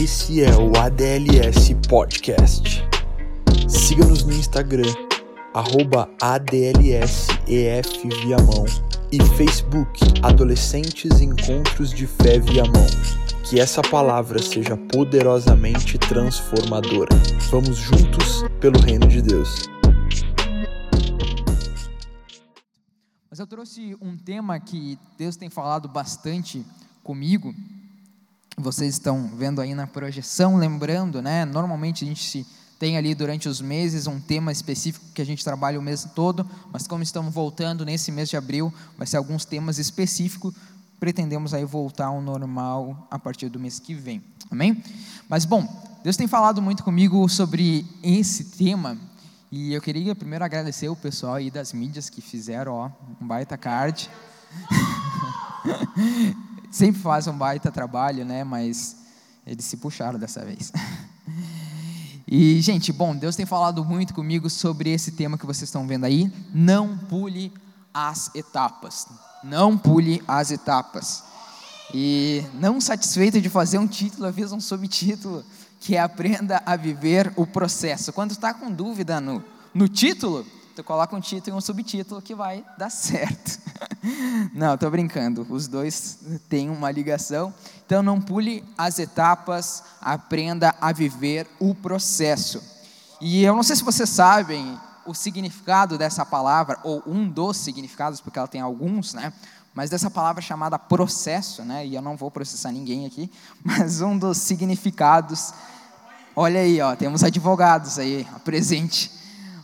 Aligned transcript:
Esse 0.00 0.44
é 0.44 0.56
o 0.56 0.78
ADLS 0.78 1.74
Podcast. 1.88 2.84
Siga-nos 3.68 4.22
no 4.22 4.32
Instagram, 4.32 4.94
arroba 5.52 6.08
ADLSEF 6.22 8.08
Viamão 8.22 8.64
e 9.10 9.20
Facebook 9.36 9.98
Adolescentes 10.22 11.20
Encontros 11.20 11.90
de 11.90 12.06
Fé 12.06 12.38
Viamão. 12.38 12.86
Que 13.50 13.58
essa 13.58 13.82
palavra 13.82 14.40
seja 14.40 14.76
poderosamente 14.76 15.98
transformadora. 15.98 17.16
Vamos 17.50 17.76
juntos 17.76 18.44
pelo 18.60 18.78
reino 18.78 19.08
de 19.08 19.20
Deus. 19.20 19.64
Mas 23.28 23.40
eu 23.40 23.48
trouxe 23.48 23.96
um 24.00 24.16
tema 24.16 24.60
que 24.60 24.96
Deus 25.18 25.34
tem 25.34 25.50
falado 25.50 25.88
bastante 25.88 26.64
comigo. 27.02 27.52
Vocês 28.58 28.94
estão 28.94 29.30
vendo 29.36 29.60
aí 29.60 29.72
na 29.72 29.86
projeção, 29.86 30.56
lembrando, 30.56 31.22
né? 31.22 31.44
Normalmente 31.44 32.04
a 32.04 32.08
gente 32.08 32.44
tem 32.76 32.96
ali 32.96 33.14
durante 33.14 33.48
os 33.48 33.60
meses 33.60 34.08
um 34.08 34.18
tema 34.18 34.50
específico 34.50 35.04
que 35.14 35.22
a 35.22 35.24
gente 35.24 35.44
trabalha 35.44 35.78
o 35.78 35.82
mês 35.82 36.08
todo, 36.12 36.44
mas 36.72 36.84
como 36.84 37.02
estamos 37.02 37.32
voltando 37.32 37.84
nesse 37.84 38.10
mês 38.10 38.28
de 38.28 38.36
abril, 38.36 38.74
vai 38.96 39.06
ser 39.06 39.16
alguns 39.16 39.44
temas 39.44 39.78
específicos. 39.78 40.52
Pretendemos 40.98 41.54
aí 41.54 41.64
voltar 41.64 42.06
ao 42.06 42.20
normal 42.20 43.06
a 43.08 43.18
partir 43.18 43.48
do 43.48 43.60
mês 43.60 43.78
que 43.78 43.94
vem. 43.94 44.22
Amém? 44.50 44.82
Mas 45.28 45.44
bom, 45.44 45.66
Deus 46.02 46.16
tem 46.16 46.26
falado 46.26 46.60
muito 46.60 46.82
comigo 46.82 47.28
sobre 47.28 47.86
esse 48.02 48.44
tema 48.44 48.98
e 49.52 49.72
eu 49.72 49.80
queria 49.80 50.16
primeiro 50.16 50.44
agradecer 50.44 50.88
o 50.88 50.96
pessoal 50.96 51.34
aí 51.34 51.48
das 51.48 51.72
mídias 51.72 52.10
que 52.10 52.20
fizeram, 52.20 52.72
ó, 52.72 52.90
um 53.20 53.26
baita 53.26 53.56
card. 53.56 54.10
Sempre 56.70 57.00
fazem 57.00 57.32
um 57.32 57.36
baita 57.36 57.70
trabalho, 57.70 58.24
né? 58.24 58.44
Mas 58.44 58.96
eles 59.46 59.64
se 59.64 59.76
puxaram 59.76 60.18
dessa 60.18 60.44
vez. 60.44 60.72
E, 62.30 62.60
gente, 62.60 62.92
bom, 62.92 63.16
Deus 63.16 63.34
tem 63.34 63.46
falado 63.46 63.82
muito 63.82 64.12
comigo 64.12 64.50
sobre 64.50 64.90
esse 64.90 65.12
tema 65.12 65.38
que 65.38 65.46
vocês 65.46 65.66
estão 65.66 65.86
vendo 65.86 66.04
aí. 66.04 66.30
Não 66.52 66.98
pule 66.98 67.50
as 67.92 68.30
etapas. 68.34 69.06
Não 69.42 69.78
pule 69.78 70.22
as 70.28 70.50
etapas. 70.50 71.24
E 71.94 72.44
não 72.52 72.82
satisfeito 72.82 73.40
de 73.40 73.48
fazer 73.48 73.78
um 73.78 73.86
título, 73.86 74.30
fiz 74.30 74.52
um 74.52 74.60
subtítulo 74.60 75.42
que 75.80 75.96
é 75.96 76.00
Aprenda 76.00 76.62
a 76.66 76.76
Viver 76.76 77.32
o 77.34 77.46
Processo. 77.46 78.12
Quando 78.12 78.32
está 78.32 78.52
com 78.52 78.70
dúvida 78.70 79.22
no, 79.22 79.42
no 79.72 79.88
título, 79.88 80.44
tu 80.78 80.84
coloca 80.84 81.16
um 81.16 81.20
título 81.20 81.56
e 81.56 81.58
um 81.58 81.60
subtítulo 81.60 82.22
que 82.22 82.36
vai 82.36 82.64
dar 82.78 82.88
certo. 82.88 83.58
Não, 84.54 84.74
estou 84.74 84.88
brincando, 84.88 85.44
os 85.50 85.66
dois 85.66 86.20
têm 86.48 86.70
uma 86.70 86.88
ligação. 86.88 87.52
Então 87.84 88.00
não 88.00 88.20
pule 88.20 88.64
as 88.76 88.98
etapas, 89.00 89.82
aprenda 90.00 90.72
a 90.80 90.92
viver 90.92 91.48
o 91.58 91.74
processo. 91.74 92.62
E 93.20 93.42
eu 93.42 93.56
não 93.56 93.62
sei 93.64 93.74
se 93.74 93.82
vocês 93.82 94.08
sabem 94.08 94.78
o 95.04 95.14
significado 95.14 95.98
dessa 95.98 96.24
palavra, 96.24 96.78
ou 96.84 97.02
um 97.06 97.28
dos 97.28 97.56
significados, 97.56 98.20
porque 98.20 98.38
ela 98.38 98.46
tem 98.46 98.60
alguns, 98.60 99.14
né? 99.14 99.32
Mas 99.74 99.90
dessa 99.90 100.10
palavra 100.10 100.40
chamada 100.40 100.78
processo, 100.78 101.64
né? 101.64 101.84
E 101.84 101.94
eu 101.94 102.02
não 102.02 102.16
vou 102.16 102.30
processar 102.30 102.70
ninguém 102.70 103.04
aqui, 103.04 103.32
mas 103.64 104.00
um 104.00 104.16
dos 104.16 104.38
significados. 104.38 105.52
Olha 106.36 106.60
aí, 106.60 106.80
ó, 106.80 106.94
temos 106.94 107.24
advogados 107.24 107.98
aí, 107.98 108.24
presente. 108.44 109.17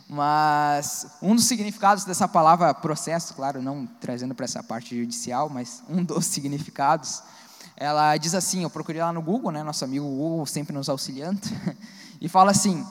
Mas 0.07 1.07
um 1.21 1.35
dos 1.35 1.45
significados 1.45 2.05
dessa 2.05 2.27
palavra 2.27 2.73
processo, 2.73 3.33
claro, 3.33 3.61
não 3.61 3.87
trazendo 3.99 4.35
para 4.35 4.45
essa 4.45 4.61
parte 4.61 4.97
judicial, 4.97 5.49
mas 5.49 5.83
um 5.89 6.03
dos 6.03 6.25
significados, 6.27 7.23
ela 7.75 8.15
diz 8.17 8.35
assim, 8.35 8.63
eu 8.63 8.69
procurei 8.69 9.01
lá 9.01 9.11
no 9.11 9.21
Google, 9.21 9.51
né, 9.51 9.63
nosso 9.63 9.83
amigo 9.83 10.05
Google 10.05 10.45
sempre 10.45 10.73
nos 10.73 10.89
auxiliando, 10.89 11.41
e 12.21 12.29
fala 12.29 12.51
assim, 12.51 12.85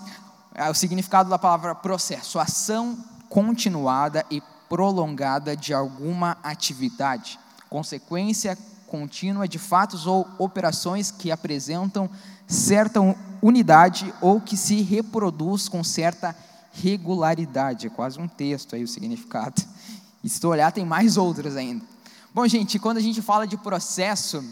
é 0.55 0.69
o 0.69 0.75
significado 0.75 1.31
da 1.31 1.39
palavra 1.39 1.75
processo, 1.75 2.39
ação 2.39 2.99
continuada 3.29 4.25
e 4.29 4.43
prolongada 4.69 5.57
de 5.57 5.73
alguma 5.73 6.37
atividade, 6.43 7.39
consequência 7.71 8.59
contínua 8.89 9.49
de 9.49 9.59
fatos 9.59 10.07
ou 10.07 10.29
operações 10.39 11.11
que 11.11 11.31
apresentam 11.31 12.09
certa 12.47 13.01
unidade 13.43 14.13
ou 14.21 14.41
que 14.41 14.57
se 14.57 14.83
reproduz 14.83 15.69
com 15.69 15.83
certa 15.83 16.37
regularidade. 16.83 17.87
É 17.87 17.91
quase 17.91 18.19
um 18.19 18.29
texto 18.29 18.75
aí 18.75 18.83
o 18.83 18.89
significado. 18.89 19.63
E 20.23 20.29
se 20.29 20.41
tu 20.41 20.49
olhar, 20.49 20.73
tem 20.73 20.85
mais 20.85 21.17
outros 21.17 21.57
ainda. 21.57 21.85
Bom, 22.35 22.47
gente, 22.49 22.79
quando 22.79 22.99
a 22.99 23.01
gente 23.01 23.23
fala 23.23 23.47
de 23.47 23.57
processo, 23.57 24.45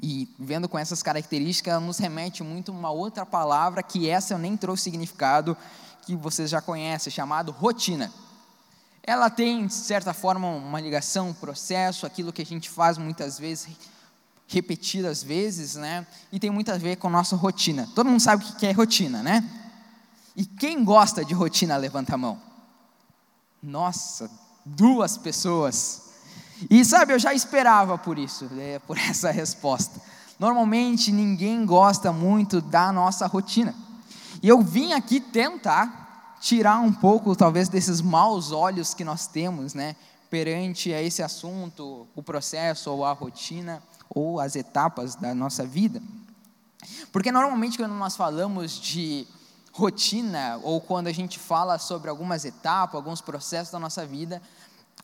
e 0.00 0.28
vendo 0.38 0.68
com 0.68 0.78
essas 0.78 1.02
características, 1.02 1.72
ela 1.72 1.80
nos 1.80 1.98
remete 1.98 2.42
muito 2.42 2.70
a 2.70 2.74
uma 2.74 2.90
outra 2.90 3.26
palavra 3.26 3.82
que 3.82 4.08
essa 4.08 4.34
eu 4.34 4.38
nem 4.38 4.56
trouxe 4.56 4.84
significado, 4.84 5.56
que 6.06 6.14
vocês 6.14 6.48
já 6.48 6.60
conhecem, 6.60 7.12
chamado 7.12 7.50
rotina. 7.50 8.12
Ela 9.02 9.28
tem, 9.28 9.66
de 9.66 9.74
certa 9.74 10.12
forma, 10.12 10.46
uma 10.48 10.80
ligação, 10.80 11.30
um 11.30 11.34
processo, 11.34 12.06
aquilo 12.06 12.32
que 12.32 12.42
a 12.42 12.46
gente 12.46 12.70
faz 12.70 12.96
muitas 12.96 13.38
vezes, 13.38 13.68
repetidas 14.46 15.22
vezes, 15.22 15.74
né? 15.74 16.06
E 16.30 16.38
tem 16.38 16.50
muito 16.50 16.70
a 16.70 16.78
ver 16.78 16.96
com 16.96 17.08
a 17.08 17.10
nossa 17.10 17.34
rotina. 17.34 17.88
Todo 17.94 18.08
mundo 18.08 18.20
sabe 18.20 18.44
o 18.44 18.54
que 18.56 18.66
é 18.66 18.72
rotina, 18.72 19.22
né? 19.22 19.42
E 20.38 20.46
quem 20.46 20.84
gosta 20.84 21.24
de 21.24 21.34
rotina, 21.34 21.76
levanta 21.76 22.14
a 22.14 22.16
mão. 22.16 22.40
Nossa, 23.60 24.30
duas 24.64 25.18
pessoas. 25.18 26.12
E 26.70 26.84
sabe, 26.84 27.12
eu 27.12 27.18
já 27.18 27.34
esperava 27.34 27.98
por 27.98 28.16
isso, 28.16 28.44
né, 28.44 28.78
por 28.86 28.96
essa 28.96 29.32
resposta. 29.32 30.00
Normalmente 30.38 31.10
ninguém 31.10 31.66
gosta 31.66 32.12
muito 32.12 32.60
da 32.60 32.92
nossa 32.92 33.26
rotina. 33.26 33.74
E 34.40 34.46
eu 34.46 34.62
vim 34.62 34.92
aqui 34.92 35.18
tentar 35.18 36.36
tirar 36.40 36.78
um 36.78 36.92
pouco, 36.92 37.34
talvez, 37.34 37.68
desses 37.68 38.00
maus 38.00 38.52
olhos 38.52 38.94
que 38.94 39.02
nós 39.02 39.26
temos, 39.26 39.74
né, 39.74 39.96
perante 40.30 40.94
a 40.94 41.02
esse 41.02 41.20
assunto, 41.20 42.06
o 42.14 42.22
processo 42.22 42.92
ou 42.92 43.04
a 43.04 43.12
rotina 43.12 43.82
ou 44.08 44.38
as 44.38 44.54
etapas 44.54 45.16
da 45.16 45.34
nossa 45.34 45.66
vida. 45.66 46.00
Porque 47.10 47.32
normalmente 47.32 47.76
quando 47.76 47.94
nós 47.94 48.14
falamos 48.14 48.78
de 48.78 49.26
rotina, 49.78 50.58
ou 50.64 50.80
quando 50.80 51.06
a 51.06 51.12
gente 51.12 51.38
fala 51.38 51.78
sobre 51.78 52.10
algumas 52.10 52.44
etapas, 52.44 52.96
alguns 52.96 53.20
processos 53.20 53.70
da 53.70 53.78
nossa 53.78 54.04
vida, 54.04 54.42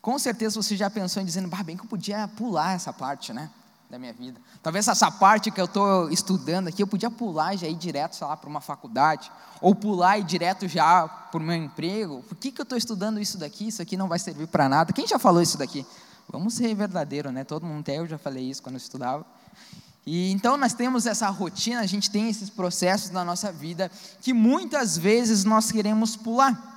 com 0.01 0.19
certeza 0.19 0.61
você 0.61 0.75
já 0.75 0.89
pensou 0.89 1.23
em 1.23 1.25
dizendo, 1.25 1.49
bem 1.63 1.77
que 1.77 1.83
eu 1.83 1.87
podia 1.87 2.27
pular 2.27 2.75
essa 2.75 2.91
parte, 2.91 3.31
né? 3.31 3.49
Da 3.89 3.97
minha 3.97 4.11
vida. 4.11 4.39
Talvez 4.61 4.87
essa 4.87 5.09
parte 5.09 5.49
que 5.49 5.61
eu 5.61 5.65
estou 5.65 6.09
estudando 6.09 6.67
aqui, 6.67 6.83
eu 6.83 6.87
podia 6.87 7.09
pular 7.09 7.53
e 7.53 7.57
já 7.57 7.67
ir 7.67 7.75
direto, 7.75 8.15
sei 8.15 8.27
lá, 8.27 8.35
para 8.35 8.49
uma 8.49 8.59
faculdade, 8.59 9.31
ou 9.61 9.73
pular 9.73 10.17
e 10.17 10.21
ir 10.21 10.25
direto 10.25 10.67
já 10.67 11.07
para 11.07 11.39
o 11.39 11.43
meu 11.43 11.55
emprego. 11.55 12.21
Por 12.23 12.35
que, 12.35 12.51
que 12.51 12.59
eu 12.59 12.63
estou 12.63 12.77
estudando 12.77 13.19
isso 13.19 13.37
daqui? 13.37 13.67
Isso 13.67 13.81
aqui 13.81 13.95
não 13.95 14.09
vai 14.09 14.19
servir 14.19 14.47
para 14.47 14.67
nada. 14.67 14.91
Quem 14.91 15.07
já 15.07 15.17
falou 15.17 15.41
isso 15.41 15.57
daqui? 15.57 15.85
Vamos 16.27 16.55
ser 16.55 16.75
verdadeiro, 16.75 17.31
né? 17.31 17.43
Todo 17.43 17.65
mundo 17.65 17.83
tem, 17.83 17.97
eu 17.97 18.07
já 18.07 18.17
falei 18.17 18.49
isso 18.49 18.61
quando 18.61 18.75
eu 18.75 18.79
estudava. 18.79 19.25
E 20.05 20.31
então 20.31 20.55
nós 20.55 20.73
temos 20.73 21.07
essa 21.07 21.27
rotina, 21.29 21.81
a 21.81 21.85
gente 21.85 22.11
tem 22.11 22.29
esses 22.29 22.49
processos 22.49 23.09
na 23.09 23.25
nossa 23.25 23.51
vida 23.51 23.89
que 24.21 24.33
muitas 24.33 24.97
vezes 24.97 25.43
nós 25.43 25.71
queremos 25.71 26.15
pular. 26.15 26.73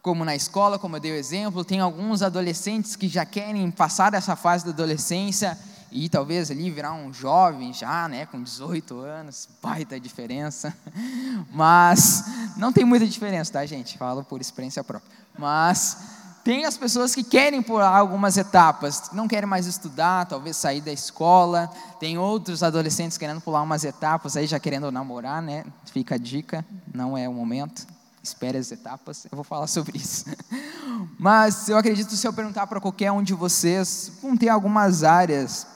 Como 0.00 0.24
na 0.24 0.34
escola, 0.34 0.78
como 0.78 0.96
eu 0.96 1.00
dei 1.00 1.12
o 1.12 1.16
exemplo, 1.16 1.62
tem 1.62 1.80
alguns 1.80 2.22
adolescentes 2.22 2.96
que 2.96 3.06
já 3.06 3.26
querem 3.26 3.70
passar 3.70 4.14
essa 4.14 4.34
fase 4.34 4.64
da 4.64 4.70
adolescência 4.70 5.58
e 5.92 6.08
talvez 6.08 6.50
ali 6.50 6.70
virar 6.70 6.94
um 6.94 7.12
jovem 7.12 7.74
já, 7.74 8.08
né, 8.08 8.24
com 8.24 8.42
18 8.42 8.98
anos, 9.00 9.46
baita 9.60 10.00
diferença. 10.00 10.74
Mas 11.52 12.24
não 12.56 12.72
tem 12.72 12.84
muita 12.84 13.06
diferença, 13.06 13.52
tá, 13.52 13.66
gente? 13.66 13.98
Falo 13.98 14.24
por 14.24 14.40
experiência 14.40 14.82
própria. 14.82 15.10
Mas 15.38 15.98
tem 16.42 16.64
as 16.64 16.76
pessoas 16.76 17.14
que 17.14 17.22
querem 17.22 17.62
pular 17.62 17.96
algumas 17.96 18.36
etapas, 18.36 19.10
não 19.12 19.28
querem 19.28 19.48
mais 19.48 19.66
estudar, 19.66 20.26
talvez 20.26 20.56
sair 20.56 20.80
da 20.80 20.92
escola. 20.92 21.70
Tem 21.98 22.16
outros 22.16 22.62
adolescentes 22.62 23.18
querendo 23.18 23.40
pular 23.40 23.62
umas 23.62 23.84
etapas, 23.84 24.36
aí 24.36 24.46
já 24.46 24.58
querendo 24.58 24.90
namorar, 24.90 25.42
né? 25.42 25.64
Fica 25.92 26.14
a 26.14 26.18
dica, 26.18 26.64
não 26.92 27.16
é 27.16 27.28
o 27.28 27.32
momento. 27.32 27.86
Espere 28.22 28.58
as 28.58 28.70
etapas, 28.72 29.26
eu 29.30 29.36
vou 29.36 29.44
falar 29.44 29.66
sobre 29.66 29.98
isso. 29.98 30.26
Mas 31.18 31.68
eu 31.68 31.76
acredito 31.76 32.16
se 32.16 32.26
eu 32.26 32.32
perguntar 32.32 32.66
para 32.66 32.80
qualquer 32.80 33.12
um 33.12 33.22
de 33.22 33.34
vocês, 33.34 34.12
vão 34.22 34.36
ter 34.36 34.48
algumas 34.48 35.04
áreas 35.04 35.66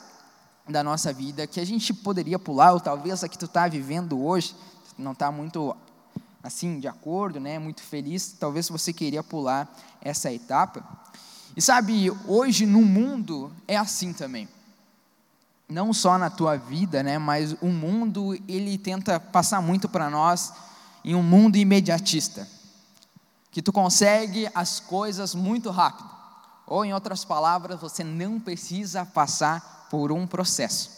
da 0.67 0.83
nossa 0.83 1.13
vida 1.13 1.45
que 1.45 1.59
a 1.59 1.65
gente 1.65 1.93
poderia 1.93 2.39
pular, 2.39 2.73
ou 2.73 2.79
talvez 2.79 3.23
a 3.23 3.29
que 3.29 3.37
tu 3.37 3.45
está 3.45 3.67
vivendo 3.67 4.23
hoje, 4.23 4.55
não 4.97 5.11
está 5.11 5.31
muito 5.31 5.75
assim, 6.45 6.79
de 6.79 6.87
acordo, 6.87 7.39
né, 7.39 7.57
muito 7.57 7.81
feliz, 7.81 8.35
talvez 8.39 8.69
você 8.69 8.93
queria 8.93 9.23
pular 9.23 9.67
essa 9.99 10.31
etapa. 10.31 10.85
E 11.57 11.61
sabe, 11.61 12.11
hoje 12.27 12.67
no 12.67 12.83
mundo 12.83 13.51
é 13.67 13.75
assim 13.75 14.13
também. 14.13 14.47
Não 15.67 15.91
só 15.91 16.19
na 16.19 16.29
tua 16.29 16.55
vida, 16.55 17.01
né, 17.01 17.17
mas 17.17 17.53
o 17.63 17.65
mundo 17.65 18.35
ele 18.47 18.77
tenta 18.77 19.19
passar 19.19 19.59
muito 19.59 19.89
para 19.89 20.07
nós 20.07 20.53
em 21.03 21.15
um 21.15 21.23
mundo 21.23 21.55
imediatista. 21.55 22.47
Que 23.49 23.61
tu 23.61 23.73
consegue 23.73 24.47
as 24.53 24.79
coisas 24.79 25.33
muito 25.33 25.71
rápido. 25.71 26.09
Ou 26.67 26.85
em 26.85 26.93
outras 26.93 27.25
palavras, 27.25 27.79
você 27.79 28.03
não 28.03 28.39
precisa 28.39 29.03
passar 29.03 29.87
por 29.89 30.11
um 30.11 30.27
processo. 30.27 30.94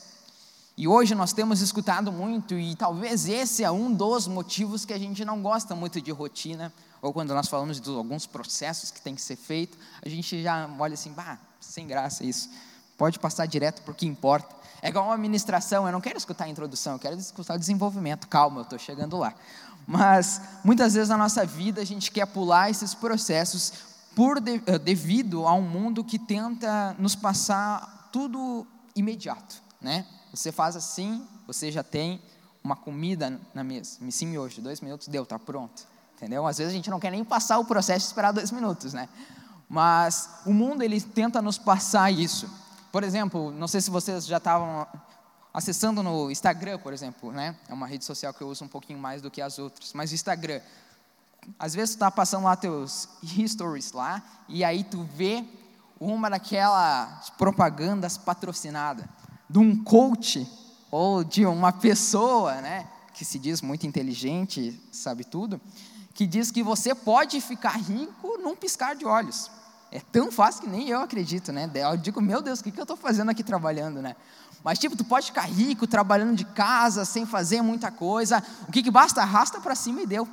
E 0.78 0.88
hoje 0.88 1.16
nós 1.16 1.34
temos 1.34 1.60
escutado 1.60 2.12
muito, 2.12 2.54
e 2.54 2.76
talvez 2.76 3.28
esse 3.28 3.64
é 3.64 3.72
um 3.72 3.92
dos 3.92 4.28
motivos 4.28 4.86
que 4.86 4.94
a 4.94 5.00
gente 5.00 5.26
não 5.26 5.42
gosta 5.42 5.74
muito 5.74 6.00
de 6.00 6.12
rotina, 6.12 6.72
ou 7.02 7.12
quando 7.12 7.34
nós 7.34 7.48
falamos 7.48 7.82
de 7.82 7.90
alguns 7.90 8.28
processos 8.28 8.92
que 8.92 9.02
tem 9.02 9.16
que 9.16 9.22
ser 9.22 9.38
feito, 9.38 9.76
a 10.06 10.08
gente 10.08 10.44
já 10.44 10.70
olha 10.78 10.94
assim, 10.94 11.12
bah, 11.14 11.40
sem 11.60 11.88
graça 11.88 12.24
isso. 12.24 12.52
Pode 12.96 13.18
passar 13.18 13.48
direto 13.48 13.82
porque 13.82 14.06
importa. 14.06 14.56
É 14.80 14.90
igual 14.90 15.06
uma 15.06 15.16
administração, 15.16 15.88
eu 15.88 15.92
não 15.92 16.00
quero 16.00 16.18
escutar 16.18 16.46
a 16.46 16.50
introdução, 16.50 16.94
eu 16.94 17.00
quero 17.00 17.16
escutar 17.16 17.56
o 17.56 17.60
desenvolvimento. 17.60 18.28
Calma, 18.28 18.60
eu 18.60 18.64
estou 18.64 18.78
chegando 18.78 19.18
lá. 19.18 19.34
Mas 19.88 20.40
muitas 20.64 20.94
vezes 20.94 21.10
na 21.10 21.18
nossa 21.18 21.44
vida 21.44 21.82
a 21.82 21.86
gente 21.86 22.12
quer 22.12 22.28
pular 22.28 22.70
esses 22.70 22.94
processos 22.94 23.74
por 24.16 24.40
de, 24.40 24.62
eh, 24.68 24.78
devido 24.78 25.48
a 25.48 25.54
um 25.54 25.62
mundo 25.62 26.04
que 26.04 26.20
tenta 26.20 26.96
nos 27.00 27.16
passar 27.16 28.10
tudo 28.12 28.68
imediato, 28.96 29.56
né? 29.82 30.06
Você 30.34 30.52
faz 30.52 30.76
assim, 30.76 31.26
você 31.46 31.72
já 31.72 31.84
tem 31.84 32.22
uma 32.64 32.76
comida 32.76 33.40
na 33.54 33.64
mesa. 33.64 33.98
Me 34.02 34.12
sim 34.12 34.38
hoje, 34.38 34.62
dois 34.62 34.82
minutos, 34.82 35.08
deu, 35.08 35.26
tá 35.26 35.40
pronto. 35.40 35.88
Entendeu? 36.16 36.46
Às 36.46 36.58
vezes 36.58 36.74
a 36.74 36.76
gente 36.76 36.90
não 36.90 37.00
quer 37.00 37.12
nem 37.12 37.24
passar 37.24 37.60
o 37.60 37.66
processo 37.66 38.06
e 38.06 38.08
esperar 38.08 38.32
dois 38.32 38.52
minutos, 38.52 38.94
né? 38.94 39.08
Mas 39.70 40.30
o 40.46 40.54
mundo 40.54 40.82
ele 40.82 41.00
tenta 41.00 41.42
nos 41.42 41.58
passar 41.58 42.12
isso. 42.12 42.50
Por 42.92 43.04
exemplo, 43.04 43.52
não 43.52 43.68
sei 43.68 43.82
se 43.82 43.90
vocês 43.90 44.26
já 44.26 44.38
estavam 44.38 44.88
acessando 45.54 46.02
no 46.02 46.30
Instagram, 46.32 46.80
por 46.80 46.94
exemplo, 46.94 47.32
né? 47.32 47.56
É 47.68 47.74
uma 47.74 47.88
rede 47.88 48.06
social 48.06 48.34
que 48.34 48.42
eu 48.42 48.48
uso 48.48 48.66
um 48.66 48.68
pouquinho 48.68 49.00
mais 49.00 49.22
do 49.22 49.30
que 49.30 49.42
as 49.42 49.60
outras. 49.60 49.94
Mas 49.94 50.12
o 50.12 50.16
Instagram, 50.16 50.62
às 51.60 51.74
vezes 51.74 51.92
tu 51.92 51.98
está 51.98 52.12
passando 52.12 52.46
lá 52.46 52.56
teus 52.56 53.08
stories 53.48 53.92
lá 53.92 54.22
e 54.48 54.64
aí 54.64 54.84
tu 54.84 55.04
vê 55.04 55.46
uma 56.00 56.30
daquelas 56.30 57.30
propagandas 57.32 58.18
patrocinadas 58.18 59.06
de 59.50 59.60
um 59.60 59.84
coach 59.84 60.48
ou 60.92 61.24
de 61.24 61.46
uma 61.46 61.72
pessoa, 61.72 62.56
né, 62.62 62.88
que 63.14 63.26
se 63.26 63.40
diz 63.40 63.62
muito 63.62 63.86
inteligente, 63.86 64.80
sabe 64.92 65.24
tudo, 65.24 65.60
que 66.14 66.26
diz 66.26 66.52
que 66.52 66.64
você 66.64 66.96
pode 66.96 67.40
ficar 67.42 67.78
rico 67.78 68.38
num 68.40 68.56
piscar 68.56 68.96
de 68.96 69.06
olhos. 69.06 69.52
É 69.92 70.00
tão 70.00 70.32
fácil 70.32 70.64
que 70.64 70.70
nem 70.70 70.90
eu 70.90 71.02
acredito, 71.02 71.52
né? 71.52 71.70
Eu 71.74 71.96
digo, 71.96 72.20
meu 72.20 72.42
Deus, 72.42 72.60
o 72.60 72.64
que 72.64 72.78
eu 72.78 72.82
estou 72.82 72.98
fazendo 72.98 73.30
aqui 73.32 73.42
trabalhando, 73.42 74.02
né? 74.02 74.16
Mas, 74.64 74.80
tipo, 74.80 74.98
tu 74.98 75.06
pode 75.06 75.28
ficar 75.28 75.44
rico 75.44 75.88
trabalhando 75.88 76.36
de 76.36 76.44
casa, 76.44 77.06
sem 77.06 77.26
fazer 77.26 77.62
muita 77.62 77.90
coisa. 77.90 78.44
O 78.68 78.72
que, 78.72 78.84
que 78.84 78.92
basta? 78.92 79.22
Arrasta 79.22 79.62
para 79.62 79.76
cima 79.76 80.02
e 80.02 80.06
deu. 80.06 80.28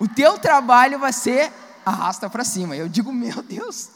O 0.00 0.08
teu 0.08 0.38
trabalho 0.38 0.98
vai 0.98 1.12
ser 1.12 1.52
arrasta 1.84 2.30
para 2.30 2.42
cima. 2.42 2.74
Eu 2.74 2.88
digo, 2.88 3.12
meu 3.12 3.42
Deus, 3.42 3.90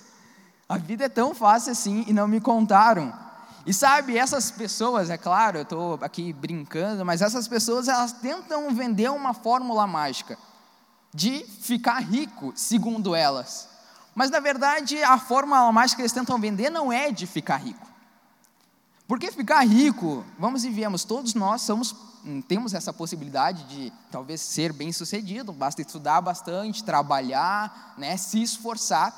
a 0.68 0.76
vida 0.76 1.04
é 1.04 1.08
tão 1.08 1.34
fácil 1.34 1.72
assim 1.72 2.04
e 2.06 2.12
não 2.12 2.28
me 2.28 2.40
contaram. 2.40 3.12
E 3.68 3.74
sabe, 3.74 4.16
essas 4.16 4.50
pessoas, 4.50 5.10
é 5.10 5.18
claro, 5.18 5.58
eu 5.58 5.62
estou 5.62 5.98
aqui 6.00 6.32
brincando, 6.32 7.04
mas 7.04 7.20
essas 7.20 7.46
pessoas 7.46 7.86
elas 7.86 8.12
tentam 8.12 8.74
vender 8.74 9.10
uma 9.10 9.34
fórmula 9.34 9.86
mágica 9.86 10.38
de 11.12 11.44
ficar 11.44 11.98
rico, 11.98 12.50
segundo 12.56 13.14
elas. 13.14 13.68
Mas 14.14 14.30
na 14.30 14.40
verdade, 14.40 15.02
a 15.02 15.18
fórmula 15.18 15.70
mágica 15.70 15.96
que 15.96 16.00
eles 16.00 16.12
tentam 16.12 16.40
vender 16.40 16.70
não 16.70 16.90
é 16.90 17.12
de 17.12 17.26
ficar 17.26 17.58
rico. 17.58 17.86
Porque 19.06 19.30
ficar 19.30 19.60
rico, 19.66 20.24
vamos 20.38 20.64
e 20.64 20.70
viemos, 20.70 21.04
todos 21.04 21.34
nós 21.34 21.60
somos, 21.60 21.94
temos 22.48 22.72
essa 22.72 22.90
possibilidade 22.90 23.64
de 23.64 23.92
talvez 24.10 24.40
ser 24.40 24.72
bem 24.72 24.92
sucedido, 24.92 25.52
basta 25.52 25.82
estudar 25.82 26.22
bastante, 26.22 26.82
trabalhar, 26.82 27.92
né, 27.98 28.16
se 28.16 28.42
esforçar. 28.42 29.12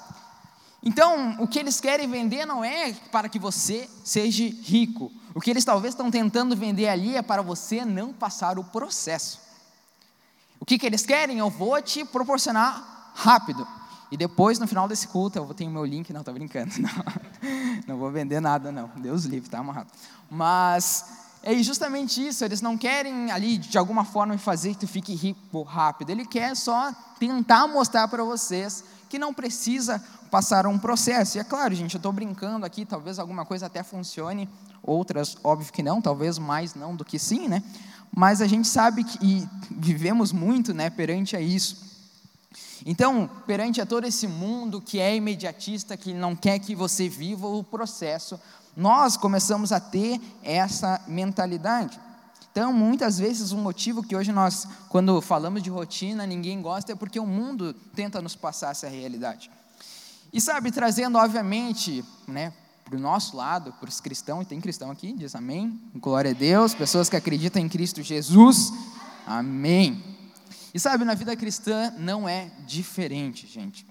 Então, 0.83 1.37
o 1.39 1.47
que 1.47 1.59
eles 1.59 1.81
querem 1.81 2.09
vender 2.09 2.47
não 2.47 2.65
é 2.65 2.93
para 3.13 3.29
que 3.29 3.39
você 3.39 3.89
seja 4.03 4.45
rico. 4.45 5.13
O 5.35 5.41
que 5.41 5.51
eles 5.51 5.65
talvez 5.65 5.93
estão 5.95 6.11
tentando 6.11 6.57
vender 6.57 6.89
ali 6.89 7.17
é 7.17 7.23
para 7.23 7.43
você 7.43 7.85
não 7.85 8.13
passar 8.13 8.59
o 8.59 8.65
processo. 8.65 9.41
O 10.59 10.65
que, 10.65 10.79
que 10.79 10.87
eles 10.87 11.05
querem? 11.05 11.39
Eu 11.39 11.51
vou 11.51 11.81
te 11.83 12.05
proporcionar 12.05 13.13
rápido. 13.15 13.67
E 14.11 14.17
depois, 14.17 14.59
no 14.59 14.67
final 14.67 14.89
desse 14.89 15.07
culto, 15.07 15.39
eu 15.39 15.45
vou 15.45 15.55
ter 15.55 15.65
o 15.67 15.71
meu 15.71 15.85
link. 15.85 16.13
Não, 16.13 16.21
estou 16.21 16.35
brincando. 16.35 16.73
Não, 16.81 16.91
não 17.87 17.97
vou 17.97 18.11
vender 18.11 18.41
nada, 18.41 18.71
não. 18.71 18.91
Deus 18.97 19.25
livre, 19.25 19.49
tá 19.49 19.61
amarrado. 19.61 19.91
Mas 20.31 21.05
é 21.43 21.57
justamente 21.63 22.27
isso. 22.27 22.45
Eles 22.45 22.61
não 22.61 22.77
querem 22.77 23.31
ali, 23.31 23.57
de 23.57 23.79
alguma 23.79 24.05
forma, 24.05 24.37
fazer 24.37 24.75
que 24.75 24.81
tu 24.81 24.89
fique 24.89 25.15
rico 25.15 25.63
rápido. 25.63 26.11
Ele 26.11 26.27
quer 26.27 26.55
só 26.55 26.93
tentar 27.19 27.67
mostrar 27.67 28.09
para 28.09 28.23
vocês 28.23 28.85
que 29.11 29.19
não 29.19 29.35
precisa 29.35 30.03
passar 30.31 30.67
um 30.69 30.79
processo. 30.79 31.37
E 31.37 31.41
é 31.41 31.45
claro, 31.45 31.75
gente, 31.75 31.97
eu 31.97 31.99
estou 31.99 32.13
brincando 32.13 32.65
aqui, 32.65 32.87
talvez 32.87 33.19
alguma 33.19 33.45
coisa 33.45 33.67
até 33.67 33.83
funcione, 33.83 34.49
outras, 34.83 35.37
óbvio 35.43 35.73
que 35.73 35.83
não, 35.83 36.01
talvez 36.01 36.39
mais 36.39 36.77
não 36.77 36.95
do 36.95 37.05
que 37.05 37.19
sim, 37.19 37.49
né? 37.49 37.61
Mas 38.17 38.41
a 38.41 38.47
gente 38.47 38.69
sabe 38.69 39.03
que 39.03 39.19
e 39.21 39.49
vivemos 39.71 40.33
muito, 40.33 40.73
né, 40.73 40.89
perante 40.89 41.37
a 41.37 41.41
isso. 41.41 41.91
Então, 42.87 43.29
perante 43.47 43.81
a 43.81 43.87
todo 43.87 44.07
esse 44.07 44.27
mundo 44.27 44.81
que 44.81 45.01
é 45.01 45.15
imediatista, 45.15 45.97
que 45.97 46.15
não 46.15 46.35
quer 46.37 46.61
que 46.61 46.75
você 46.75 47.09
viva 47.09 47.47
o 47.49 47.65
processo, 47.65 48.41
nós 48.77 49.17
começamos 49.17 49.73
a 49.73 49.81
ter 49.81 50.21
essa 50.43 51.01
mentalidade. 51.07 52.01
Então, 52.53 52.73
muitas 52.73 53.19
vezes, 53.19 53.53
um 53.53 53.61
motivo 53.61 54.03
que 54.03 54.17
hoje 54.17 54.33
nós, 54.33 54.67
quando 54.89 55.21
falamos 55.21 55.63
de 55.63 55.71
rotina, 55.71 56.27
ninguém 56.27 56.61
gosta, 56.61 56.93
é 56.93 56.95
porque 56.97 57.21
o 57.21 57.27
mundo 57.27 57.73
tenta 57.95 58.21
nos 58.21 58.35
passar 58.35 58.73
essa 58.73 58.89
realidade. 58.89 59.51
E 60.33 60.41
sabe, 60.41 60.73
trazendo, 60.73 61.17
obviamente, 61.17 62.05
né, 62.27 62.53
para 62.85 62.97
o 62.97 63.01
nosso 63.01 63.37
lado, 63.37 63.73
para 63.75 63.89
os 63.89 64.01
cristãos, 64.01 64.43
e 64.43 64.47
tem 64.47 64.61
cristão 64.61 64.91
aqui, 64.91 65.13
diz 65.13 65.37
amém, 65.37 65.81
glória 65.95 66.33
a 66.33 66.35
Deus, 66.35 66.75
pessoas 66.75 67.09
que 67.09 67.17
acreditam 67.17 67.63
em 67.63 67.69
Cristo 67.69 68.03
Jesus, 68.03 68.73
amém. 69.25 70.03
E 70.75 70.81
sabe, 70.81 71.05
na 71.05 71.15
vida 71.15 71.37
cristã 71.37 71.95
não 71.99 72.29
é 72.29 72.51
diferente, 72.67 73.47
gente. 73.47 73.87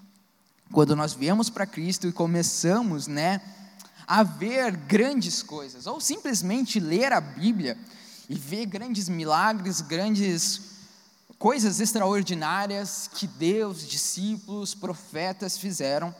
Quando 0.70 0.94
nós 0.94 1.14
viemos 1.14 1.48
para 1.48 1.66
Cristo 1.66 2.06
e 2.06 2.12
começamos, 2.12 3.06
né, 3.06 3.40
a 4.06 4.22
ver 4.22 4.76
grandes 4.76 5.42
coisas, 5.42 5.86
ou 5.86 5.98
simplesmente 5.98 6.78
ler 6.78 7.12
a 7.12 7.20
Bíblia 7.20 7.78
e 8.30 8.34
ver 8.36 8.64
grandes 8.64 9.08
milagres, 9.08 9.80
grandes 9.80 10.78
coisas 11.36 11.80
extraordinárias 11.80 13.10
que 13.12 13.26
Deus, 13.26 13.84
discípulos, 13.84 14.72
profetas 14.72 15.58
fizeram, 15.58 16.14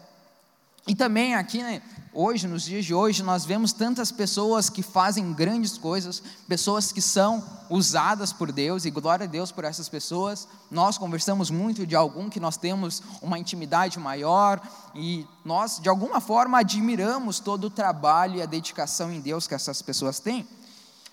e 0.89 0.95
também 0.95 1.37
aqui, 1.37 1.63
né, 1.63 1.81
hoje, 2.13 2.49
nos 2.49 2.65
dias 2.65 2.85
de 2.85 2.93
hoje, 2.93 3.23
nós 3.23 3.45
vemos 3.45 3.73
tantas 3.73 4.11
pessoas 4.11 4.69
que 4.69 4.83
fazem 4.83 5.33
grandes 5.33 5.79
coisas, 5.79 6.21
pessoas 6.49 6.91
que 6.91 7.01
são 7.01 7.45
usadas 7.69 8.33
por 8.33 8.51
Deus, 8.51 8.85
e 8.85 8.91
glória 8.91 9.25
a 9.25 9.29
Deus 9.29 9.53
por 9.53 9.63
essas 9.63 9.89
pessoas. 9.89 10.49
Nós 10.69 10.99
conversamos 10.99 11.49
muito 11.49 11.87
de 11.87 11.95
algum 11.95 12.29
que 12.29 12.41
nós 12.41 12.57
temos 12.57 13.05
uma 13.23 13.39
intimidade 13.39 14.01
maior, 14.01 14.61
e 14.93 15.25
nós, 15.45 15.79
de 15.81 15.89
alguma 15.89 16.21
forma, 16.21 16.59
admiramos 16.59 17.39
todo 17.39 17.67
o 17.67 17.71
trabalho 17.71 18.39
e 18.39 18.43
a 18.43 18.47
dedicação 18.47 19.13
em 19.13 19.21
Deus 19.21 19.47
que 19.47 19.55
essas 19.55 19.81
pessoas 19.81 20.19
têm. 20.19 20.45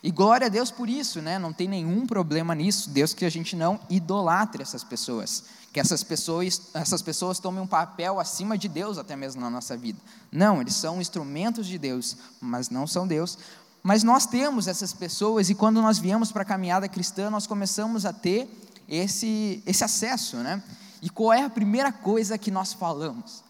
E 0.03 0.11
glória 0.11 0.47
a 0.47 0.49
Deus 0.49 0.69
por 0.69 0.89
isso, 0.89 1.21
né? 1.21 1.39
Não 1.39 1.51
tem 1.51 1.67
nenhum 1.67 2.05
problema 2.05 2.53
nisso. 2.53 2.89
Deus 2.89 3.13
que 3.13 3.25
a 3.25 3.29
gente 3.29 3.55
não 3.55 3.79
idolatre 3.89 4.61
essas 4.61 4.83
pessoas, 4.83 5.43
que 5.73 5.79
essas 5.79 6.03
pessoas, 6.03 6.61
essas 6.73 7.01
pessoas 7.01 7.39
tomem 7.39 7.61
um 7.61 7.67
papel 7.67 8.19
acima 8.19 8.57
de 8.57 8.67
Deus 8.67 8.97
até 8.97 9.15
mesmo 9.15 9.41
na 9.41 9.49
nossa 9.49 9.75
vida. 9.75 9.99
Não, 10.31 10.61
eles 10.61 10.75
são 10.75 11.01
instrumentos 11.01 11.65
de 11.65 11.77
Deus, 11.77 12.15
mas 12.39 12.69
não 12.69 12.85
são 12.85 13.07
Deus. 13.07 13.37
Mas 13.81 14.03
nós 14.03 14.25
temos 14.25 14.67
essas 14.67 14.93
pessoas 14.93 15.49
e 15.49 15.55
quando 15.55 15.81
nós 15.81 15.97
viemos 15.97 16.31
para 16.31 16.43
a 16.43 16.45
caminhada 16.45 16.87
cristã, 16.87 17.29
nós 17.29 17.47
começamos 17.47 18.05
a 18.05 18.13
ter 18.13 18.49
esse 18.87 19.61
esse 19.65 19.83
acesso, 19.83 20.37
né? 20.37 20.61
E 21.01 21.09
qual 21.09 21.33
é 21.33 21.43
a 21.43 21.49
primeira 21.49 21.91
coisa 21.91 22.37
que 22.37 22.51
nós 22.51 22.73
falamos? 22.73 23.43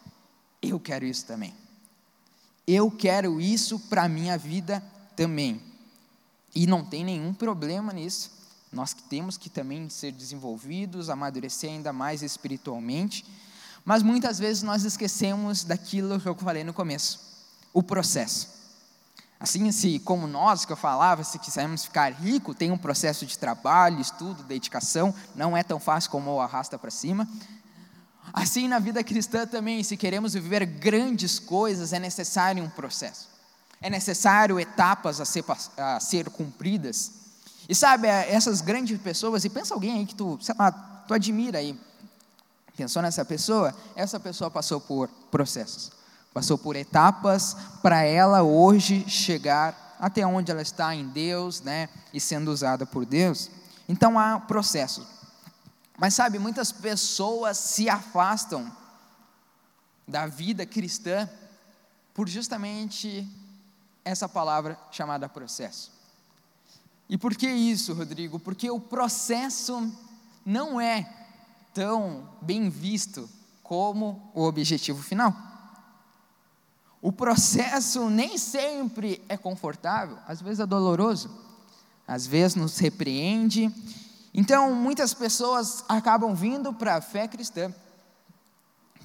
Eu 0.61 0.79
quero 0.79 1.05
isso 1.05 1.25
também. 1.25 1.53
Eu 2.65 2.91
quero 2.91 3.39
isso 3.39 3.79
para 3.79 4.03
a 4.03 4.09
minha 4.09 4.37
vida 4.37 4.83
também. 5.15 5.61
E 6.57 6.65
não 6.65 6.83
tem 6.83 7.05
nenhum 7.05 7.35
problema 7.35 7.93
nisso. 7.93 8.31
Nós 8.71 8.91
temos 8.91 9.37
que 9.37 9.47
também 9.47 9.87
ser 9.91 10.11
desenvolvidos, 10.11 11.07
amadurecer 11.07 11.69
ainda 11.69 11.93
mais 11.93 12.23
espiritualmente. 12.23 13.23
Mas 13.85 14.01
muitas 14.01 14.39
vezes 14.39 14.63
nós 14.63 14.83
esquecemos 14.83 15.63
daquilo 15.63 16.19
que 16.19 16.25
eu 16.25 16.33
falei 16.33 16.63
no 16.63 16.73
começo, 16.73 17.19
o 17.71 17.83
processo. 17.83 18.47
Assim, 19.39 19.71
se 19.71 19.99
como 19.99 20.25
nós 20.25 20.65
que 20.65 20.73
eu 20.73 20.75
falava, 20.75 21.23
se 21.23 21.37
quisermos 21.37 21.85
ficar 21.85 22.11
rico, 22.11 22.55
tem 22.55 22.71
um 22.71 22.77
processo 22.77 23.23
de 23.23 23.37
trabalho, 23.37 24.01
estudo, 24.01 24.41
dedicação, 24.41 25.13
não 25.35 25.55
é 25.55 25.61
tão 25.61 25.79
fácil 25.79 26.09
como 26.09 26.33
o 26.33 26.41
arrasta 26.41 26.79
para 26.79 26.89
cima. 26.89 27.29
Assim, 28.33 28.67
na 28.67 28.79
vida 28.79 29.03
cristã 29.03 29.45
também, 29.45 29.83
se 29.83 29.95
queremos 29.95 30.33
viver 30.33 30.65
grandes 30.65 31.37
coisas, 31.37 31.93
é 31.93 31.99
necessário 31.99 32.63
um 32.63 32.69
processo. 32.69 33.36
É 33.81 33.89
necessário 33.89 34.59
etapas 34.59 35.21
a 35.21 35.25
ser, 35.25 35.43
a 35.77 35.99
ser 35.99 36.29
cumpridas. 36.29 37.11
E 37.69 37.75
sabe, 37.75 38.07
é, 38.07 38.33
essas 38.33 38.61
grandes 38.61 38.99
pessoas, 38.99 39.43
e 39.45 39.49
pensa 39.49 39.73
alguém 39.73 39.99
aí 39.99 40.05
que 40.05 40.15
tu, 40.15 40.39
sei 40.41 40.55
lá, 40.57 40.71
tu 40.71 41.13
admira 41.13 41.59
aí. 41.59 41.79
Pensou 42.75 43.01
nessa 43.01 43.25
pessoa? 43.25 43.75
Essa 43.95 44.19
pessoa 44.19 44.51
passou 44.51 44.79
por 44.79 45.09
processos, 45.31 45.91
passou 46.33 46.57
por 46.57 46.75
etapas 46.75 47.55
para 47.81 48.03
ela 48.03 48.43
hoje 48.43 49.03
chegar 49.09 49.95
até 49.99 50.25
onde 50.25 50.51
ela 50.51 50.61
está 50.61 50.93
em 50.93 51.07
Deus, 51.07 51.61
né, 51.61 51.89
e 52.13 52.19
sendo 52.19 52.51
usada 52.51 52.85
por 52.85 53.03
Deus. 53.05 53.49
Então 53.89 54.17
há 54.19 54.39
processo. 54.39 55.05
Mas 55.97 56.13
sabe, 56.13 56.37
muitas 56.37 56.71
pessoas 56.71 57.57
se 57.57 57.89
afastam 57.89 58.71
da 60.07 60.27
vida 60.27 60.65
cristã 60.65 61.27
por 62.13 62.29
justamente 62.29 63.27
essa 64.07 64.29
palavra 64.29 64.79
chamada 64.91 65.27
processo. 65.27 65.91
E 67.09 67.17
por 67.17 67.35
que 67.35 67.47
isso, 67.47 67.93
Rodrigo? 67.93 68.39
Porque 68.39 68.69
o 68.69 68.79
processo 68.79 69.91
não 70.45 70.79
é 70.79 71.09
tão 71.73 72.27
bem 72.41 72.69
visto 72.69 73.29
como 73.61 74.31
o 74.33 74.43
objetivo 74.43 75.01
final. 75.01 75.35
O 77.01 77.11
processo 77.11 78.09
nem 78.09 78.37
sempre 78.37 79.23
é 79.29 79.37
confortável, 79.37 80.17
às 80.27 80.41
vezes 80.41 80.59
é 80.59 80.65
doloroso, 80.65 81.29
às 82.07 82.25
vezes 82.25 82.55
nos 82.55 82.77
repreende. 82.79 83.71
Então, 84.33 84.73
muitas 84.73 85.13
pessoas 85.13 85.83
acabam 85.87 86.33
vindo 86.33 86.73
para 86.73 86.95
a 86.95 87.01
fé 87.01 87.27
cristã, 87.27 87.73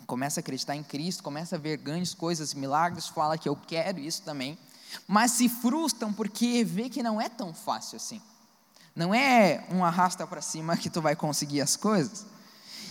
começa 0.06 0.40
a 0.40 0.42
acreditar 0.42 0.74
em 0.74 0.82
Cristo, 0.82 1.22
começa 1.22 1.56
a 1.56 1.58
ver 1.58 1.76
grandes 1.76 2.14
coisas, 2.14 2.54
milagres, 2.54 3.08
fala 3.08 3.38
que 3.38 3.48
eu 3.48 3.56
quero 3.56 4.00
isso 4.00 4.22
também, 4.22 4.58
mas 5.06 5.32
se 5.32 5.48
frustram 5.48 6.12
porque 6.12 6.64
vê 6.64 6.88
que 6.88 7.02
não 7.02 7.20
é 7.20 7.28
tão 7.28 7.52
fácil 7.52 7.96
assim. 7.96 8.20
Não 8.94 9.14
é 9.14 9.64
um 9.70 9.84
arrasta 9.84 10.26
para 10.26 10.42
cima 10.42 10.76
que 10.76 10.90
tu 10.90 11.00
vai 11.00 11.16
conseguir 11.16 11.60
as 11.60 11.76
coisas. 11.76 12.26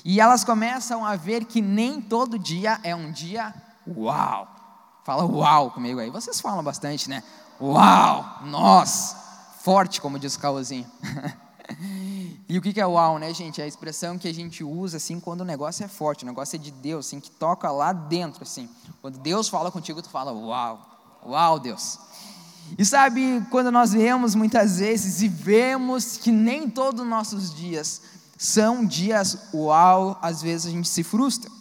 E 0.04 0.20
elas 0.20 0.44
começam 0.44 1.06
a 1.06 1.16
ver 1.16 1.46
que 1.46 1.62
nem 1.62 2.02
todo 2.02 2.40
dia 2.40 2.80
é 2.84 2.96
um 2.96 3.12
dia 3.12 3.54
uau. 3.88 4.48
Fala 5.04 5.26
uau 5.26 5.72
comigo 5.72 6.00
aí. 6.00 6.10
Vocês 6.10 6.42
falam 6.42 6.64
bastante, 6.64 7.10
né? 7.10 7.24
Uau! 7.60 8.40
Nós! 8.46 9.16
Forte, 9.60 10.02
como 10.02 10.18
diz 10.18 10.36
o 10.36 10.40
Cauzinho. 10.40 10.90
e 12.50 12.58
o 12.58 12.62
que 12.62 12.80
é 12.80 12.86
uau, 12.86 13.20
né, 13.20 13.32
gente? 13.32 13.62
É 13.62 13.64
a 13.64 13.68
expressão 13.68 14.18
que 14.18 14.28
a 14.28 14.34
gente 14.34 14.64
usa 14.64 14.98
assim 14.98 15.20
quando 15.20 15.42
o 15.42 15.46
negócio 15.46 15.84
é 15.84 15.88
forte, 15.88 16.24
o 16.24 16.28
negócio 16.28 16.56
é 16.56 16.60
de 16.60 16.72
Deus, 16.72 17.06
assim, 17.08 17.20
que 17.20 17.30
toca 17.30 17.72
lá 17.72 17.94
dentro, 17.94 18.42
assim. 18.42 18.68
Quando 19.02 19.20
Deus 19.20 19.48
fala 19.50 19.72
contigo, 19.72 20.02
tu 20.02 20.10
fala 20.10 20.32
uau. 20.32 20.91
Uau, 21.26 21.60
Deus. 21.60 22.00
E 22.78 22.86
sabe, 22.86 23.46
quando 23.50 23.72
nós 23.72 23.92
vemos 23.92 24.34
muitas 24.34 24.80
vezes 24.80 25.22
e 25.22 25.28
vemos 25.28 26.18
que 26.18 26.32
nem 26.32 26.70
todos 26.70 27.02
os 27.02 27.08
nossos 27.08 27.54
dias 27.54 28.02
são 28.38 28.86
dias 28.86 29.50
uau, 29.54 30.18
às 30.22 30.42
vezes 30.42 30.68
a 30.68 30.70
gente 30.72 30.88
se 30.88 31.04
frustra. 31.04 31.52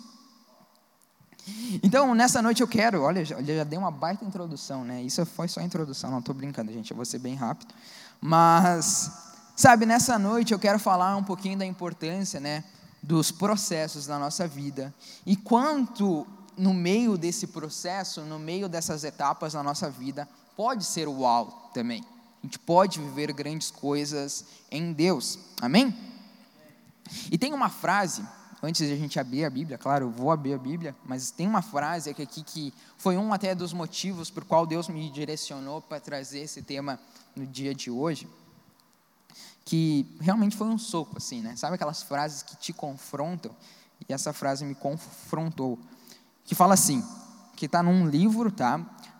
Então, 1.82 2.14
nessa 2.14 2.40
noite 2.40 2.62
eu 2.62 2.68
quero, 2.68 3.02
olha, 3.02 3.24
já, 3.24 3.40
já 3.42 3.64
dei 3.64 3.78
uma 3.78 3.90
baita 3.90 4.24
introdução, 4.24 4.84
né? 4.84 5.02
Isso 5.02 5.24
foi 5.26 5.48
só 5.48 5.60
a 5.60 5.64
introdução, 5.64 6.10
não 6.10 6.20
estou 6.20 6.34
brincando, 6.34 6.72
gente, 6.72 6.90
eu 6.90 6.96
vou 6.96 7.04
ser 7.04 7.18
bem 7.18 7.34
rápido. 7.34 7.74
Mas, 8.20 9.10
sabe, 9.56 9.84
nessa 9.84 10.18
noite 10.18 10.52
eu 10.52 10.58
quero 10.58 10.78
falar 10.78 11.16
um 11.16 11.24
pouquinho 11.24 11.58
da 11.58 11.66
importância, 11.66 12.38
né, 12.38 12.64
dos 13.02 13.30
processos 13.30 14.06
da 14.06 14.18
nossa 14.18 14.46
vida 14.46 14.94
e 15.24 15.36
quanto 15.36 16.26
no 16.56 16.74
meio 16.74 17.16
desse 17.16 17.46
processo, 17.46 18.22
no 18.22 18.38
meio 18.38 18.68
dessas 18.68 19.04
etapas 19.04 19.52
da 19.52 19.62
nossa 19.62 19.90
vida, 19.90 20.28
pode 20.56 20.84
ser 20.84 21.08
uau 21.08 21.70
também. 21.72 22.04
A 22.42 22.46
gente 22.46 22.58
pode 22.58 22.98
viver 22.98 23.32
grandes 23.32 23.70
coisas 23.70 24.44
em 24.70 24.92
Deus. 24.92 25.38
Amém? 25.60 25.94
E 27.30 27.36
tem 27.36 27.52
uma 27.52 27.68
frase, 27.68 28.24
antes 28.62 28.86
de 28.86 28.92
a 28.92 28.96
gente 28.96 29.18
abrir 29.18 29.44
a 29.44 29.50
Bíblia, 29.50 29.76
claro, 29.76 30.06
eu 30.06 30.10
vou 30.10 30.30
abrir 30.30 30.54
a 30.54 30.58
Bíblia, 30.58 30.94
mas 31.04 31.30
tem 31.30 31.46
uma 31.46 31.60
frase 31.60 32.10
aqui 32.10 32.42
que 32.42 32.72
foi 32.96 33.16
um 33.16 33.32
até 33.32 33.54
dos 33.54 33.72
motivos 33.72 34.30
por 34.30 34.44
qual 34.44 34.66
Deus 34.66 34.88
me 34.88 35.10
direcionou 35.10 35.82
para 35.82 36.00
trazer 36.00 36.40
esse 36.40 36.62
tema 36.62 36.98
no 37.36 37.46
dia 37.46 37.74
de 37.74 37.90
hoje, 37.90 38.28
que 39.64 40.06
realmente 40.20 40.56
foi 40.56 40.66
um 40.68 40.78
soco, 40.78 41.16
assim, 41.16 41.40
né? 41.42 41.56
Sabe 41.56 41.74
aquelas 41.74 42.02
frases 42.02 42.42
que 42.42 42.56
te 42.56 42.72
confrontam? 42.72 43.54
E 44.08 44.12
essa 44.12 44.32
frase 44.32 44.64
me 44.64 44.74
confrontou, 44.74 45.78
que 46.50 46.54
fala 46.56 46.74
assim, 46.74 47.00
que 47.54 47.66
está 47.66 47.80
num 47.80 48.08
livro, 48.08 48.50
tá? 48.50 48.76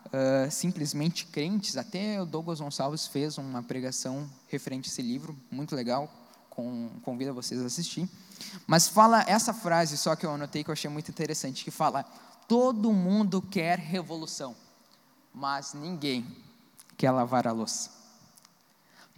Uh, 0.06 0.50
simplesmente 0.50 1.26
crentes, 1.26 1.76
até 1.76 2.20
o 2.20 2.26
Douglas 2.26 2.58
Gonçalves 2.58 3.06
fez 3.06 3.38
uma 3.38 3.62
pregação 3.62 4.28
referente 4.48 4.88
a 4.88 4.92
esse 4.92 5.00
livro, 5.00 5.38
muito 5.48 5.76
legal, 5.76 6.10
com, 6.50 6.90
convido 7.02 7.32
vocês 7.32 7.62
a 7.62 7.66
assistir. 7.66 8.08
Mas 8.66 8.88
fala 8.88 9.22
essa 9.28 9.54
frase 9.54 9.96
só 9.96 10.16
que 10.16 10.26
eu 10.26 10.32
anotei 10.32 10.64
que 10.64 10.70
eu 10.70 10.72
achei 10.72 10.90
muito 10.90 11.08
interessante, 11.08 11.62
que 11.62 11.70
fala: 11.70 12.02
todo 12.48 12.92
mundo 12.92 13.40
quer 13.40 13.78
revolução, 13.78 14.56
mas 15.32 15.72
ninguém 15.72 16.26
quer 16.96 17.12
lavar 17.12 17.46
a 17.46 17.52
louça. 17.52 17.90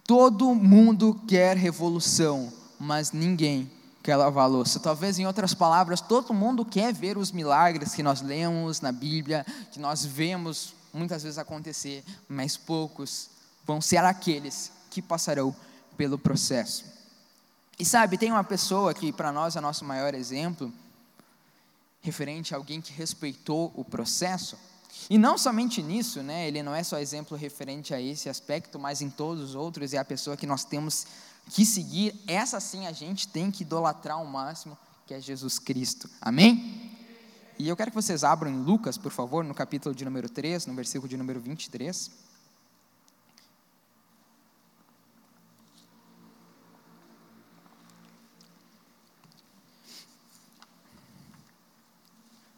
Todo 0.04 0.54
mundo 0.54 1.18
quer 1.26 1.56
revolução, 1.56 2.52
mas 2.78 3.10
ninguém 3.10 3.72
quer 4.02 4.16
lavar 4.16 4.44
a 4.44 4.46
louça. 4.48 4.80
Talvez 4.80 5.18
em 5.18 5.26
outras 5.26 5.54
palavras, 5.54 6.00
todo 6.00 6.34
mundo 6.34 6.64
quer 6.64 6.92
ver 6.92 7.16
os 7.16 7.30
milagres 7.30 7.94
que 7.94 8.02
nós 8.02 8.20
lemos 8.20 8.80
na 8.80 8.90
Bíblia, 8.90 9.46
que 9.70 9.78
nós 9.78 10.04
vemos 10.04 10.74
muitas 10.92 11.22
vezes 11.22 11.38
acontecer, 11.38 12.04
mas 12.28 12.56
poucos 12.56 13.30
vão 13.64 13.80
ser 13.80 13.98
aqueles 13.98 14.72
que 14.90 15.00
passarão 15.00 15.54
pelo 15.96 16.18
processo. 16.18 16.84
E 17.78 17.84
sabe, 17.84 18.18
tem 18.18 18.30
uma 18.30 18.44
pessoa 18.44 18.92
que 18.92 19.12
para 19.12 19.32
nós 19.32 19.56
é 19.56 19.60
nosso 19.60 19.84
maior 19.84 20.14
exemplo, 20.14 20.72
referente 22.00 22.52
a 22.52 22.56
alguém 22.56 22.80
que 22.80 22.92
respeitou 22.92 23.72
o 23.74 23.84
processo. 23.84 24.58
E 25.08 25.16
não 25.16 25.38
somente 25.38 25.82
nisso, 25.82 26.22
né? 26.22 26.46
Ele 26.46 26.62
não 26.62 26.74
é 26.74 26.82
só 26.82 26.98
exemplo 26.98 27.36
referente 27.36 27.94
a 27.94 28.00
esse 28.00 28.28
aspecto, 28.28 28.78
mas 28.78 29.00
em 29.00 29.08
todos 29.08 29.42
os 29.42 29.54
outros, 29.54 29.94
é 29.94 29.98
a 29.98 30.04
pessoa 30.04 30.36
que 30.36 30.46
nós 30.46 30.64
temos 30.64 31.06
que 31.50 31.66
seguir. 31.66 32.14
Essa 32.26 32.60
sim 32.60 32.86
a 32.86 32.92
gente 32.92 33.28
tem 33.28 33.50
que 33.50 33.62
idolatrar 33.62 34.16
ao 34.16 34.24
máximo, 34.24 34.76
que 35.06 35.14
é 35.14 35.20
Jesus 35.20 35.58
Cristo. 35.58 36.08
Amém? 36.20 36.90
E 37.58 37.68
eu 37.68 37.76
quero 37.76 37.90
que 37.90 37.94
vocês 37.94 38.24
abram 38.24 38.50
em 38.50 38.62
Lucas, 38.62 38.98
por 38.98 39.12
favor, 39.12 39.44
no 39.44 39.54
capítulo 39.54 39.94
de 39.94 40.04
número 40.04 40.28
3, 40.28 40.66
no 40.66 40.74
versículo 40.74 41.08
de 41.08 41.16
número 41.16 41.40
23. 41.40 42.10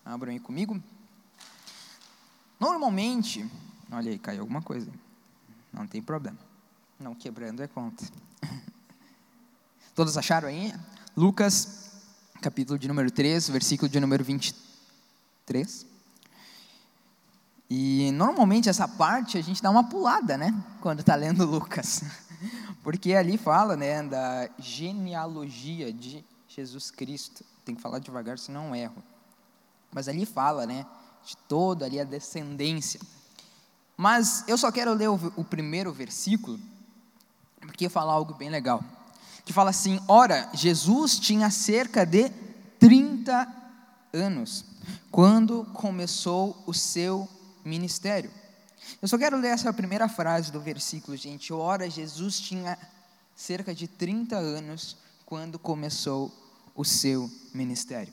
Abram 0.04 0.32
aí 0.32 0.38
comigo. 0.38 0.80
Normalmente, 2.60 3.50
olha 3.90 4.10
aí, 4.10 4.18
caiu 4.18 4.42
alguma 4.42 4.62
coisa. 4.62 4.90
Não 5.72 5.86
tem 5.86 6.00
problema. 6.00 6.38
Não 7.00 7.14
quebrando 7.14 7.62
é 7.62 7.66
conta. 7.66 8.04
Todos 9.94 10.18
acharam 10.18 10.48
aí? 10.48 10.74
Lucas, 11.16 11.92
capítulo 12.40 12.76
de 12.76 12.88
número 12.88 13.12
3, 13.12 13.48
versículo 13.48 13.88
de 13.88 14.00
número 14.00 14.24
23. 14.24 15.86
E 17.70 18.10
normalmente 18.10 18.68
essa 18.68 18.88
parte 18.88 19.38
a 19.38 19.40
gente 19.40 19.62
dá 19.62 19.70
uma 19.70 19.88
pulada, 19.88 20.36
né? 20.36 20.52
Quando 20.80 20.98
está 20.98 21.14
lendo 21.14 21.46
Lucas. 21.46 22.02
Porque 22.82 23.14
ali 23.14 23.38
fala, 23.38 23.76
né, 23.76 24.02
da 24.02 24.50
genealogia 24.58 25.92
de 25.92 26.24
Jesus 26.48 26.90
Cristo. 26.90 27.44
Tem 27.64 27.76
que 27.76 27.80
falar 27.80 28.00
devagar, 28.00 28.36
senão 28.36 28.74
erro. 28.74 29.00
Mas 29.92 30.08
ali 30.08 30.26
fala, 30.26 30.66
né, 30.66 30.84
de 31.24 31.36
toda 31.48 31.84
ali 31.84 32.00
a 32.00 32.04
descendência. 32.04 33.00
Mas 33.96 34.42
eu 34.48 34.58
só 34.58 34.72
quero 34.72 34.92
ler 34.92 35.08
o, 35.08 35.32
o 35.36 35.44
primeiro 35.44 35.92
versículo, 35.92 36.58
porque 37.60 37.88
fala 37.88 38.12
algo 38.12 38.34
bem 38.34 38.50
legal. 38.50 38.82
Que 39.44 39.52
fala 39.52 39.70
assim: 39.70 40.00
Ora, 40.08 40.48
Jesus 40.54 41.18
tinha 41.18 41.50
cerca 41.50 42.04
de 42.04 42.30
30 42.78 43.46
anos 44.12 44.64
quando 45.10 45.64
começou 45.72 46.62
o 46.66 46.74
seu 46.74 47.28
ministério. 47.64 48.30
Eu 49.00 49.08
só 49.08 49.16
quero 49.18 49.38
ler 49.38 49.48
essa 49.48 49.72
primeira 49.72 50.08
frase 50.08 50.52
do 50.52 50.60
versículo, 50.60 51.16
gente. 51.16 51.52
Ora, 51.52 51.88
Jesus 51.88 52.38
tinha 52.40 52.78
cerca 53.34 53.74
de 53.74 53.88
30 53.88 54.36
anos 54.36 54.96
quando 55.24 55.58
começou 55.58 56.32
o 56.74 56.84
seu 56.84 57.30
ministério. 57.52 58.12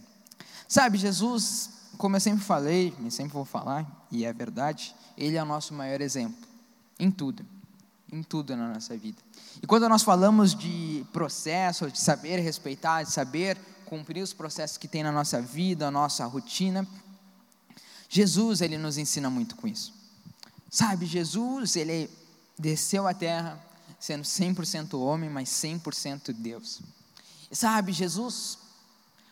Sabe, 0.67 0.97
Jesus, 0.97 1.69
como 1.97 2.15
eu 2.15 2.19
sempre 2.19 2.43
falei, 2.43 2.95
e 3.05 3.11
sempre 3.11 3.33
vou 3.33 3.45
falar, 3.45 4.07
e 4.09 4.23
é 4.23 4.31
verdade, 4.31 4.95
ele 5.17 5.35
é 5.35 5.43
o 5.43 5.45
nosso 5.45 5.73
maior 5.73 6.01
exemplo, 6.01 6.47
em 6.97 7.11
tudo, 7.11 7.45
em 8.11 8.21
tudo 8.21 8.55
na 8.55 8.73
nossa 8.73 8.97
vida. 8.97 9.21
E 9.61 9.67
quando 9.67 9.87
nós 9.87 10.03
falamos 10.03 10.53
de 10.53 11.05
processo, 11.13 11.89
de 11.89 11.99
saber 11.99 12.39
respeitar, 12.39 13.03
de 13.03 13.11
saber 13.11 13.57
cumprir 13.85 14.21
os 14.21 14.33
processos 14.33 14.77
que 14.77 14.87
tem 14.87 15.03
na 15.03 15.11
nossa 15.11 15.41
vida, 15.41 15.87
a 15.87 15.91
nossa 15.91 16.25
rotina, 16.25 16.87
Jesus, 18.09 18.61
ele 18.61 18.77
nos 18.77 18.97
ensina 18.97 19.29
muito 19.29 19.55
com 19.55 19.67
isso. 19.67 19.93
Sabe, 20.69 21.05
Jesus, 21.05 21.75
ele 21.75 22.09
desceu 22.59 23.07
à 23.07 23.13
terra 23.13 23.59
sendo 23.99 24.23
100% 24.23 24.99
homem, 24.99 25.29
mas 25.29 25.49
100% 25.49 26.33
Deus. 26.33 26.81
Sabe, 27.51 27.91
Jesus 27.91 28.57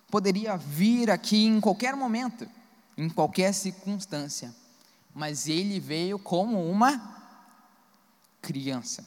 poderia 0.09 0.55
vir 0.57 1.09
aqui 1.09 1.45
em 1.45 1.59
qualquer 1.59 1.95
momento, 1.95 2.47
em 2.97 3.09
qualquer 3.09 3.53
circunstância, 3.53 4.53
mas 5.13 5.47
ele 5.47 5.79
veio 5.79 6.19
como 6.19 6.69
uma 6.69 7.18
criança. 8.41 9.05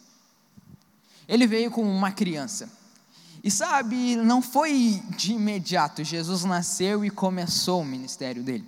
Ele 1.29 1.47
veio 1.47 1.71
como 1.71 1.89
uma 1.91 2.13
criança. 2.13 2.71
E 3.43 3.51
sabe, 3.51 4.17
não 4.17 4.41
foi 4.41 5.03
de 5.17 5.33
imediato, 5.33 6.05
Jesus 6.05 6.45
nasceu 6.45 7.05
e 7.05 7.11
começou 7.11 7.81
o 7.81 7.85
ministério 7.85 8.43
dele. 8.43 8.67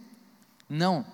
Não. 0.69 1.05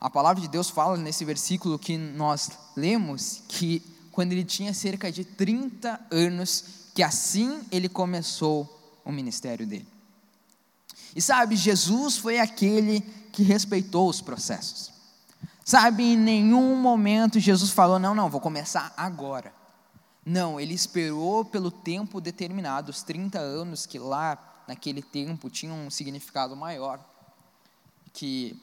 A 0.00 0.08
palavra 0.08 0.40
de 0.40 0.48
Deus 0.48 0.70
fala 0.70 0.96
nesse 0.96 1.24
versículo 1.24 1.78
que 1.78 1.96
nós 1.96 2.50
lemos 2.76 3.42
que 3.48 3.82
quando 4.10 4.32
ele 4.32 4.44
tinha 4.44 4.74
cerca 4.74 5.10
de 5.10 5.24
30 5.24 6.00
anos, 6.10 6.64
que 6.94 7.02
assim 7.02 7.60
ele 7.70 7.88
começou 7.88 9.00
o 9.04 9.10
ministério 9.10 9.66
dele. 9.66 9.86
E 11.14 11.20
sabe, 11.20 11.56
Jesus 11.56 12.16
foi 12.16 12.38
aquele 12.38 13.00
que 13.32 13.42
respeitou 13.42 14.08
os 14.08 14.20
processos. 14.20 14.91
Sabe, 15.64 16.02
em 16.02 16.16
nenhum 16.16 16.76
momento 16.76 17.38
Jesus 17.38 17.70
falou: 17.70 17.98
não, 17.98 18.14
não, 18.14 18.28
vou 18.28 18.40
começar 18.40 18.92
agora. 18.96 19.52
Não, 20.24 20.60
ele 20.60 20.74
esperou 20.74 21.44
pelo 21.44 21.70
tempo 21.70 22.20
determinado, 22.20 22.90
os 22.90 23.02
30 23.02 23.38
anos 23.38 23.86
que 23.86 23.98
lá, 23.98 24.62
naquele 24.68 25.02
tempo, 25.02 25.50
tinham 25.50 25.76
um 25.86 25.90
significado 25.90 26.54
maior. 26.54 27.00
Que 28.12 28.56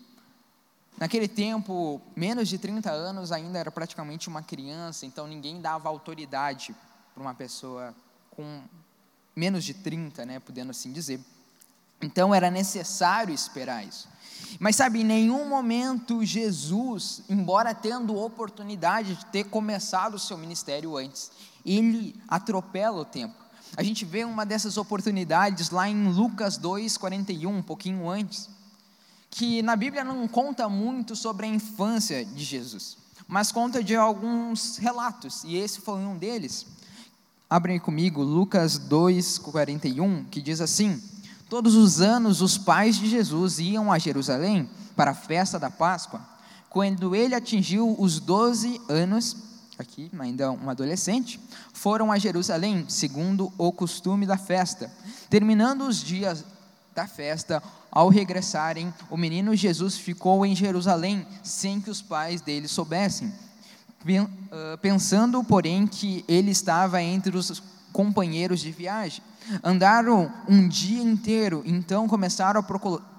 naquele 0.97 1.27
tempo, 1.27 2.01
menos 2.15 2.47
de 2.47 2.57
30 2.57 2.89
anos 2.91 3.31
ainda 3.31 3.59
era 3.59 3.71
praticamente 3.71 4.29
uma 4.29 4.41
criança, 4.41 5.05
então 5.05 5.27
ninguém 5.27 5.59
dava 5.59 5.89
autoridade 5.89 6.73
para 7.13 7.21
uma 7.21 7.33
pessoa 7.33 7.93
com 8.31 8.61
menos 9.35 9.63
de 9.63 9.73
30, 9.73 10.25
né, 10.25 10.39
podendo 10.39 10.71
assim 10.71 10.93
dizer. 10.93 11.19
Então 12.01 12.33
era 12.33 12.49
necessário 12.49 13.33
esperar 13.33 13.85
isso. 13.85 14.07
Mas 14.57 14.75
sabe, 14.75 15.01
em 15.01 15.03
nenhum 15.03 15.47
momento 15.47 16.23
Jesus, 16.23 17.21
embora 17.29 17.73
tendo 17.73 18.15
oportunidade 18.15 19.15
de 19.15 19.25
ter 19.27 19.43
começado 19.45 20.15
o 20.15 20.19
seu 20.19 20.37
ministério 20.37 20.97
antes, 20.97 21.31
ele 21.65 22.15
atropela 22.27 23.01
o 23.01 23.05
tempo. 23.05 23.35
A 23.77 23.83
gente 23.83 24.03
vê 24.05 24.23
uma 24.23 24.45
dessas 24.45 24.77
oportunidades 24.77 25.69
lá 25.69 25.87
em 25.87 26.07
Lucas 26.07 26.57
2:41, 26.57 27.47
um 27.47 27.61
pouquinho 27.61 28.09
antes, 28.09 28.49
que 29.29 29.61
na 29.61 29.75
Bíblia 29.75 30.03
não 30.03 30.27
conta 30.27 30.67
muito 30.67 31.15
sobre 31.15 31.45
a 31.45 31.49
infância 31.49 32.25
de 32.25 32.43
Jesus, 32.43 32.97
mas 33.27 33.51
conta 33.51 33.83
de 33.83 33.95
alguns 33.95 34.77
relatos, 34.77 35.43
e 35.43 35.55
esse 35.55 35.81
foi 35.81 35.99
um 35.99 36.17
deles. 36.17 36.65
Abrem 37.47 37.79
comigo 37.79 38.23
Lucas 38.23 38.79
2:41, 38.79 40.25
que 40.25 40.41
diz 40.41 40.61
assim: 40.61 41.01
Todos 41.49 41.73
os 41.75 41.99
anos 41.99 42.41
os 42.41 42.57
pais 42.59 42.95
de 42.97 43.09
Jesus 43.09 43.57
iam 43.57 43.91
a 43.91 43.97
Jerusalém 43.97 44.69
para 44.95 45.11
a 45.11 45.15
festa 45.15 45.57
da 45.57 45.71
Páscoa. 45.71 46.21
Quando 46.69 47.15
ele 47.15 47.33
atingiu 47.33 47.95
os 47.99 48.19
12 48.19 48.79
anos, 48.87 49.35
aqui 49.77 50.11
ainda 50.19 50.51
um 50.51 50.69
adolescente, 50.69 51.39
foram 51.73 52.11
a 52.11 52.19
Jerusalém, 52.19 52.85
segundo 52.87 53.51
o 53.57 53.71
costume 53.71 54.27
da 54.27 54.37
festa. 54.37 54.91
Terminando 55.27 55.87
os 55.87 56.03
dias 56.03 56.45
da 56.93 57.07
festa, 57.07 57.63
ao 57.91 58.09
regressarem, 58.09 58.93
o 59.09 59.17
menino 59.17 59.55
Jesus 59.55 59.97
ficou 59.97 60.45
em 60.45 60.55
Jerusalém 60.55 61.25
sem 61.43 61.81
que 61.81 61.89
os 61.89 62.01
pais 62.01 62.41
dele 62.41 62.67
soubessem. 62.67 63.33
Ah, 64.51 64.77
pensando, 64.81 65.43
porém, 65.43 65.85
que 65.85 66.23
ele 66.27 66.51
estava 66.51 67.01
entre 67.01 67.35
os 67.35 67.61
companheiros 67.91 68.59
de 68.59 68.71
viagem. 68.71 69.23
Andaram 69.63 70.31
um 70.47 70.67
dia 70.67 71.01
inteiro, 71.01 71.63
então 71.65 72.07
começaram 72.07 72.59
a 72.59 72.63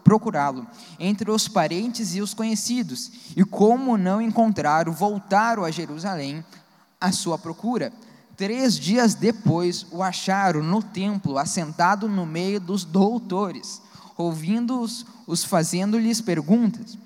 procurá-lo 0.05 0.67
entre 0.99 1.31
os 1.31 1.49
parentes 1.49 2.15
e 2.15 2.21
os 2.21 2.35
conhecidos, 2.35 3.11
e 3.37 3.45
como 3.45 3.97
não 3.97 4.21
encontraram, 4.21 4.93
voltaram 4.93 5.65
a 5.65 5.71
Jerusalém 5.71 6.45
à 7.00 7.11
sua 7.12 7.39
procura. 7.39 7.93
Três 8.37 8.79
dias 8.79 9.15
depois 9.15 9.87
o 9.91 10.03
acharam 10.03 10.62
no 10.62 10.83
templo, 10.83 11.37
assentado 11.37 12.09
no 12.09 12.25
meio 12.25 12.59
dos 12.61 12.85
doutores, 12.85 13.83
ouvindo-os, 14.17 15.04
os 15.26 15.45
fazendo-lhes 15.45 16.21
perguntas. 16.21 16.97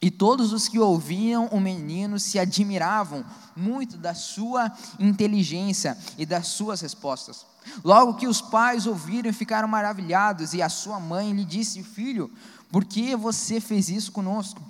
E 0.00 0.10
todos 0.10 0.52
os 0.52 0.68
que 0.68 0.78
ouviam 0.78 1.46
o 1.46 1.60
menino 1.60 2.20
se 2.20 2.38
admiravam 2.38 3.24
muito 3.56 3.96
da 3.96 4.14
sua 4.14 4.72
inteligência 4.98 5.98
e 6.16 6.24
das 6.24 6.48
suas 6.48 6.80
respostas. 6.80 7.44
Logo 7.84 8.14
que 8.14 8.28
os 8.28 8.40
pais 8.40 8.86
ouviram, 8.86 9.32
ficaram 9.32 9.68
maravilhados, 9.68 10.54
e 10.54 10.62
a 10.62 10.68
sua 10.68 11.00
mãe 11.00 11.32
lhe 11.32 11.44
disse: 11.44 11.82
Filho, 11.82 12.30
por 12.70 12.84
que 12.84 13.16
você 13.16 13.60
fez 13.60 13.88
isso 13.88 14.12
conosco? 14.12 14.62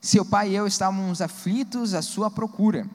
Seu 0.00 0.24
pai 0.24 0.50
e 0.50 0.54
eu 0.54 0.66
estávamos 0.66 1.22
aflitos 1.22 1.94
à 1.94 2.02
sua 2.02 2.30
procura. 2.30 2.86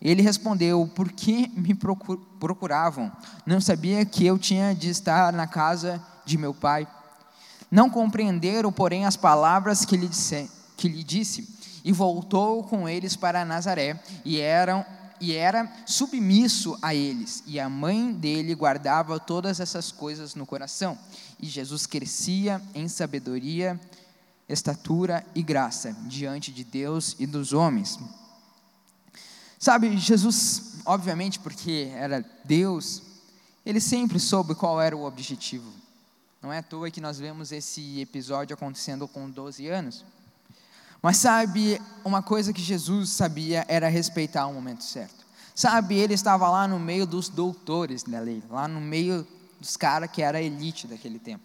Ele 0.00 0.22
respondeu: 0.22 0.90
Por 0.94 1.10
que 1.12 1.48
me 1.56 1.74
procuravam? 1.74 3.12
Não 3.46 3.60
sabia 3.60 4.04
que 4.04 4.26
eu 4.26 4.38
tinha 4.38 4.74
de 4.74 4.90
estar 4.90 5.32
na 5.32 5.46
casa 5.46 6.02
de 6.24 6.36
meu 6.36 6.52
pai. 6.52 6.86
Não 7.70 7.88
compreenderam, 7.88 8.70
porém, 8.72 9.06
as 9.06 9.16
palavras 9.16 9.84
que 9.84 9.96
lhe 9.96 10.08
disse 10.08 10.50
que 10.76 10.88
lhe 10.88 11.02
disse, 11.02 11.48
e 11.84 11.92
voltou 11.92 12.64
com 12.64 12.88
eles 12.88 13.16
para 13.16 13.44
Nazaré, 13.44 14.00
e 14.24 14.40
eram 14.40 14.84
e 15.20 15.32
era 15.32 15.72
submisso 15.86 16.78
a 16.82 16.94
eles, 16.94 17.42
e 17.46 17.58
a 17.58 17.68
mãe 17.68 18.12
dele 18.12 18.54
guardava 18.54 19.18
todas 19.18 19.60
essas 19.60 19.90
coisas 19.90 20.34
no 20.34 20.44
coração. 20.44 20.98
E 21.40 21.46
Jesus 21.46 21.86
crescia 21.86 22.60
em 22.74 22.86
sabedoria, 22.88 23.80
estatura 24.48 25.24
e 25.34 25.42
graça 25.42 25.96
diante 26.02 26.52
de 26.52 26.64
Deus 26.64 27.16
e 27.18 27.26
dos 27.26 27.52
homens. 27.52 27.98
Sabe, 29.58 29.96
Jesus, 29.96 30.74
obviamente, 30.84 31.38
porque 31.40 31.90
era 31.94 32.24
Deus, 32.44 33.02
ele 33.64 33.80
sempre 33.80 34.20
soube 34.20 34.54
qual 34.54 34.80
era 34.80 34.96
o 34.96 35.04
objetivo. 35.04 35.72
Não 36.42 36.52
é 36.52 36.58
à 36.58 36.62
toa 36.62 36.90
que 36.90 37.00
nós 37.00 37.18
vemos 37.18 37.50
esse 37.50 38.00
episódio 38.00 38.54
acontecendo 38.54 39.08
com 39.08 39.28
12 39.28 39.66
anos. 39.66 40.04
Mas 41.06 41.18
sabe, 41.18 41.80
uma 42.04 42.20
coisa 42.20 42.52
que 42.52 42.60
Jesus 42.60 43.10
sabia 43.10 43.64
era 43.68 43.88
respeitar 43.88 44.44
o 44.48 44.52
momento 44.52 44.82
certo. 44.82 45.24
Sabe, 45.54 45.94
ele 45.94 46.14
estava 46.14 46.50
lá 46.50 46.66
no 46.66 46.80
meio 46.80 47.06
dos 47.06 47.28
doutores 47.28 48.02
da 48.02 48.18
lei, 48.18 48.42
lá 48.50 48.66
no 48.66 48.80
meio 48.80 49.24
dos 49.60 49.76
caras 49.76 50.10
que 50.10 50.20
era 50.20 50.38
a 50.38 50.42
elite 50.42 50.88
daquele 50.88 51.20
tempo. 51.20 51.44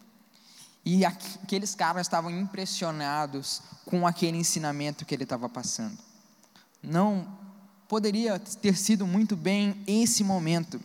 E 0.84 1.06
aqueles 1.06 1.76
caras 1.76 2.08
estavam 2.08 2.32
impressionados 2.32 3.62
com 3.86 4.08
aquele 4.08 4.36
ensinamento 4.36 5.06
que 5.06 5.14
ele 5.14 5.26
estava 5.26 5.48
passando. 5.48 5.96
Não 6.82 7.28
poderia 7.88 8.40
ter 8.40 8.76
sido 8.76 9.06
muito 9.06 9.36
bem 9.36 9.80
esse 9.86 10.24
momento 10.24 10.82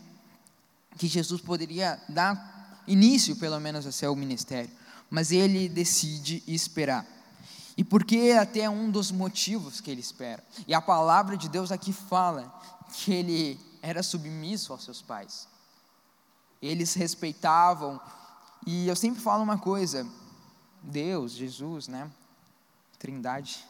que 0.98 1.06
Jesus 1.06 1.40
poderia 1.40 1.98
dar 2.10 2.82
início, 2.86 3.36
pelo 3.36 3.58
menos, 3.58 3.86
a 3.86 3.90
seu 3.90 4.14
ministério, 4.14 4.70
mas 5.08 5.32
ele 5.32 5.66
decide 5.66 6.42
esperar. 6.46 7.15
E 7.76 7.84
porque 7.84 8.34
até 8.40 8.68
um 8.70 8.90
dos 8.90 9.10
motivos 9.10 9.80
que 9.80 9.90
ele 9.90 10.00
espera. 10.00 10.42
E 10.66 10.72
a 10.72 10.80
palavra 10.80 11.36
de 11.36 11.48
Deus 11.48 11.70
aqui 11.70 11.92
fala 11.92 12.52
que 12.92 13.12
ele 13.12 13.60
era 13.82 14.02
submisso 14.02 14.72
aos 14.72 14.84
seus 14.84 15.02
pais. 15.02 15.46
Eles 16.60 16.94
respeitavam. 16.94 18.00
E 18.66 18.88
eu 18.88 18.96
sempre 18.96 19.20
falo 19.20 19.42
uma 19.42 19.58
coisa: 19.58 20.06
Deus, 20.82 21.32
Jesus, 21.32 21.86
né? 21.86 22.10
Trindade. 22.98 23.66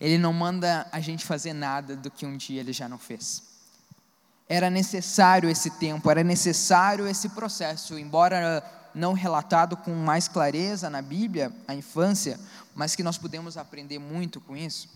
Ele 0.00 0.18
não 0.18 0.32
manda 0.32 0.86
a 0.92 1.00
gente 1.00 1.24
fazer 1.24 1.52
nada 1.52 1.96
do 1.96 2.10
que 2.10 2.26
um 2.26 2.36
dia 2.36 2.60
ele 2.60 2.72
já 2.72 2.88
não 2.88 2.98
fez. 2.98 3.42
Era 4.48 4.68
necessário 4.68 5.48
esse 5.48 5.70
tempo, 5.70 6.10
era 6.10 6.22
necessário 6.22 7.06
esse 7.06 7.30
processo, 7.30 7.98
embora 7.98 8.62
não 8.96 9.12
relatado 9.12 9.76
com 9.76 9.94
mais 9.94 10.26
clareza 10.26 10.88
na 10.88 11.02
Bíblia, 11.02 11.52
a 11.68 11.74
infância, 11.74 12.40
mas 12.74 12.96
que 12.96 13.02
nós 13.02 13.18
podemos 13.18 13.58
aprender 13.58 13.98
muito 13.98 14.40
com 14.40 14.56
isso. 14.56 14.88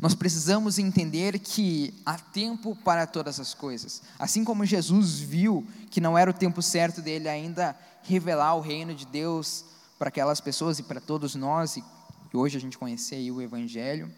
Nós 0.00 0.14
precisamos 0.14 0.78
entender 0.78 1.38
que 1.38 1.92
há 2.06 2.16
tempo 2.16 2.74
para 2.76 3.06
todas 3.06 3.38
as 3.38 3.52
coisas. 3.52 4.02
Assim 4.18 4.44
como 4.44 4.64
Jesus 4.64 5.18
viu 5.18 5.66
que 5.90 6.00
não 6.00 6.16
era 6.16 6.30
o 6.30 6.34
tempo 6.34 6.62
certo 6.62 7.02
dele 7.02 7.28
ainda 7.28 7.76
revelar 8.02 8.54
o 8.54 8.60
reino 8.60 8.94
de 8.94 9.04
Deus 9.04 9.64
para 9.98 10.08
aquelas 10.08 10.40
pessoas 10.40 10.78
e 10.78 10.82
para 10.82 11.00
todos 11.00 11.34
nós, 11.34 11.76
e 11.76 11.84
hoje 12.32 12.56
a 12.56 12.60
gente 12.60 12.78
conhecer 12.78 13.16
aí 13.16 13.30
o 13.30 13.42
Evangelho, 13.42 14.10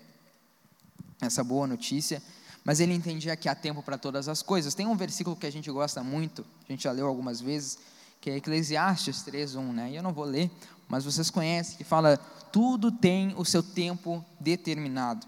essa 1.20 1.42
boa 1.42 1.66
notícia, 1.66 2.22
mas 2.64 2.80
ele 2.80 2.94
entendia 2.94 3.36
que 3.36 3.48
há 3.48 3.54
tempo 3.54 3.82
para 3.82 3.98
todas 3.98 4.28
as 4.28 4.42
coisas. 4.42 4.74
Tem 4.74 4.86
um 4.86 4.96
versículo 4.96 5.36
que 5.36 5.46
a 5.46 5.52
gente 5.52 5.70
gosta 5.70 6.02
muito, 6.02 6.44
a 6.68 6.72
gente 6.72 6.84
já 6.84 6.92
leu 6.92 7.06
algumas 7.06 7.40
vezes, 7.40 7.78
que 8.26 8.30
é 8.30 8.36
Eclesiastes 8.38 9.22
3:1, 9.22 9.72
né? 9.72 9.92
Eu 9.92 10.02
não 10.02 10.12
vou 10.12 10.24
ler, 10.24 10.50
mas 10.88 11.04
vocês 11.04 11.30
conhecem 11.30 11.76
que 11.76 11.84
fala 11.84 12.16
tudo 12.50 12.90
tem 12.90 13.32
o 13.36 13.44
seu 13.44 13.62
tempo 13.62 14.24
determinado. 14.40 15.24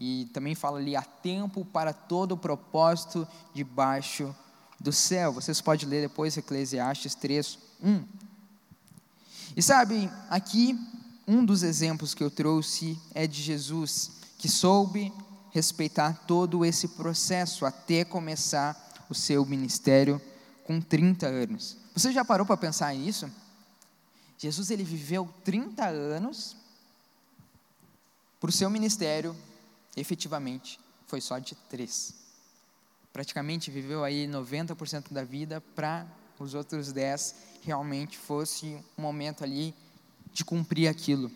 E 0.00 0.30
também 0.32 0.54
fala 0.54 0.78
ali 0.78 0.96
há 0.96 1.02
tempo 1.02 1.62
para 1.62 1.92
todo 1.92 2.32
o 2.32 2.38
propósito 2.38 3.28
debaixo 3.52 4.34
do 4.80 4.90
céu. 4.90 5.34
Vocês 5.34 5.60
podem 5.60 5.86
ler 5.86 6.08
depois 6.08 6.38
Eclesiastes 6.38 7.14
3:1. 7.14 8.02
E 9.54 9.60
sabe, 9.60 10.10
aqui 10.30 10.74
um 11.26 11.44
dos 11.44 11.62
exemplos 11.62 12.14
que 12.14 12.24
eu 12.24 12.30
trouxe 12.30 12.98
é 13.14 13.26
de 13.26 13.42
Jesus, 13.42 14.12
que 14.38 14.48
soube 14.48 15.12
respeitar 15.50 16.24
todo 16.26 16.64
esse 16.64 16.88
processo 16.88 17.66
até 17.66 18.06
começar 18.06 19.06
o 19.10 19.14
seu 19.14 19.44
ministério 19.44 20.18
com 20.64 20.80
30 20.80 21.26
anos. 21.26 21.76
Você 21.98 22.12
já 22.12 22.24
parou 22.24 22.46
para 22.46 22.56
pensar 22.56 22.94
nisso? 22.94 23.28
Jesus 24.38 24.70
ele 24.70 24.84
viveu 24.84 25.28
30 25.42 25.84
anos 25.84 26.56
para 28.38 28.50
o 28.50 28.52
seu 28.52 28.70
ministério, 28.70 29.34
efetivamente, 29.96 30.78
foi 31.08 31.20
só 31.20 31.40
de 31.40 31.56
três. 31.68 32.14
Praticamente 33.12 33.68
viveu 33.68 34.04
aí 34.04 34.28
90% 34.28 35.12
da 35.12 35.24
vida 35.24 35.60
para 35.74 36.06
os 36.38 36.54
outros 36.54 36.92
10 36.92 37.34
realmente 37.62 38.16
fosse 38.16 38.78
um 38.96 39.02
momento 39.02 39.42
ali 39.42 39.74
de 40.32 40.44
cumprir 40.44 40.86
aquilo. 40.86 41.32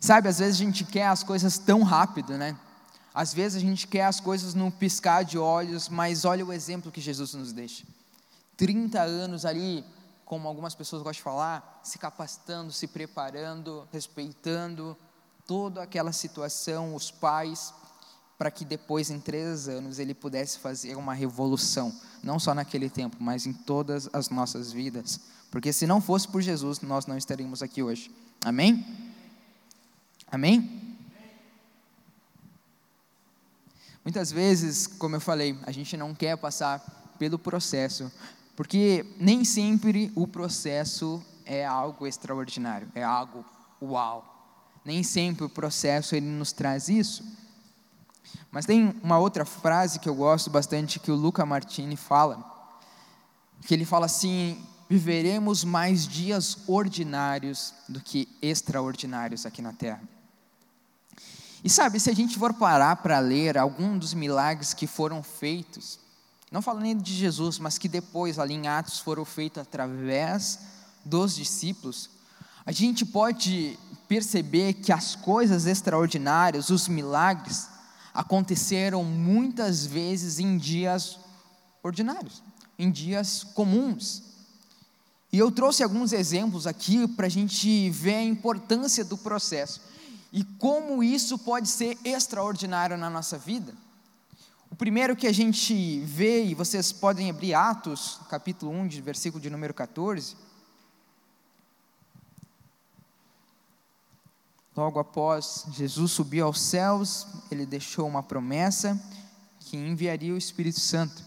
Sabe, 0.00 0.30
às 0.30 0.38
vezes 0.38 0.58
a 0.58 0.64
gente 0.64 0.82
quer 0.82 1.08
as 1.08 1.22
coisas 1.22 1.58
tão 1.58 1.82
rápido, 1.82 2.38
né? 2.38 2.58
Às 3.12 3.34
vezes 3.34 3.58
a 3.58 3.60
gente 3.60 3.86
quer 3.86 4.06
as 4.06 4.18
coisas 4.18 4.54
num 4.54 4.70
piscar 4.70 5.26
de 5.26 5.36
olhos, 5.36 5.90
mas 5.90 6.24
olha 6.24 6.46
o 6.46 6.54
exemplo 6.54 6.90
que 6.90 7.02
Jesus 7.02 7.34
nos 7.34 7.52
deixa. 7.52 7.84
30 8.60 9.00
anos 9.00 9.46
ali, 9.46 9.82
como 10.26 10.46
algumas 10.46 10.74
pessoas 10.74 11.00
gostam 11.00 11.18
de 11.18 11.22
falar, 11.22 11.80
se 11.82 11.98
capacitando, 11.98 12.70
se 12.70 12.86
preparando, 12.86 13.88
respeitando 13.90 14.94
toda 15.46 15.82
aquela 15.82 16.12
situação, 16.12 16.94
os 16.94 17.10
pais, 17.10 17.72
para 18.36 18.50
que 18.50 18.62
depois, 18.62 19.08
em 19.08 19.18
três 19.18 19.66
anos, 19.66 19.98
ele 19.98 20.12
pudesse 20.12 20.58
fazer 20.58 20.94
uma 20.94 21.14
revolução, 21.14 21.90
não 22.22 22.38
só 22.38 22.54
naquele 22.54 22.90
tempo, 22.90 23.16
mas 23.18 23.46
em 23.46 23.54
todas 23.54 24.10
as 24.12 24.28
nossas 24.28 24.70
vidas. 24.70 25.20
Porque 25.50 25.72
se 25.72 25.86
não 25.86 25.98
fosse 25.98 26.28
por 26.28 26.42
Jesus, 26.42 26.82
nós 26.82 27.06
não 27.06 27.16
estaríamos 27.16 27.62
aqui 27.62 27.82
hoje. 27.82 28.14
Amém? 28.44 28.86
Amém? 30.30 30.98
Muitas 34.04 34.30
vezes, 34.30 34.86
como 34.86 35.16
eu 35.16 35.20
falei, 35.20 35.58
a 35.62 35.72
gente 35.72 35.96
não 35.96 36.14
quer 36.14 36.36
passar 36.36 37.14
pelo 37.18 37.38
processo, 37.38 38.12
porque 38.60 39.06
nem 39.18 39.42
sempre 39.42 40.12
o 40.14 40.26
processo 40.26 41.24
é 41.46 41.64
algo 41.64 42.06
extraordinário, 42.06 42.92
é 42.94 43.02
algo 43.02 43.42
uau. 43.80 44.22
Nem 44.84 45.02
sempre 45.02 45.46
o 45.46 45.48
processo 45.48 46.14
ele 46.14 46.26
nos 46.26 46.52
traz 46.52 46.90
isso. 46.90 47.24
Mas 48.50 48.66
tem 48.66 48.94
uma 49.02 49.18
outra 49.18 49.46
frase 49.46 49.98
que 49.98 50.06
eu 50.06 50.14
gosto 50.14 50.50
bastante 50.50 51.00
que 51.00 51.10
o 51.10 51.14
Luca 51.14 51.46
Martini 51.46 51.96
fala, 51.96 52.44
que 53.66 53.72
ele 53.72 53.86
fala 53.86 54.04
assim: 54.04 54.62
viveremos 54.90 55.64
mais 55.64 56.06
dias 56.06 56.58
ordinários 56.68 57.72
do 57.88 57.98
que 57.98 58.28
extraordinários 58.42 59.46
aqui 59.46 59.62
na 59.62 59.72
terra. 59.72 60.02
E 61.64 61.70
sabe, 61.70 61.98
se 61.98 62.10
a 62.10 62.14
gente 62.14 62.38
for 62.38 62.52
parar 62.52 62.96
para 62.96 63.20
ler 63.20 63.56
algum 63.56 63.96
dos 63.96 64.12
milagres 64.12 64.74
que 64.74 64.86
foram 64.86 65.22
feitos, 65.22 65.98
não 66.50 66.60
falando 66.60 66.82
nem 66.82 66.96
de 66.96 67.14
Jesus, 67.14 67.58
mas 67.58 67.78
que 67.78 67.88
depois 67.88 68.38
ali 68.38 68.54
em 68.54 68.66
Atos 68.66 68.98
foram 68.98 69.24
feitos 69.24 69.62
através 69.62 70.58
dos 71.04 71.34
discípulos, 71.36 72.10
a 72.66 72.72
gente 72.72 73.06
pode 73.06 73.78
perceber 74.08 74.74
que 74.74 74.92
as 74.92 75.14
coisas 75.14 75.66
extraordinárias, 75.66 76.68
os 76.70 76.88
milagres, 76.88 77.68
aconteceram 78.12 79.04
muitas 79.04 79.86
vezes 79.86 80.38
em 80.38 80.58
dias 80.58 81.18
ordinários, 81.82 82.42
em 82.78 82.90
dias 82.90 83.44
comuns. 83.54 84.22
E 85.32 85.38
eu 85.38 85.50
trouxe 85.50 85.82
alguns 85.82 86.12
exemplos 86.12 86.66
aqui 86.66 87.06
para 87.06 87.26
a 87.26 87.30
gente 87.30 87.88
ver 87.90 88.16
a 88.16 88.24
importância 88.24 89.04
do 89.04 89.16
processo 89.16 89.80
e 90.32 90.42
como 90.44 91.02
isso 91.02 91.38
pode 91.38 91.68
ser 91.68 91.96
extraordinário 92.04 92.96
na 92.96 93.08
nossa 93.08 93.38
vida. 93.38 93.72
Primeiro 94.80 95.14
que 95.14 95.26
a 95.26 95.32
gente 95.32 96.00
vê, 96.06 96.42
e 96.42 96.54
vocês 96.54 96.90
podem 96.90 97.28
abrir 97.28 97.52
Atos, 97.52 98.18
capítulo 98.30 98.72
1, 98.72 98.88
de 98.88 99.02
versículo 99.02 99.38
de 99.38 99.50
número 99.50 99.74
14. 99.74 100.34
Logo 104.74 104.98
após 104.98 105.66
Jesus 105.72 106.12
subir 106.12 106.40
aos 106.40 106.58
céus, 106.58 107.26
ele 107.50 107.66
deixou 107.66 108.08
uma 108.08 108.22
promessa 108.22 108.98
que 109.58 109.76
enviaria 109.76 110.32
o 110.32 110.38
Espírito 110.38 110.80
Santo. 110.80 111.22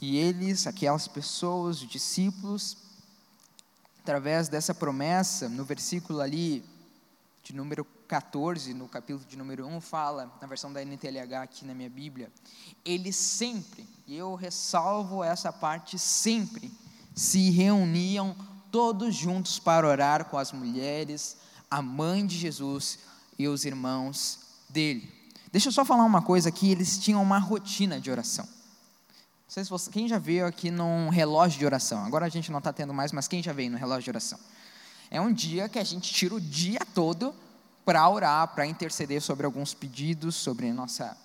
E 0.00 0.16
eles, 0.16 0.66
aquelas 0.66 1.06
pessoas, 1.06 1.82
os 1.82 1.88
discípulos, 1.90 2.78
através 4.00 4.48
dessa 4.48 4.74
promessa, 4.74 5.46
no 5.46 5.62
versículo 5.62 6.22
ali 6.22 6.64
de 7.44 7.54
número 7.54 7.84
14, 8.12 8.74
no 8.74 8.86
capítulo 8.88 9.24
de 9.26 9.38
número 9.38 9.66
1, 9.66 9.80
fala, 9.80 10.30
na 10.38 10.46
versão 10.46 10.70
da 10.70 10.84
NTLH 10.84 11.44
aqui 11.44 11.64
na 11.64 11.74
minha 11.74 11.88
Bíblia, 11.88 12.30
eles 12.84 13.16
sempre, 13.16 13.88
e 14.06 14.14
eu 14.14 14.34
ressalvo 14.34 15.24
essa 15.24 15.50
parte, 15.50 15.98
sempre 15.98 16.70
se 17.14 17.48
reuniam 17.48 18.36
todos 18.70 19.14
juntos 19.14 19.58
para 19.58 19.88
orar 19.88 20.26
com 20.26 20.36
as 20.36 20.52
mulheres, 20.52 21.38
a 21.70 21.80
mãe 21.80 22.26
de 22.26 22.36
Jesus 22.36 22.98
e 23.38 23.48
os 23.48 23.64
irmãos 23.64 24.40
dele. 24.68 25.10
Deixa 25.50 25.68
eu 25.68 25.72
só 25.72 25.82
falar 25.82 26.04
uma 26.04 26.20
coisa 26.20 26.50
aqui, 26.50 26.70
eles 26.70 26.98
tinham 26.98 27.22
uma 27.22 27.38
rotina 27.38 27.98
de 27.98 28.10
oração 28.10 28.46
sei 29.48 29.64
se 29.64 29.68
você, 29.68 29.90
quem 29.90 30.08
já 30.08 30.18
veio 30.18 30.46
aqui 30.46 30.70
num 30.70 31.10
relógio 31.10 31.58
de 31.58 31.66
oração? 31.66 32.02
Agora 32.06 32.24
a 32.24 32.28
gente 32.30 32.50
não 32.50 32.56
está 32.56 32.72
tendo 32.72 32.94
mais, 32.94 33.12
mas 33.12 33.28
quem 33.28 33.42
já 33.42 33.52
veio 33.52 33.70
no 33.70 33.76
relógio 33.76 34.04
de 34.04 34.08
oração? 34.08 34.38
É 35.10 35.20
um 35.20 35.30
dia 35.30 35.68
que 35.68 35.78
a 35.78 35.84
gente 35.84 36.10
tira 36.10 36.34
o 36.34 36.40
dia 36.40 36.80
todo 36.94 37.34
para 37.84 38.08
orar, 38.08 38.48
para 38.48 38.66
interceder 38.66 39.20
sobre 39.20 39.46
alguns 39.46 39.74
pedidos, 39.74 40.34
sobre 40.36 40.68
a 40.68 40.74
nossa 40.74 41.16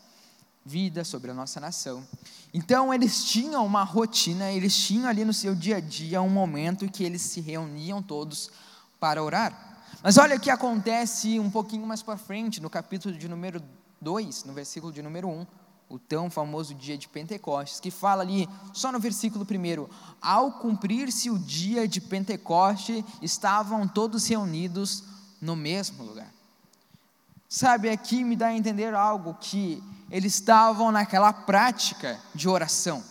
vida, 0.65 1.03
sobre 1.03 1.31
a 1.31 1.33
nossa 1.33 1.59
nação. 1.59 2.05
Então 2.53 2.93
eles 2.93 3.25
tinham 3.25 3.65
uma 3.65 3.83
rotina, 3.83 4.51
eles 4.51 4.75
tinham 4.75 5.07
ali 5.07 5.23
no 5.23 5.33
seu 5.33 5.55
dia 5.55 5.77
a 5.77 5.79
dia 5.79 6.21
um 6.21 6.29
momento 6.29 6.89
que 6.89 7.03
eles 7.03 7.21
se 7.21 7.39
reuniam 7.39 8.01
todos 8.01 8.51
para 8.99 9.23
orar. 9.23 9.79
Mas 10.03 10.17
olha 10.17 10.35
o 10.35 10.39
que 10.39 10.49
acontece 10.49 11.39
um 11.39 11.49
pouquinho 11.49 11.85
mais 11.85 12.03
para 12.03 12.17
frente, 12.17 12.61
no 12.61 12.69
capítulo 12.69 13.17
de 13.17 13.27
número 13.27 13.61
2, 14.01 14.43
no 14.43 14.53
versículo 14.53 14.91
de 14.91 15.01
número 15.01 15.27
1 15.27 15.45
o 15.89 15.97
tão 15.97 16.29
famoso 16.29 16.73
dia 16.73 16.97
de 16.97 17.07
Pentecostes, 17.07 17.79
que 17.79 17.89
fala 17.89 18.21
ali, 18.21 18.47
só 18.73 18.91
no 18.91 18.99
versículo 18.99 19.45
primeiro, 19.45 19.89
ao 20.21 20.53
cumprir-se 20.53 21.29
o 21.29 21.39
dia 21.39 21.87
de 21.87 22.01
Pentecoste, 22.01 23.05
estavam 23.21 23.87
todos 23.87 24.27
reunidos 24.27 25.03
no 25.39 25.55
mesmo 25.55 26.03
lugar. 26.03 26.36
Sabe, 27.49 27.89
aqui 27.89 28.23
me 28.23 28.35
dá 28.35 28.47
a 28.47 28.55
entender 28.55 28.93
algo, 28.93 29.33
que 29.39 29.81
eles 30.11 30.35
estavam 30.35 30.91
naquela 30.91 31.31
prática 31.31 32.19
de 32.35 32.47
oração. 32.47 33.03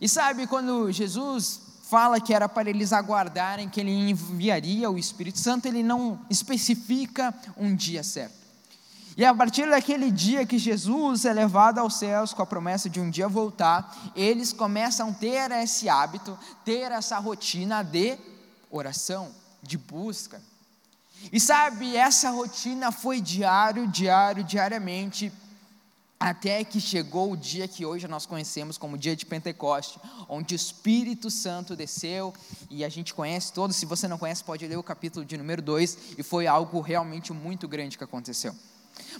E 0.00 0.08
sabe, 0.08 0.46
quando 0.46 0.90
Jesus 0.90 1.60
fala 1.84 2.20
que 2.20 2.34
era 2.34 2.48
para 2.48 2.68
eles 2.68 2.92
aguardarem 2.92 3.68
que 3.68 3.80
ele 3.80 3.92
enviaria 3.92 4.90
o 4.90 4.98
Espírito 4.98 5.38
Santo, 5.38 5.66
ele 5.66 5.82
não 5.82 6.20
especifica 6.28 7.32
um 7.56 7.74
dia 7.74 8.02
certo. 8.02 8.44
E 9.16 9.24
a 9.24 9.32
partir 9.32 9.70
daquele 9.70 10.10
dia 10.10 10.44
que 10.44 10.58
Jesus 10.58 11.24
é 11.24 11.32
levado 11.32 11.78
aos 11.78 11.94
céus 11.94 12.34
com 12.34 12.42
a 12.42 12.46
promessa 12.46 12.90
de 12.90 12.98
um 12.98 13.08
dia 13.08 13.28
voltar, 13.28 14.12
eles 14.16 14.52
começam 14.52 15.10
a 15.10 15.12
ter 15.12 15.52
esse 15.52 15.88
hábito, 15.88 16.36
ter 16.64 16.90
essa 16.90 17.16
rotina 17.20 17.84
de 17.84 18.18
oração, 18.68 19.30
de 19.62 19.78
busca. 19.78 20.42
E 21.32 21.40
sabe, 21.40 21.96
essa 21.96 22.30
rotina 22.30 22.92
foi 22.92 23.20
diário, 23.20 23.88
diário, 23.88 24.44
diariamente, 24.44 25.32
até 26.18 26.64
que 26.64 26.80
chegou 26.80 27.32
o 27.32 27.36
dia 27.36 27.68
que 27.68 27.84
hoje 27.84 28.08
nós 28.08 28.24
conhecemos 28.24 28.78
como 28.78 28.96
dia 28.96 29.14
de 29.14 29.26
Pentecoste, 29.26 29.98
onde 30.28 30.54
o 30.54 30.56
Espírito 30.56 31.30
Santo 31.30 31.76
desceu, 31.76 32.32
e 32.70 32.84
a 32.84 32.88
gente 32.88 33.12
conhece 33.12 33.52
todos, 33.52 33.76
se 33.76 33.84
você 33.84 34.08
não 34.08 34.18
conhece, 34.18 34.42
pode 34.42 34.66
ler 34.66 34.76
o 34.76 34.82
capítulo 34.82 35.24
de 35.24 35.36
número 35.36 35.60
2, 35.60 35.98
e 36.18 36.22
foi 36.22 36.46
algo 36.46 36.80
realmente 36.80 37.32
muito 37.32 37.68
grande 37.68 37.98
que 37.98 38.04
aconteceu. 38.04 38.54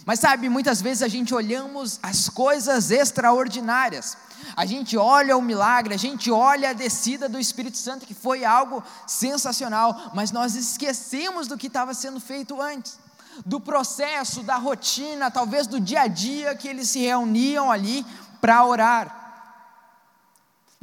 Mas 0.05 0.19
sabe, 0.19 0.49
muitas 0.49 0.81
vezes 0.81 1.01
a 1.01 1.07
gente 1.07 1.33
olhamos 1.33 1.99
as 2.03 2.29
coisas 2.29 2.91
extraordinárias, 2.91 4.15
a 4.55 4.65
gente 4.65 4.95
olha 4.97 5.35
o 5.35 5.41
milagre, 5.41 5.95
a 5.95 5.97
gente 5.97 6.29
olha 6.29 6.69
a 6.69 6.73
descida 6.73 7.27
do 7.27 7.39
Espírito 7.39 7.77
Santo, 7.77 8.05
que 8.05 8.13
foi 8.13 8.45
algo 8.45 8.83
sensacional, 9.07 10.11
mas 10.13 10.31
nós 10.31 10.55
esquecemos 10.55 11.47
do 11.47 11.57
que 11.57 11.67
estava 11.67 11.93
sendo 11.93 12.19
feito 12.19 12.61
antes, 12.61 12.99
do 13.45 13.59
processo, 13.59 14.43
da 14.43 14.57
rotina, 14.57 15.31
talvez 15.31 15.65
do 15.65 15.79
dia 15.79 16.01
a 16.01 16.07
dia 16.07 16.55
que 16.55 16.67
eles 16.67 16.89
se 16.89 16.99
reuniam 16.99 17.71
ali 17.71 18.05
para 18.39 18.63
orar. 18.63 19.24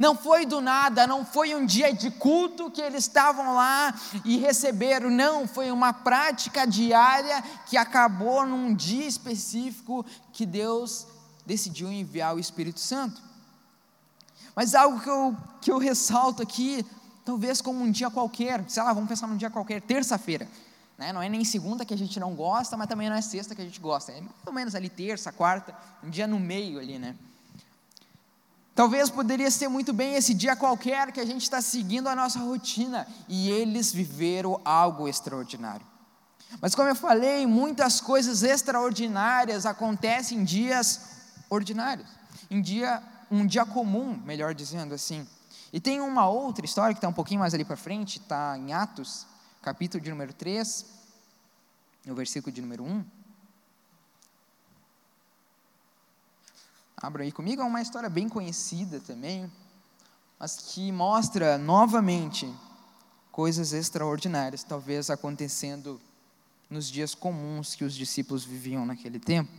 Não 0.03 0.17
foi 0.17 0.45
do 0.45 0.59
nada, 0.59 1.07
não 1.07 1.23
foi 1.23 1.55
um 1.55 1.65
dia 1.65 1.93
de 1.93 2.11
culto 2.11 2.69
que 2.69 2.81
eles 2.81 3.05
estavam 3.05 3.55
lá 3.55 3.97
e 4.25 4.37
receberam, 4.37 5.09
não, 5.09 5.47
foi 5.47 5.71
uma 5.71 5.93
prática 5.93 6.67
diária 6.67 7.41
que 7.65 7.77
acabou 7.77 8.45
num 8.45 8.75
dia 8.75 9.07
específico 9.07 10.05
que 10.33 10.45
Deus 10.45 11.07
decidiu 11.45 11.89
enviar 11.89 12.35
o 12.35 12.39
Espírito 12.39 12.81
Santo. 12.81 13.21
Mas 14.53 14.75
algo 14.75 14.99
que 14.99 15.09
eu, 15.09 15.37
que 15.61 15.71
eu 15.71 15.77
ressalto 15.77 16.43
aqui, 16.43 16.85
talvez 17.23 17.61
como 17.61 17.81
um 17.81 17.89
dia 17.89 18.11
qualquer, 18.11 18.61
sei 18.67 18.83
lá, 18.83 18.91
vamos 18.91 19.07
pensar 19.07 19.27
num 19.27 19.37
dia 19.37 19.49
qualquer, 19.49 19.81
terça-feira. 19.81 20.49
Né? 20.97 21.13
Não 21.13 21.21
é 21.21 21.29
nem 21.29 21.45
segunda 21.45 21.85
que 21.85 21.93
a 21.93 21.97
gente 21.97 22.19
não 22.19 22.35
gosta, 22.35 22.75
mas 22.75 22.89
também 22.89 23.09
não 23.09 23.15
é 23.15 23.21
sexta 23.21 23.55
que 23.55 23.61
a 23.61 23.65
gente 23.65 23.79
gosta. 23.79 24.11
É 24.11 24.19
mais 24.19 24.33
ou 24.45 24.51
menos 24.51 24.75
ali 24.75 24.89
terça, 24.89 25.31
quarta, 25.31 25.73
um 26.03 26.09
dia 26.09 26.27
no 26.27 26.41
meio 26.41 26.77
ali, 26.77 26.99
né? 26.99 27.15
Talvez 28.75 29.09
poderia 29.09 29.51
ser 29.51 29.67
muito 29.67 29.93
bem 29.93 30.15
esse 30.15 30.33
dia 30.33 30.55
qualquer 30.55 31.11
que 31.11 31.19
a 31.19 31.25
gente 31.25 31.43
está 31.43 31.61
seguindo 31.61 32.07
a 32.07 32.15
nossa 32.15 32.39
rotina 32.39 33.07
e 33.27 33.49
eles 33.51 33.91
viveram 33.93 34.59
algo 34.65 35.07
extraordinário. 35.07 35.85
Mas 36.59 36.73
como 36.73 36.89
eu 36.89 36.95
falei, 36.95 37.45
muitas 37.45 38.01
coisas 38.01 38.41
extraordinárias 38.41 39.65
acontecem 39.65 40.39
em 40.39 40.43
dias 40.43 41.01
ordinários, 41.49 42.07
em 42.49 42.61
dia, 42.61 43.01
um 43.29 43.45
dia 43.45 43.65
comum, 43.65 44.19
melhor 44.25 44.55
dizendo 44.55 44.93
assim. 44.93 45.27
E 45.71 45.79
tem 45.79 46.01
uma 46.01 46.27
outra 46.27 46.65
história 46.65 46.93
que 46.93 46.97
está 46.99 47.07
um 47.07 47.13
pouquinho 47.13 47.41
mais 47.41 47.53
ali 47.53 47.65
para 47.65 47.77
frente, 47.77 48.19
está 48.19 48.57
em 48.57 48.73
Atos, 48.73 49.27
capítulo 49.61 50.03
de 50.03 50.09
número 50.09 50.33
3, 50.33 50.85
no 52.05 52.15
versículo 52.15 52.51
de 52.51 52.61
número 52.61 52.83
1. 52.83 53.05
Abra 57.03 57.23
aí 57.23 57.33
comigo, 57.33 57.61
é 57.61 57.65
uma 57.65 57.81
história 57.81 58.09
bem 58.09 58.29
conhecida 58.29 58.97
também, 58.97 59.51
mas 60.39 60.55
que 60.55 60.89
mostra 60.89 61.57
novamente 61.57 62.49
coisas 63.29 63.73
extraordinárias, 63.73 64.63
talvez 64.63 65.09
acontecendo 65.09 65.99
nos 66.69 66.89
dias 66.89 67.13
comuns 67.13 67.75
que 67.75 67.83
os 67.83 67.93
discípulos 67.93 68.45
viviam 68.45 68.85
naquele 68.85 69.19
tempo. 69.19 69.51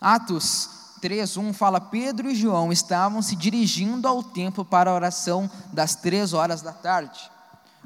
Atos 0.00 0.96
3:1 1.02 1.52
fala: 1.52 1.78
Pedro 1.78 2.30
e 2.30 2.34
João 2.34 2.72
estavam 2.72 3.20
se 3.20 3.36
dirigindo 3.36 4.08
ao 4.08 4.22
templo 4.22 4.64
para 4.64 4.90
a 4.90 4.94
oração 4.94 5.50
das 5.74 5.94
três 5.94 6.32
horas 6.32 6.62
da 6.62 6.72
tarde. 6.72 7.30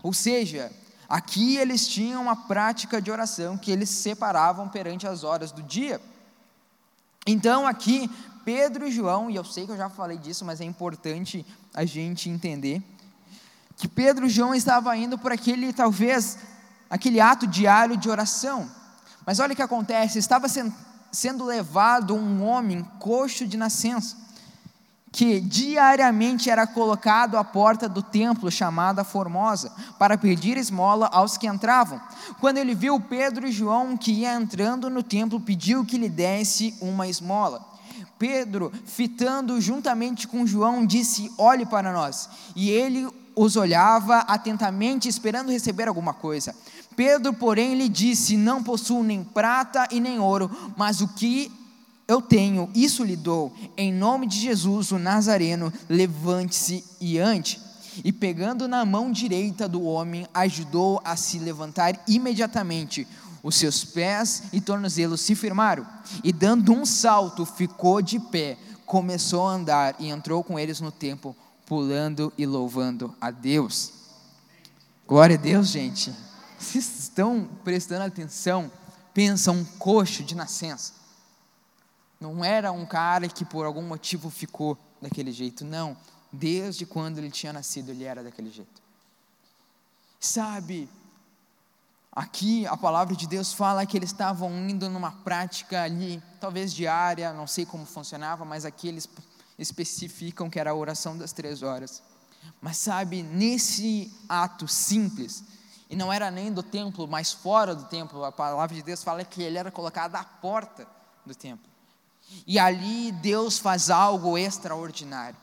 Ou 0.01 0.13
seja, 0.13 0.71
aqui 1.09 1.57
eles 1.57 1.89
tinham 1.89 2.23
uma 2.23 2.37
prática 2.37 3.03
de 3.03 3.11
oração 3.11 3.59
que 3.59 3.73
eles 3.73 3.91
separavam 3.91 4.69
perante 4.69 5.09
as 5.09 5.25
horas 5.25 5.51
do 5.51 5.61
dia. 5.61 6.01
Então 7.27 7.67
aqui 7.67 8.09
Pedro 8.47 8.87
e 8.87 8.93
João, 8.93 9.29
e 9.29 9.35
eu 9.35 9.43
sei 9.43 9.67
que 9.67 9.73
eu 9.73 9.77
já 9.77 9.91
falei 9.91 10.17
disso, 10.17 10.45
mas 10.45 10.61
é 10.61 10.65
importante 10.65 11.45
a 11.75 11.85
gente 11.85 12.31
entender, 12.31 12.81
que 13.77 13.89
Pedro 13.89 14.27
e 14.27 14.29
João 14.29 14.55
estavam 14.55 14.95
indo 14.95 15.19
por 15.19 15.33
aquele, 15.33 15.73
talvez, 15.73 16.39
aquele 16.89 17.21
ato 17.21 17.45
diário 17.45 17.97
de 17.97 18.09
oração. 18.09 18.71
Mas 19.27 19.41
olha 19.41 19.53
o 19.53 19.57
que 19.57 19.63
acontece: 19.63 20.21
estava 20.21 20.47
sendo 21.11 21.45
levado 21.45 22.15
um 22.15 22.45
homem 22.45 22.85
coxo 23.01 23.49
de 23.49 23.57
nascença, 23.57 24.17
que 25.11 25.41
diariamente 25.41 26.49
era 26.49 26.69
colocado 26.69 27.37
à 27.37 27.43
porta 27.43 27.89
do 27.89 28.01
templo 28.01 28.49
chamada 28.49 29.03
Formosa, 29.03 29.73
para 29.99 30.17
pedir 30.17 30.57
esmola 30.57 31.09
aos 31.13 31.37
que 31.37 31.49
entravam. 31.49 32.01
Quando 32.39 32.59
ele 32.59 32.77
viu 32.77 33.01
Pedro 33.01 33.49
e 33.49 33.51
João 33.51 33.97
que 33.97 34.13
ia 34.13 34.35
entrando 34.35 34.89
no 34.89 35.03
templo, 35.03 35.41
pediu 35.41 35.85
que 35.85 35.99
lhe 35.99 36.09
desse 36.09 36.77
uma 36.81 37.09
esmola. 37.09 37.75
Pedro, 38.19 38.73
fitando 38.85 39.61
juntamente 39.61 40.27
com 40.27 40.47
João, 40.47 40.87
disse: 40.87 41.31
Olhe 41.37 41.67
para 41.67 41.93
nós. 41.93 42.29
E 42.55 42.71
ele 42.71 43.09
os 43.35 43.57
olhava 43.57 44.19
atentamente, 44.21 45.09
esperando 45.09 45.53
receber 45.53 45.89
alguma 45.89 46.15
coisa. 46.15 46.55
Pedro, 46.97 47.33
porém, 47.35 47.75
lhe 47.75 47.89
disse: 47.89 48.37
Não 48.37 48.63
possuo 48.63 49.03
nem 49.03 49.23
prata 49.23 49.87
e 49.91 50.01
nem 50.01 50.19
ouro, 50.19 50.51
mas 50.77 51.01
o 51.01 51.09
que 51.09 51.53
eu 52.09 52.23
tenho, 52.23 52.71
isso 52.75 53.05
lhe 53.05 53.17
dou. 53.17 53.53
Em 53.77 53.93
nome 53.93 54.27
de 54.27 54.39
Jesus, 54.39 54.93
o 54.93 54.99
Nazareno, 54.99 55.73
levante-se 55.89 56.85
e 57.01 57.19
ande. 57.19 57.61
E 58.05 58.13
pegando 58.13 58.69
na 58.69 58.85
mão 58.85 59.11
direita 59.11 59.69
do 59.69 59.83
homem, 59.83 60.27
ajudou 60.33 61.01
a 61.05 61.17
se 61.17 61.39
levantar 61.39 61.99
imediatamente 62.07 63.07
os 63.47 63.55
seus 63.55 63.85
pés 63.85 64.43
e 64.53 64.61
tornozelos 64.61 65.21
se 65.21 65.37
firmaram, 65.37 65.87
e 66.25 66.33
dando 66.33 66.73
um 66.73 66.85
salto, 66.85 67.47
ficou 67.47 68.03
de 68.03 68.19
pé, 68.19 68.59
começou 68.85 69.47
a 69.47 69.53
andar 69.53 69.95
e 70.01 70.09
entrou 70.09 70.43
com 70.43 70.59
eles 70.59 70.81
no 70.81 70.91
templo, 70.91 71.35
pulando 71.65 72.33
e 72.37 72.45
louvando 72.45 73.15
a 73.21 73.31
Deus. 73.31 73.93
Glória 75.07 75.37
a 75.37 75.41
Deus, 75.41 75.69
gente. 75.69 76.13
Vocês 76.59 76.99
estão 76.99 77.49
prestando 77.63 78.03
atenção? 78.03 78.69
Pensa 79.15 79.53
um 79.53 79.65
coxo 79.65 80.25
de 80.25 80.35
nascença. 80.35 80.95
Não 82.21 82.45
era 82.45 82.73
um 82.73 82.85
cara 82.85 83.29
que 83.29 83.45
por 83.45 83.65
algum 83.65 83.83
motivo 83.83 84.29
ficou 84.29 84.77
daquele 85.01 85.31
jeito, 85.31 85.65
não. 85.65 85.97
Desde 86.33 86.85
quando 86.85 87.19
ele 87.19 87.31
tinha 87.31 87.53
nascido, 87.53 87.91
ele 87.91 88.03
era 88.03 88.25
daquele 88.25 88.51
jeito. 88.51 88.83
Sabe, 90.19 90.89
Aqui 92.17 92.67
a 92.67 92.79
palavra 92.79 93.15
de 93.15 93.27
Deus 93.27 93.53
fala 93.53 93.85
que 93.85 93.95
eles 93.95 94.11
estavam 94.11 94.51
indo 94.51 94.89
numa 94.89 95.13
prática 95.13 95.83
ali, 95.83 96.23
talvez 96.41 96.73
diária, 96.73 97.31
não 97.35 97.47
sei 97.47 97.67
como 97.67 97.85
funcionava, 97.85 98.43
mas 98.43 98.65
aqui 98.65 98.89
eles 98.89 99.07
especificam 99.59 100.49
que 100.49 100.59
era 100.59 100.71
a 100.71 100.75
oração 100.75 101.19
das 101.19 101.33
três 101.33 101.63
horas. 101.63 102.03
Mas 102.59 102.79
sabe, 102.79 103.23
nesse 103.23 104.11
ato 104.27 104.67
simples, 104.67 105.45
e 105.91 105.95
não 105.95 106.11
era 106.11 106.31
nem 106.31 106.51
do 106.51 106.63
templo, 106.63 107.07
mas 107.07 107.33
fora 107.33 107.75
do 107.75 107.85
templo, 107.85 108.25
a 108.25 108.33
palavra 108.33 108.75
de 108.75 108.83
Deus 108.83 109.05
fala 109.05 109.23
que 109.23 109.43
ele 109.43 109.59
era 109.59 109.71
colocado 109.71 110.15
à 110.15 110.25
porta 110.25 110.89
do 111.27 111.35
templo. 111.35 111.69
E 112.47 112.59
ali 112.59 113.13
Deus 113.13 113.59
faz 113.59 113.91
algo 113.91 114.39
extraordinário. 114.39 115.37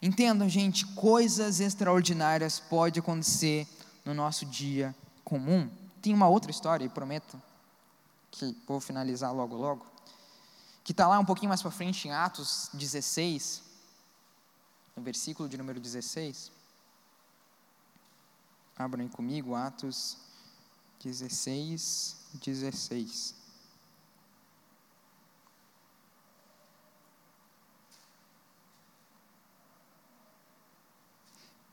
Entendam, 0.00 0.48
gente, 0.48 0.86
coisas 0.94 1.58
extraordinárias 1.58 2.60
podem 2.60 3.00
acontecer 3.00 3.66
no 4.06 4.14
nosso 4.14 4.46
dia 4.46 4.94
comum. 5.24 5.68
Tem 6.00 6.14
uma 6.14 6.28
outra 6.28 6.50
história, 6.50 6.84
e 6.84 6.88
prometo 6.88 7.42
que 8.30 8.56
vou 8.66 8.80
finalizar 8.80 9.34
logo, 9.34 9.56
logo, 9.56 9.84
que 10.84 10.92
está 10.92 11.08
lá 11.08 11.18
um 11.18 11.24
pouquinho 11.24 11.48
mais 11.48 11.60
para 11.60 11.70
frente 11.72 12.06
em 12.06 12.12
Atos 12.12 12.70
16, 12.72 13.62
no 14.94 15.02
versículo 15.02 15.48
de 15.48 15.58
número 15.58 15.80
16. 15.80 16.52
Abram 18.78 19.08
comigo, 19.08 19.54
Atos 19.54 20.16
16, 21.02 22.16
16. 22.34 23.34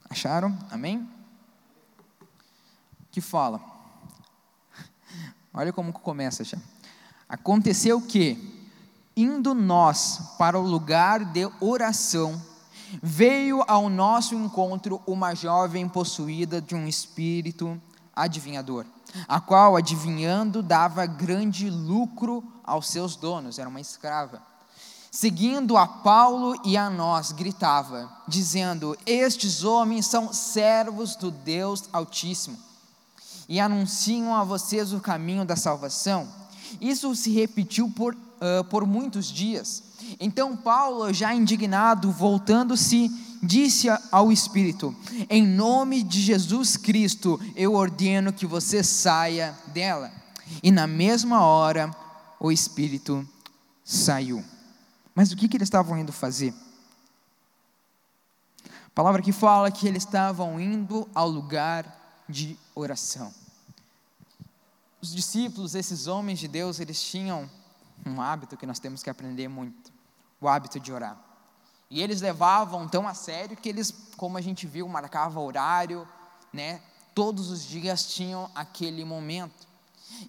Acharam? 0.10 0.58
Amém? 0.72 1.22
Que 3.13 3.21
fala. 3.21 3.62
Olha 5.54 5.71
como 5.71 5.93
começa 5.93 6.43
já. 6.43 6.58
Aconteceu 7.30 8.02
que, 8.02 8.67
indo 9.15 9.54
nós 9.54 10.34
para 10.39 10.60
o 10.60 10.65
lugar 10.65 11.23
de 11.23 11.47
oração, 11.62 12.41
veio 13.04 13.63
ao 13.67 13.88
nosso 13.88 14.34
encontro 14.34 14.99
uma 15.06 15.36
jovem 15.36 15.88
possuída 15.88 16.60
de 16.60 16.73
um 16.73 16.88
espírito 16.88 17.80
adivinhador, 18.15 18.84
a 19.28 19.39
qual, 19.39 19.78
adivinhando, 19.78 20.63
dava 20.63 21.06
grande 21.06 21.69
lucro 21.69 22.43
aos 22.63 22.89
seus 22.89 23.15
donos, 23.15 23.60
era 23.60 23.69
uma 23.69 23.82
escrava. 23.82 24.41
Seguindo 25.12 25.78
a 25.78 25.86
Paulo 25.86 26.60
e 26.65 26.76
a 26.76 26.89
nós, 26.89 27.32
gritava, 27.32 28.12
dizendo: 28.28 28.97
Estes 29.06 29.63
homens 29.63 30.08
são 30.08 30.34
servos 30.34 31.15
do 31.15 31.30
Deus 31.30 31.88
Altíssimo 31.93 32.72
e 33.47 33.60
anunciam 33.60 34.36
a 34.36 34.43
vocês 34.43 34.93
o 34.93 34.99
caminho 34.99 35.45
da 35.45 35.56
salvação. 35.56 36.27
Isso 36.79 37.15
se 37.15 37.32
repetiu 37.32 37.89
por, 37.89 38.15
uh, 38.15 38.63
por 38.69 38.86
muitos 38.86 39.27
dias. 39.27 39.84
Então 40.19 40.56
Paulo, 40.56 41.13
já 41.13 41.34
indignado, 41.34 42.12
voltando-se, 42.12 43.10
disse 43.41 43.88
ao 44.12 44.32
Espírito: 44.32 44.95
Em 45.29 45.45
nome 45.45 46.03
de 46.03 46.21
Jesus 46.21 46.77
Cristo, 46.77 47.39
eu 47.56 47.73
ordeno 47.73 48.34
que 48.34 48.45
você 48.45 48.84
saia 48.84 49.58
dela. 49.67 50.12
E 50.62 50.71
na 50.71 50.88
mesma 50.88 51.41
hora, 51.41 51.93
o 52.39 52.51
Espírito 52.51 53.27
saiu. 53.84 54.43
Mas 55.15 55.32
o 55.32 55.36
que, 55.36 55.47
que 55.47 55.58
eles 55.58 55.67
estavam 55.67 55.97
indo 55.97 56.12
fazer? 56.12 56.53
A 58.65 58.89
palavra 58.93 59.21
que 59.21 59.32
fala 59.32 59.71
que 59.71 59.88
eles 59.88 60.03
estavam 60.03 60.60
indo 60.60 61.08
ao 61.15 61.27
lugar 61.27 62.02
de 62.27 62.57
oração. 62.75 63.33
Os 65.01 65.13
discípulos, 65.13 65.75
esses 65.75 66.07
homens 66.07 66.39
de 66.39 66.47
Deus, 66.47 66.79
eles 66.79 67.01
tinham 67.01 67.49
um 68.05 68.21
hábito 68.21 68.55
que 68.57 68.65
nós 68.65 68.79
temos 68.79 69.03
que 69.03 69.09
aprender 69.09 69.47
muito: 69.47 69.91
o 70.39 70.47
hábito 70.47 70.79
de 70.79 70.91
orar. 70.91 71.17
E 71.89 72.01
eles 72.01 72.21
levavam 72.21 72.88
tão 72.88 73.07
a 73.07 73.13
sério 73.13 73.55
que 73.55 73.69
eles, 73.69 73.93
como 74.17 74.38
a 74.38 74.41
gente 74.41 74.65
viu, 74.65 74.88
marcavam 74.88 75.45
horário, 75.45 76.07
né? 76.51 76.81
Todos 77.13 77.51
os 77.51 77.63
dias 77.63 78.13
tinham 78.13 78.49
aquele 78.55 79.05
momento. 79.05 79.67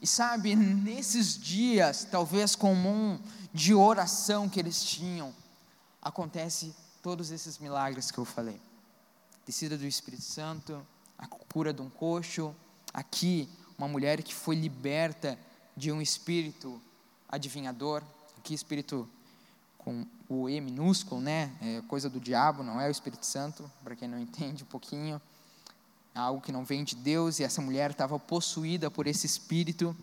E 0.02 0.06
sabe, 0.06 0.54
nesses 0.54 1.38
dias, 1.38 2.06
talvez 2.10 2.54
comum 2.54 3.18
de 3.52 3.72
oração 3.72 4.48
que 4.48 4.58
eles 4.58 4.84
tinham, 4.84 5.34
acontece 6.02 6.74
todos 7.02 7.30
esses 7.30 7.58
milagres 7.58 8.10
que 8.10 8.18
eu 8.18 8.24
falei. 8.24 8.60
Descida 9.46 9.78
do 9.78 9.86
Espírito 9.86 10.24
Santo, 10.24 10.84
a 11.18 11.26
cura 11.26 11.72
de 11.72 11.82
um 11.82 11.90
coxo, 11.90 12.54
aqui 12.92 13.48
uma 13.78 13.88
mulher 13.88 14.22
que 14.22 14.34
foi 14.34 14.54
liberta 14.54 15.38
de 15.76 15.90
um 15.90 16.00
espírito 16.00 16.80
adivinhador, 17.28 18.02
aqui 18.38 18.54
espírito 18.54 19.08
com 19.78 20.06
o 20.28 20.48
E 20.48 20.60
minúsculo, 20.60 21.20
né? 21.20 21.50
É 21.60 21.82
coisa 21.82 22.08
do 22.08 22.18
diabo, 22.18 22.62
não 22.62 22.80
é 22.80 22.88
o 22.88 22.90
Espírito 22.90 23.26
Santo, 23.26 23.70
para 23.82 23.94
quem 23.94 24.08
não 24.08 24.18
entende 24.20 24.62
um 24.62 24.66
pouquinho. 24.66 25.20
É 26.14 26.18
algo 26.18 26.40
que 26.40 26.52
não 26.52 26.64
vem 26.64 26.84
de 26.84 26.94
Deus, 26.94 27.38
e 27.38 27.44
essa 27.44 27.60
mulher 27.60 27.90
estava 27.90 28.18
possuída 28.18 28.90
por 28.90 29.06
esse 29.06 29.26
espírito, 29.26 29.94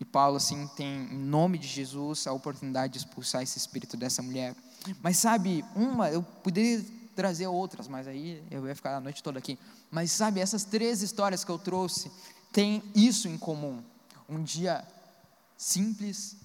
e 0.00 0.04
Paulo, 0.04 0.36
assim, 0.36 0.66
tem, 0.76 1.04
em 1.04 1.18
nome 1.18 1.58
de 1.58 1.66
Jesus, 1.66 2.26
a 2.26 2.32
oportunidade 2.32 2.92
de 2.92 2.98
expulsar 2.98 3.42
esse 3.42 3.58
espírito 3.58 3.96
dessa 3.96 4.22
mulher. 4.22 4.54
Mas 5.02 5.16
sabe, 5.16 5.64
uma, 5.74 6.10
eu 6.10 6.22
poderia 6.22 6.84
trazer 7.16 7.46
outras, 7.46 7.88
mas 7.88 8.06
aí 8.06 8.46
eu 8.50 8.68
ia 8.68 8.74
ficar 8.74 8.96
a 8.96 9.00
noite 9.00 9.22
toda 9.22 9.38
aqui. 9.38 9.58
Mas 9.90 10.12
sabe, 10.12 10.38
essas 10.38 10.62
três 10.62 11.02
histórias 11.02 11.42
que 11.42 11.50
eu 11.50 11.58
trouxe 11.58 12.12
têm 12.52 12.82
isso 12.94 13.26
em 13.26 13.38
comum. 13.38 13.82
Um 14.28 14.42
dia 14.42 14.86
simples 15.56 16.36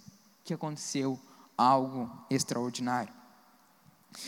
que 0.43 0.53
aconteceu 0.53 1.19
algo 1.57 2.09
extraordinário. 2.29 3.13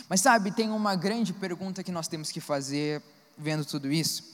Mas 0.07 0.21
sabe, 0.21 0.51
tem 0.51 0.69
uma 0.69 0.95
grande 0.95 1.33
pergunta 1.33 1.83
que 1.83 1.91
nós 1.91 2.07
temos 2.07 2.31
que 2.31 2.39
fazer 2.39 3.01
vendo 3.37 3.65
tudo 3.65 3.91
isso. 3.91 4.31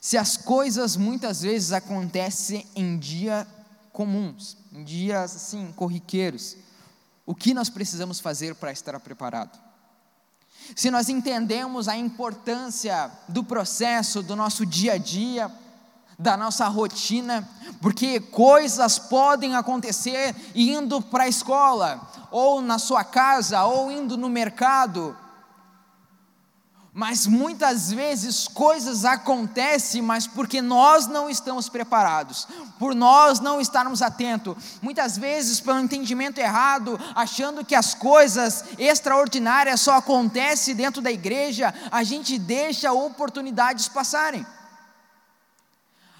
Se 0.00 0.16
as 0.16 0.36
coisas 0.36 0.96
muitas 0.96 1.42
vezes 1.42 1.72
acontecem 1.72 2.66
em 2.74 2.98
dias 2.98 3.46
comuns, 3.92 4.56
em 4.72 4.84
dias 4.84 5.34
assim, 5.34 5.72
corriqueiros, 5.72 6.56
o 7.26 7.34
que 7.34 7.52
nós 7.52 7.68
precisamos 7.68 8.20
fazer 8.20 8.54
para 8.54 8.70
estar 8.70 8.98
preparado? 9.00 9.67
Se 10.74 10.90
nós 10.90 11.08
entendemos 11.08 11.88
a 11.88 11.96
importância 11.96 13.10
do 13.28 13.42
processo 13.42 14.22
do 14.22 14.36
nosso 14.36 14.64
dia 14.66 14.94
a 14.94 14.98
dia, 14.98 15.50
da 16.18 16.36
nossa 16.36 16.66
rotina, 16.66 17.48
porque 17.80 18.18
coisas 18.18 18.98
podem 18.98 19.54
acontecer 19.54 20.34
indo 20.54 21.00
para 21.00 21.24
a 21.24 21.28
escola, 21.28 22.00
ou 22.30 22.60
na 22.60 22.78
sua 22.78 23.04
casa, 23.04 23.64
ou 23.64 23.90
indo 23.90 24.16
no 24.16 24.28
mercado. 24.28 25.16
Mas 26.98 27.28
muitas 27.28 27.92
vezes 27.92 28.48
coisas 28.48 29.04
acontecem, 29.04 30.02
mas 30.02 30.26
porque 30.26 30.60
nós 30.60 31.06
não 31.06 31.30
estamos 31.30 31.68
preparados, 31.68 32.48
por 32.76 32.92
nós 32.92 33.38
não 33.38 33.60
estarmos 33.60 34.02
atentos, 34.02 34.56
muitas 34.82 35.16
vezes 35.16 35.60
pelo 35.60 35.78
entendimento 35.78 36.38
errado, 36.38 36.98
achando 37.14 37.64
que 37.64 37.76
as 37.76 37.94
coisas 37.94 38.64
extraordinárias 38.76 39.80
só 39.80 39.98
acontecem 39.98 40.74
dentro 40.74 41.00
da 41.00 41.12
igreja, 41.12 41.72
a 41.88 42.02
gente 42.02 42.36
deixa 42.36 42.92
oportunidades 42.92 43.86
passarem. 43.86 44.44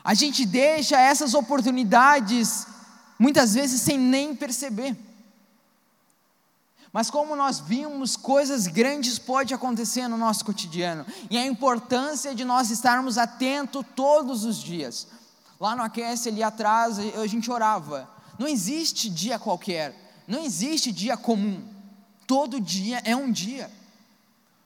A 0.05 0.14
gente 0.14 0.47
deixa 0.47 0.97
essas 0.97 1.35
oportunidades 1.35 2.69
muitas 3.19 3.53
vezes 3.53 3.81
sem 3.81 3.99
nem 3.99 4.33
perceber. 4.33 5.08
Mas 6.92 7.11
como 7.11 7.37
nós 7.37 7.61
vimos, 7.61 8.16
coisas 8.16 8.66
grandes 8.66 9.18
podem 9.18 9.55
acontecer 9.55 10.09
no 10.09 10.16
nosso 10.16 10.44
cotidiano. 10.44 11.05
E 11.31 11.37
a 11.37 11.46
importância 11.46 12.35
de 12.35 12.44
nós 12.44 12.70
estarmos 12.70 13.18
atentos 13.18 13.85
todos 13.94 14.44
os 14.44 14.57
dias. 14.57 15.07
Lá 15.61 15.77
no 15.77 15.83
Aquece, 15.83 16.29
ali 16.29 16.42
atrás, 16.42 16.98
a 16.98 17.27
gente 17.27 17.51
orava. 17.51 18.09
Não 18.38 18.48
existe 18.48 19.11
dia 19.11 19.38
qualquer. 19.38 19.94
Não 20.27 20.44
existe 20.44 20.90
dia 20.92 21.16
comum. 21.16 21.62
Todo 22.27 22.61
dia 22.61 23.03
é 23.05 23.14
um 23.14 23.31
dia. 23.31 23.70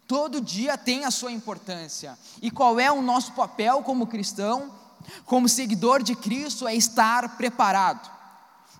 Todo 0.06 0.40
dia 0.40 0.76
tem 0.76 1.04
a 1.04 1.11
sua 1.11 1.32
importância. 1.32 2.18
E 2.40 2.50
qual 2.50 2.78
é 2.78 2.90
o 2.92 3.02
nosso 3.02 3.32
papel 3.32 3.82
como 3.82 4.06
cristão? 4.06 4.82
como 5.24 5.48
seguidor 5.48 6.02
de 6.02 6.14
Cristo, 6.14 6.66
é 6.66 6.74
estar 6.74 7.37
preparado. 7.37 8.11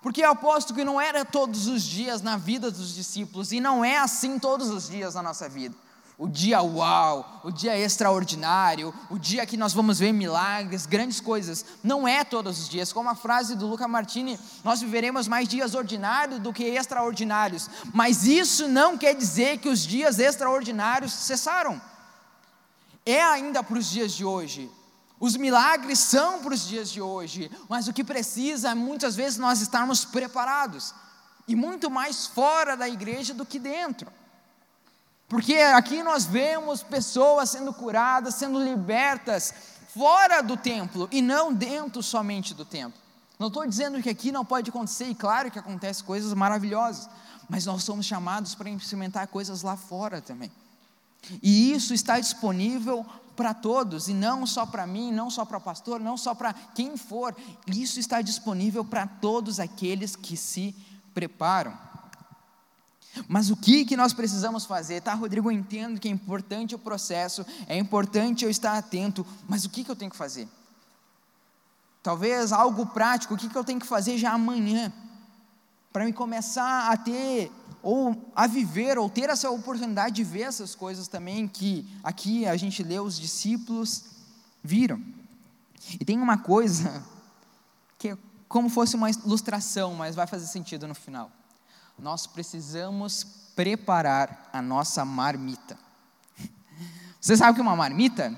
Porque 0.03 0.23
eu 0.25 0.31
aposto 0.31 0.75
que 0.75 0.85
não 0.85 1.01
era 1.01 1.25
todos 1.25 1.69
os 1.69 1.83
dias 1.85 2.21
na 2.21 2.37
vida 2.37 2.71
dos 2.71 2.95
discípulos, 2.95 3.53
e 3.53 3.61
não 3.61 3.85
é 3.85 3.99
assim 3.99 4.39
todos 4.39 4.69
os 4.69 4.89
dias 4.91 5.15
na 5.15 5.23
nossa 5.23 5.49
vida. 5.49 5.75
O 6.19 6.29
dia 6.29 6.61
uau, 6.61 7.41
o 7.43 7.51
dia 7.51 7.77
extraordinário, 7.79 8.93
o 9.09 9.19
dia 9.19 9.47
que 9.47 9.57
nós 9.57 9.73
vamos 9.73 9.99
ver 9.99 10.13
milagres, 10.13 10.87
grandes 10.87 11.21
coisas. 11.21 11.65
Não 11.83 12.07
é 12.07 12.23
todos 12.23 12.61
os 12.61 12.69
dias. 12.69 12.93
Como 12.93 13.09
a 13.09 13.15
frase 13.15 13.57
do 13.57 13.67
Luca 13.67 13.89
Martini, 13.89 14.39
nós 14.63 14.81
viveremos 14.81 15.27
mais 15.27 15.49
dias 15.49 15.75
ordinários 15.75 16.39
do 16.39 16.53
que 16.53 16.65
extraordinários. 16.65 17.69
Mas 17.93 18.25
isso 18.25 18.69
não 18.69 18.99
quer 18.99 19.15
dizer 19.15 19.59
que 19.59 19.69
os 19.69 19.85
dias 19.85 20.19
extraordinários 20.19 21.13
cessaram. 21.13 21.81
É 23.05 23.23
ainda 23.23 23.63
para 23.63 23.79
os 23.79 23.91
dias 23.91 24.13
de 24.13 24.25
hoje. 24.25 24.71
Os 25.23 25.37
milagres 25.37 26.01
são 26.01 26.41
para 26.41 26.53
os 26.53 26.67
dias 26.67 26.91
de 26.91 27.01
hoje, 27.01 27.49
mas 27.69 27.87
o 27.87 27.93
que 27.93 28.03
precisa 28.03 28.71
é 28.71 28.75
muitas 28.75 29.15
vezes 29.15 29.39
nós 29.39 29.61
estarmos 29.61 30.05
preparados, 30.05 30.93
e 31.47 31.55
muito 31.55 31.89
mais 31.89 32.27
fora 32.27 32.77
da 32.77 32.89
igreja 32.89 33.33
do 33.33 33.47
que 33.47 33.61
dentro. 33.61 34.11
Porque 35.29 35.55
aqui 35.55 36.03
nós 36.03 36.25
vemos 36.25 36.83
pessoas 36.83 37.51
sendo 37.51 37.73
curadas, 37.73 38.35
sendo 38.35 38.59
libertas 38.59 39.55
fora 39.95 40.43
do 40.43 40.57
templo 40.57 41.09
e 41.13 41.23
não 41.23 41.55
dentro 41.55 42.03
somente 42.03 42.53
do 42.53 42.65
templo. 42.65 43.01
Não 43.39 43.47
estou 43.47 43.65
dizendo 43.65 44.03
que 44.03 44.11
aqui 44.11 44.33
não 44.33 44.45
pode 44.45 44.71
acontecer, 44.71 45.07
e 45.07 45.15
claro 45.15 45.53
que 45.53 45.59
acontecem 45.61 46.05
coisas 46.05 46.35
maravilhosas, 46.35 47.09
mas 47.49 47.65
nós 47.65 47.85
somos 47.85 48.07
chamados 48.07 48.57
para 48.57 48.69
experimentar 48.71 49.29
coisas 49.29 49.63
lá 49.63 49.77
fora 49.77 50.21
também. 50.21 50.51
E 51.41 51.73
isso 51.73 51.95
está 51.95 52.19
disponível 52.19 53.07
para 53.37 53.55
todos, 53.55 54.09
e 54.09 54.15
não 54.15 54.47
só 54.47 54.67
para 54.67 54.87
mim, 54.87 55.11
não 55.11 55.31
só 55.31 55.45
para 55.45 55.59
o 55.59 55.61
pastor, 55.61 56.01
não 56.01 56.17
só 56.17 56.35
para 56.35 56.53
quem 56.53 56.97
for. 56.97 57.35
Isso 57.67 57.99
está 57.99 58.21
disponível 58.21 58.85
para 58.85 59.07
todos 59.07 59.59
aqueles 59.59 60.15
que 60.15 60.37
se 60.37 60.75
preparam. 61.15 61.77
Mas 63.29 63.51
o 63.51 63.57
que, 63.57 63.85
que 63.85 63.97
nós 63.97 64.13
precisamos 64.13 64.65
fazer? 64.65 65.03
Tá, 65.03 65.15
Rodrigo, 65.15 65.51
eu 65.51 65.53
entendo 65.53 66.01
que 66.01 66.09
é 66.09 66.11
importante 66.11 66.75
o 66.75 66.79
processo, 66.79 67.45
é 67.67 67.77
importante 67.77 68.45
eu 68.45 68.51
estar 68.51 68.77
atento, 68.77 69.27
mas 69.49 69.65
o 69.65 69.71
que, 69.71 69.85
que 69.85 69.91
eu 69.91 69.97
tenho 69.97 70.11
que 70.11 70.17
fazer? 70.17 70.49
Talvez 72.03 72.53
algo 72.53 72.87
prático, 72.87 73.35
o 73.35 73.37
que, 73.37 73.49
que 73.49 73.57
eu 73.57 73.65
tenho 73.65 73.79
que 73.79 73.87
fazer 73.87 74.17
já 74.17 74.33
amanhã? 74.33 74.93
Para 75.93 76.05
me 76.05 76.13
começar 76.13 76.91
a 76.91 76.97
ter 76.97 77.53
ou 77.83 78.31
a 78.35 78.47
viver, 78.47 78.97
ou 78.97 79.11
ter 79.11 79.29
essa 79.29 79.51
oportunidade 79.51 80.15
de 80.15 80.25
ver 80.25 80.43
essas 80.43 80.75
coisas 80.75 81.09
também 81.09 81.49
que 81.49 81.89
aqui 82.03 82.47
a 82.47 82.57
gente 82.57 82.83
lê 82.83 83.01
os 83.01 83.19
discípulos 83.19 84.05
viram. 84.63 85.03
E 86.01 86.05
tem 86.05 86.19
uma 86.19 86.39
coisa 86.39 87.03
que 87.99 88.11
é 88.11 88.19
como 88.49 88.69
fosse 88.69 88.95
uma 88.95 89.11
ilustração, 89.11 89.95
mas 89.95 90.15
vai 90.15 90.27
fazer 90.27 90.47
sentido 90.47 90.87
no 90.87 90.95
final. 90.95 91.31
Nós 91.99 92.27
precisamos 92.27 93.25
preparar 93.57 94.49
a 94.53 94.63
nossa 94.63 95.05
marmita. 95.05 95.77
Você 97.21 97.37
sabe 97.37 97.53
o 97.53 97.55
que 97.55 97.61
é 97.61 97.65
uma 97.65 97.77
marmita? 97.77 98.37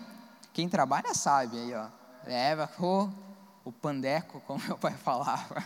Quem 0.53 0.69
trabalha 0.69 1.13
sabe 1.15 1.59
aí, 1.59 1.75
ó. 1.75 1.89
Leva 2.27 2.71
o, 2.79 3.11
o 3.65 3.73
pandeco, 3.73 4.41
como 4.47 4.65
meu 4.65 4.79
pai 4.79 4.93
falava. 4.93 5.65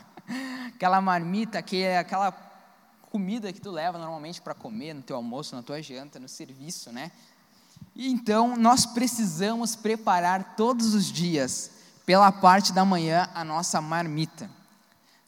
Aquela 0.75 1.01
marmita 1.01 1.63
que 1.63 1.83
é 1.83 1.99
aquela 1.99 2.48
comida 3.11 3.53
que 3.53 3.61
tu 3.61 3.71
leva 3.71 3.99
normalmente 3.99 4.41
para 4.41 4.55
comer 4.55 4.95
no 4.95 5.03
teu 5.03 5.17
almoço, 5.17 5.57
na 5.57 5.63
tua 5.63 5.83
janta, 5.83 6.21
no 6.21 6.29
serviço, 6.29 6.93
né? 6.93 7.11
E 7.95 8.11
então 8.11 8.57
nós 8.57 8.85
precisamos 8.85 9.75
preparar 9.75 10.55
todos 10.57 10.95
os 10.95 11.11
dias, 11.11 11.71
pela 12.05 12.31
parte 12.31 12.73
da 12.73 12.85
manhã, 12.85 13.29
a 13.35 13.45
nossa 13.45 13.81
marmita. 13.81 14.51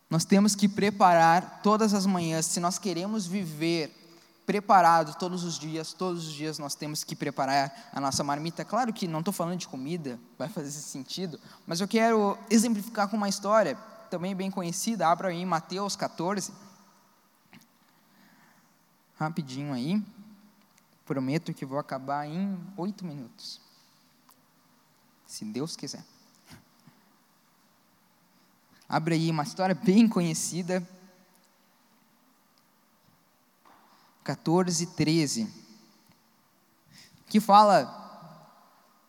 Nós 0.09 0.25
temos 0.25 0.55
que 0.55 0.69
preparar 0.69 1.61
todas 1.63 1.95
as 1.95 2.07
manhãs, 2.07 2.47
se 2.47 2.61
nós 2.61 2.79
queremos 2.79 3.27
viver 3.27 3.97
preparado 4.45 5.17
todos 5.17 5.45
os 5.45 5.59
dias, 5.59 5.93
todos 5.93 6.27
os 6.27 6.33
dias 6.33 6.59
nós 6.59 6.75
temos 6.75 7.05
que 7.05 7.15
preparar 7.15 7.91
a 7.93 8.01
nossa 8.01 8.25
marmita. 8.25 8.65
Claro 8.65 8.93
que 8.93 9.07
não 9.07 9.21
estou 9.21 9.33
falando 9.33 9.59
de 9.59 9.69
comida, 9.69 10.19
vai 10.37 10.49
fazer 10.49 10.71
sentido, 10.71 11.39
mas 11.67 11.81
eu 11.81 11.87
quero 11.87 12.37
exemplificar 12.51 13.09
com 13.09 13.17
uma 13.17 13.29
história 13.29 13.77
também 14.11 14.35
bem 14.35 14.51
conhecida. 14.51 15.07
Abra 15.07 15.29
aí 15.29 15.47
Mateus 15.47 15.95
14 15.95 16.53
rapidinho 19.21 19.75
aí. 19.75 20.03
Prometo 21.05 21.53
que 21.53 21.67
vou 21.67 21.79
acabar 21.79 22.27
em 22.27 22.59
oito 22.77 23.05
minutos. 23.05 23.61
Se 25.27 25.45
Deus 25.45 25.77
quiser. 25.77 26.05
Abre 28.89 29.15
aí 29.15 29.31
uma 29.31 29.43
história 29.43 29.75
bem 29.75 30.09
conhecida. 30.09 30.87
14, 34.25 34.87
13. 34.87 35.53
Que 37.27 37.41
fala 37.41 37.99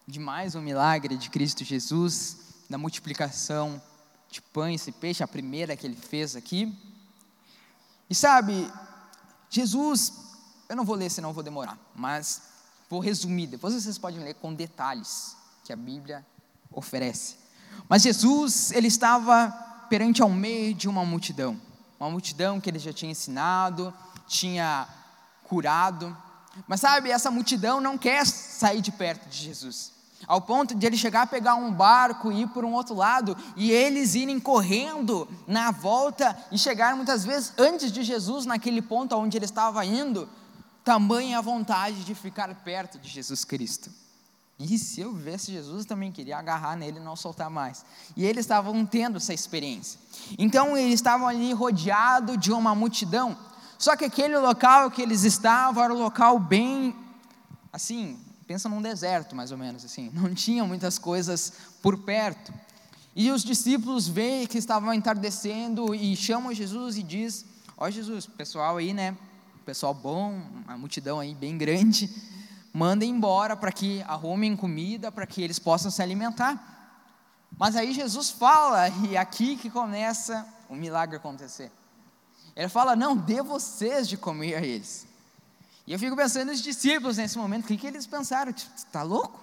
de 0.05 0.19
mais 0.19 0.55
um 0.55 0.61
milagre 0.61 1.15
de 1.15 1.29
Cristo 1.29 1.63
Jesus, 1.63 2.65
da 2.69 2.77
multiplicação 2.77 3.81
de 4.29 4.41
pães 4.41 4.87
e 4.87 4.91
peixe, 4.91 5.23
a 5.23 5.27
primeira 5.27 5.77
que 5.77 5.85
ele 5.85 5.95
fez 5.95 6.35
aqui. 6.35 6.77
E 8.09 8.15
sabe, 8.15 8.69
Jesus, 9.51 10.13
eu 10.69 10.77
não 10.77 10.85
vou 10.85 10.95
ler, 10.95 11.11
senão 11.11 11.33
vou 11.33 11.43
demorar, 11.43 11.77
mas 11.93 12.41
vou 12.89 13.01
resumir, 13.01 13.47
depois 13.47 13.73
vocês 13.73 13.97
podem 13.97 14.21
ler 14.21 14.35
com 14.35 14.53
detalhes 14.53 15.35
que 15.65 15.73
a 15.73 15.75
Bíblia 15.75 16.25
oferece. 16.71 17.35
Mas 17.89 18.01
Jesus, 18.01 18.71
ele 18.71 18.87
estava 18.87 19.51
perante 19.89 20.21
ao 20.21 20.29
meio 20.29 20.73
de 20.73 20.87
uma 20.87 21.03
multidão, 21.03 21.59
uma 21.99 22.09
multidão 22.09 22.61
que 22.61 22.69
ele 22.69 22.79
já 22.79 22.93
tinha 22.93 23.11
ensinado, 23.11 23.93
tinha 24.25 24.87
curado. 25.43 26.15
Mas 26.65 26.79
sabe, 26.79 27.11
essa 27.11 27.29
multidão 27.29 27.81
não 27.81 27.97
quer 27.97 28.25
sair 28.25 28.79
de 28.79 28.91
perto 28.91 29.27
de 29.27 29.37
Jesus. 29.37 29.91
Ao 30.27 30.41
ponto 30.41 30.75
de 30.75 30.85
ele 30.85 30.97
chegar 30.97 31.23
a 31.23 31.27
pegar 31.27 31.55
um 31.55 31.71
barco 31.71 32.31
e 32.31 32.41
ir 32.41 32.47
por 32.47 32.63
um 32.63 32.73
outro 32.73 32.95
lado, 32.95 33.35
e 33.55 33.71
eles 33.71 34.15
irem 34.15 34.39
correndo 34.39 35.27
na 35.47 35.71
volta 35.71 36.37
e 36.51 36.57
chegar 36.57 36.95
muitas 36.95 37.25
vezes 37.25 37.53
antes 37.57 37.91
de 37.91 38.03
Jesus 38.03 38.45
naquele 38.45 38.81
ponto 38.81 39.15
onde 39.15 39.37
ele 39.37 39.45
estava 39.45 39.83
indo, 39.85 40.29
tamanha 40.83 41.37
a 41.37 41.41
vontade 41.41 42.03
de 42.03 42.15
ficar 42.15 42.53
perto 42.63 42.99
de 42.99 43.09
Jesus 43.09 43.43
Cristo. 43.43 43.89
E 44.59 44.77
se 44.77 45.01
eu 45.01 45.11
visse 45.11 45.51
Jesus, 45.51 45.81
eu 45.81 45.87
também 45.87 46.11
queria 46.11 46.37
agarrar 46.37 46.75
nele 46.75 46.97
e 46.97 47.03
não 47.03 47.15
soltar 47.15 47.49
mais. 47.49 47.83
E 48.15 48.23
eles 48.23 48.45
estavam 48.45 48.85
tendo 48.85 49.17
essa 49.17 49.33
experiência. 49.33 49.99
Então 50.37 50.77
eles 50.77 50.93
estavam 50.93 51.27
ali 51.27 51.51
rodeados 51.51 52.37
de 52.37 52.51
uma 52.51 52.75
multidão. 52.75 53.35
Só 53.79 53.95
que 53.95 54.05
aquele 54.05 54.37
local 54.37 54.91
que 54.91 55.01
eles 55.01 55.23
estavam 55.23 55.83
era 55.83 55.91
um 55.91 55.97
local 55.97 56.37
bem, 56.37 56.95
assim, 57.73 58.19
pensa 58.51 58.67
num 58.67 58.81
deserto 58.81 59.35
mais 59.35 59.51
ou 59.51 59.57
menos, 59.57 59.85
assim. 59.85 60.11
Não 60.13 60.33
tinha 60.33 60.65
muitas 60.65 60.99
coisas 60.99 61.53
por 61.81 61.97
perto. 61.97 62.53
E 63.15 63.31
os 63.31 63.43
discípulos 63.43 64.07
veem 64.07 64.45
que 64.45 64.57
estavam 64.57 64.93
entardecendo 64.93 65.95
e 65.95 66.15
chamam 66.15 66.53
Jesus 66.53 66.97
e 66.97 67.03
diz: 67.03 67.45
Ó 67.77 67.85
oh, 67.85 67.91
Jesus, 67.91 68.25
pessoal 68.25 68.77
aí, 68.77 68.93
né? 68.93 69.17
Pessoal 69.65 69.93
bom, 69.93 70.41
uma 70.65 70.77
multidão 70.77 71.19
aí 71.19 71.33
bem 71.33 71.57
grande 71.57 72.09
mandem 72.73 73.09
embora 73.09 73.55
para 73.55 73.71
que 73.71 74.01
arrumem 74.03 74.55
comida, 74.55 75.11
para 75.11 75.27
que 75.27 75.41
eles 75.41 75.59
possam 75.59 75.91
se 75.91 76.01
alimentar. 76.01 77.47
Mas 77.57 77.75
aí 77.75 77.93
Jesus 77.93 78.29
fala, 78.29 78.87
e 79.09 79.17
aqui 79.17 79.57
que 79.57 79.69
começa 79.69 80.47
o 80.69 80.75
milagre 80.75 81.17
acontecer. 81.17 81.71
Ele 82.55 82.69
fala: 82.69 82.95
Não, 82.95 83.15
dê 83.15 83.41
vocês 83.41 84.07
de 84.07 84.17
comer 84.17 84.55
a 84.55 84.61
eles. 84.61 85.07
E 85.91 85.93
eu 85.93 85.99
fico 85.99 86.15
pensando 86.15 86.47
nos 86.47 86.61
discípulos 86.61 87.17
nesse 87.17 87.37
momento, 87.37 87.65
o 87.65 87.77
que, 87.77 87.85
eles 87.85 88.07
pensaram? 88.07 88.49
Está 88.49 89.03
louco? 89.03 89.37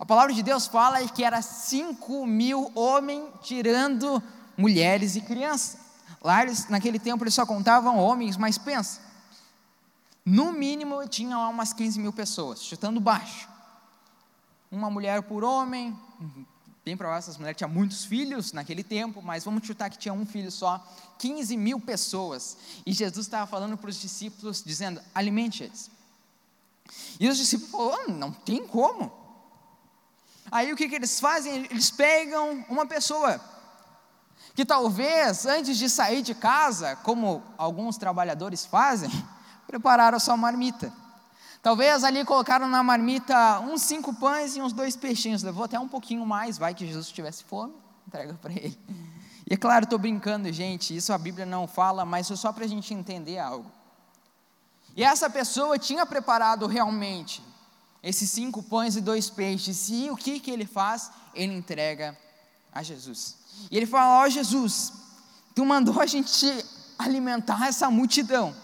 A 0.00 0.04
palavra 0.04 0.34
de 0.34 0.42
Deus 0.42 0.66
fala 0.66 0.98
que 1.06 1.22
era 1.22 1.40
5 1.40 2.26
mil 2.26 2.72
homens 2.74 3.32
tirando 3.40 4.20
mulheres 4.56 5.14
e 5.14 5.20
crianças. 5.20 5.78
Lá, 6.20 6.42
eles, 6.42 6.68
naquele 6.68 6.98
tempo, 6.98 7.22
eles 7.22 7.34
só 7.34 7.46
contavam 7.46 8.00
homens, 8.00 8.36
mas 8.36 8.58
pensa, 8.58 9.00
no 10.24 10.52
mínimo, 10.52 11.06
tinha 11.06 11.38
umas 11.38 11.72
15 11.72 12.00
mil 12.00 12.12
pessoas, 12.12 12.64
chutando 12.64 12.98
baixo. 12.98 13.48
Uma 14.72 14.90
mulher 14.90 15.22
por 15.22 15.44
homem, 15.44 15.96
bem 16.86 16.96
provável 16.96 17.18
essas 17.18 17.36
mulheres 17.36 17.58
tinham 17.58 17.68
muitos 17.68 18.04
filhos 18.04 18.52
naquele 18.52 18.84
tempo, 18.84 19.20
mas 19.20 19.42
vamos 19.42 19.66
chutar 19.66 19.90
que 19.90 19.98
tinha 19.98 20.14
um 20.14 20.24
filho 20.24 20.52
só. 20.52 20.78
15 21.18 21.56
mil 21.56 21.80
pessoas. 21.80 22.56
E 22.86 22.92
Jesus 22.92 23.26
estava 23.26 23.44
falando 23.44 23.76
para 23.76 23.90
os 23.90 24.00
discípulos, 24.00 24.62
dizendo: 24.64 25.02
alimente 25.12 25.64
eles. 25.64 25.90
E 27.18 27.28
os 27.28 27.36
discípulos 27.36 27.72
falaram: 27.72 28.14
não 28.14 28.30
tem 28.30 28.64
como. 28.64 29.12
Aí 30.48 30.72
o 30.72 30.76
que, 30.76 30.88
que 30.88 30.94
eles 30.94 31.18
fazem? 31.18 31.66
Eles 31.68 31.90
pegam 31.90 32.64
uma 32.68 32.86
pessoa 32.86 33.40
que 34.54 34.64
talvez 34.64 35.44
antes 35.44 35.76
de 35.76 35.90
sair 35.90 36.22
de 36.22 36.36
casa, 36.36 36.94
como 36.94 37.42
alguns 37.58 37.96
trabalhadores 37.96 38.64
fazem, 38.64 39.10
prepararam 39.66 40.18
a 40.18 40.20
sua 40.20 40.36
marmita. 40.36 40.92
Talvez 41.62 42.04
ali 42.04 42.24
colocaram 42.24 42.68
na 42.68 42.82
marmita 42.82 43.60
uns 43.60 43.82
cinco 43.82 44.14
pães 44.14 44.56
e 44.56 44.60
uns 44.60 44.72
dois 44.72 44.96
peixinhos. 44.96 45.42
Levou 45.42 45.64
até 45.64 45.78
um 45.78 45.88
pouquinho 45.88 46.24
mais, 46.24 46.58
vai 46.58 46.74
que 46.74 46.86
Jesus 46.86 47.08
tivesse 47.10 47.44
fome, 47.44 47.74
entrega 48.06 48.34
para 48.34 48.52
ele. 48.52 48.78
E 49.48 49.54
é 49.54 49.56
claro, 49.56 49.84
estou 49.84 49.98
brincando, 49.98 50.52
gente, 50.52 50.96
isso 50.96 51.12
a 51.12 51.18
Bíblia 51.18 51.46
não 51.46 51.66
fala, 51.66 52.04
mas 52.04 52.30
é 52.30 52.36
só 52.36 52.52
para 52.52 52.64
a 52.64 52.68
gente 52.68 52.92
entender 52.92 53.38
algo. 53.38 53.70
E 54.96 55.04
essa 55.04 55.28
pessoa 55.30 55.78
tinha 55.78 56.04
preparado 56.06 56.66
realmente 56.66 57.42
esses 58.02 58.30
cinco 58.30 58.62
pães 58.62 58.96
e 58.96 59.00
dois 59.00 59.30
peixes, 59.30 59.88
e 59.88 60.10
o 60.10 60.16
que, 60.16 60.40
que 60.40 60.50
ele 60.50 60.66
faz? 60.66 61.10
Ele 61.34 61.54
entrega 61.54 62.16
a 62.72 62.82
Jesus. 62.82 63.36
E 63.70 63.76
ele 63.76 63.86
fala: 63.86 64.20
Ó 64.20 64.26
oh, 64.26 64.30
Jesus, 64.30 64.92
tu 65.54 65.64
mandou 65.64 66.00
a 66.00 66.06
gente 66.06 66.46
alimentar 66.98 67.66
essa 67.66 67.90
multidão 67.90 68.54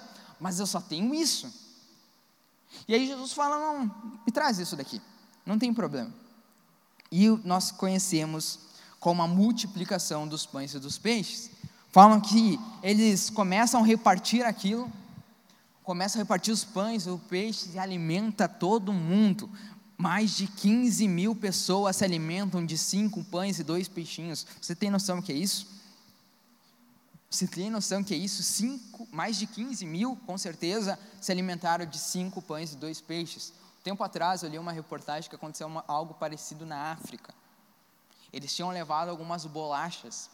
mas 0.43 0.59
eu 0.59 0.66
só 0.66 0.80
tenho 0.80 1.14
isso. 1.14 1.62
E 2.87 2.95
aí 2.95 3.07
Jesus 3.07 3.33
fala: 3.33 3.59
não, 3.59 3.85
me 4.27 4.33
traz 4.33 4.59
isso 4.59 4.77
daqui, 4.77 5.01
não 5.45 5.59
tem 5.59 5.73
problema. 5.73 6.12
E 7.11 7.29
nós 7.45 7.70
conhecemos 7.70 8.59
como 8.99 9.20
a 9.20 9.27
multiplicação 9.27 10.27
dos 10.27 10.47
pães 10.47 10.75
e 10.75 10.79
dos 10.79 10.97
peixes. 10.97 11.51
Falam 11.91 12.20
que 12.20 12.59
eles 12.83 13.29
começam 13.29 13.83
a 13.83 13.87
repartir 13.87 14.47
aquilo, 14.47 14.91
começam 15.83 16.20
a 16.20 16.23
repartir 16.23 16.55
os 16.55 16.64
pães 16.64 17.07
o 17.07 17.18
peixe 17.18 17.70
e 17.75 17.79
alimenta 17.79 18.49
todo 18.49 18.93
mundo. 18.93 19.51
Mais 19.99 20.37
de 20.37 20.47
15 20.47 21.07
mil 21.07 21.35
pessoas 21.37 21.97
se 21.97 22.05
alimentam 22.05 22.64
de 22.64 22.79
cinco 22.79 23.23
pães 23.25 23.59
e 23.59 23.62
dois 23.62 23.89
peixinhos. 23.89 24.47
Você 24.61 24.75
tem 24.75 24.91
noção 24.91 25.16
do 25.16 25.23
que 25.23 25.33
é 25.33 25.37
isso? 25.37 25.82
Você 27.33 27.47
tem 27.47 27.70
noção 27.70 28.05
que 28.05 28.12
é 28.12 28.16
isso? 28.16 28.43
Cinco, 28.43 29.09
mais 29.11 29.39
de 29.39 29.47
15 29.47 29.87
mil, 29.87 30.16
com 30.26 30.37
certeza, 30.37 30.99
se 31.18 31.33
alimentaram 31.33 31.87
de 31.87 31.99
cinco 31.99 32.43
pães 32.43 32.74
e 32.74 32.76
dois 32.76 33.01
peixes. 33.01 33.55
Tempo 33.83 34.05
atrás 34.05 34.43
eu 34.43 34.51
li 34.51 34.59
uma 34.59 34.70
reportagem 34.70 35.30
que 35.30 35.35
aconteceu 35.35 35.66
uma, 35.66 35.83
algo 35.89 36.12
parecido 36.12 36.66
na 36.66 36.93
África. 36.93 37.35
Eles 38.30 38.55
tinham 38.55 38.68
levado 38.68 39.09
algumas 39.09 39.47
bolachas 39.47 40.28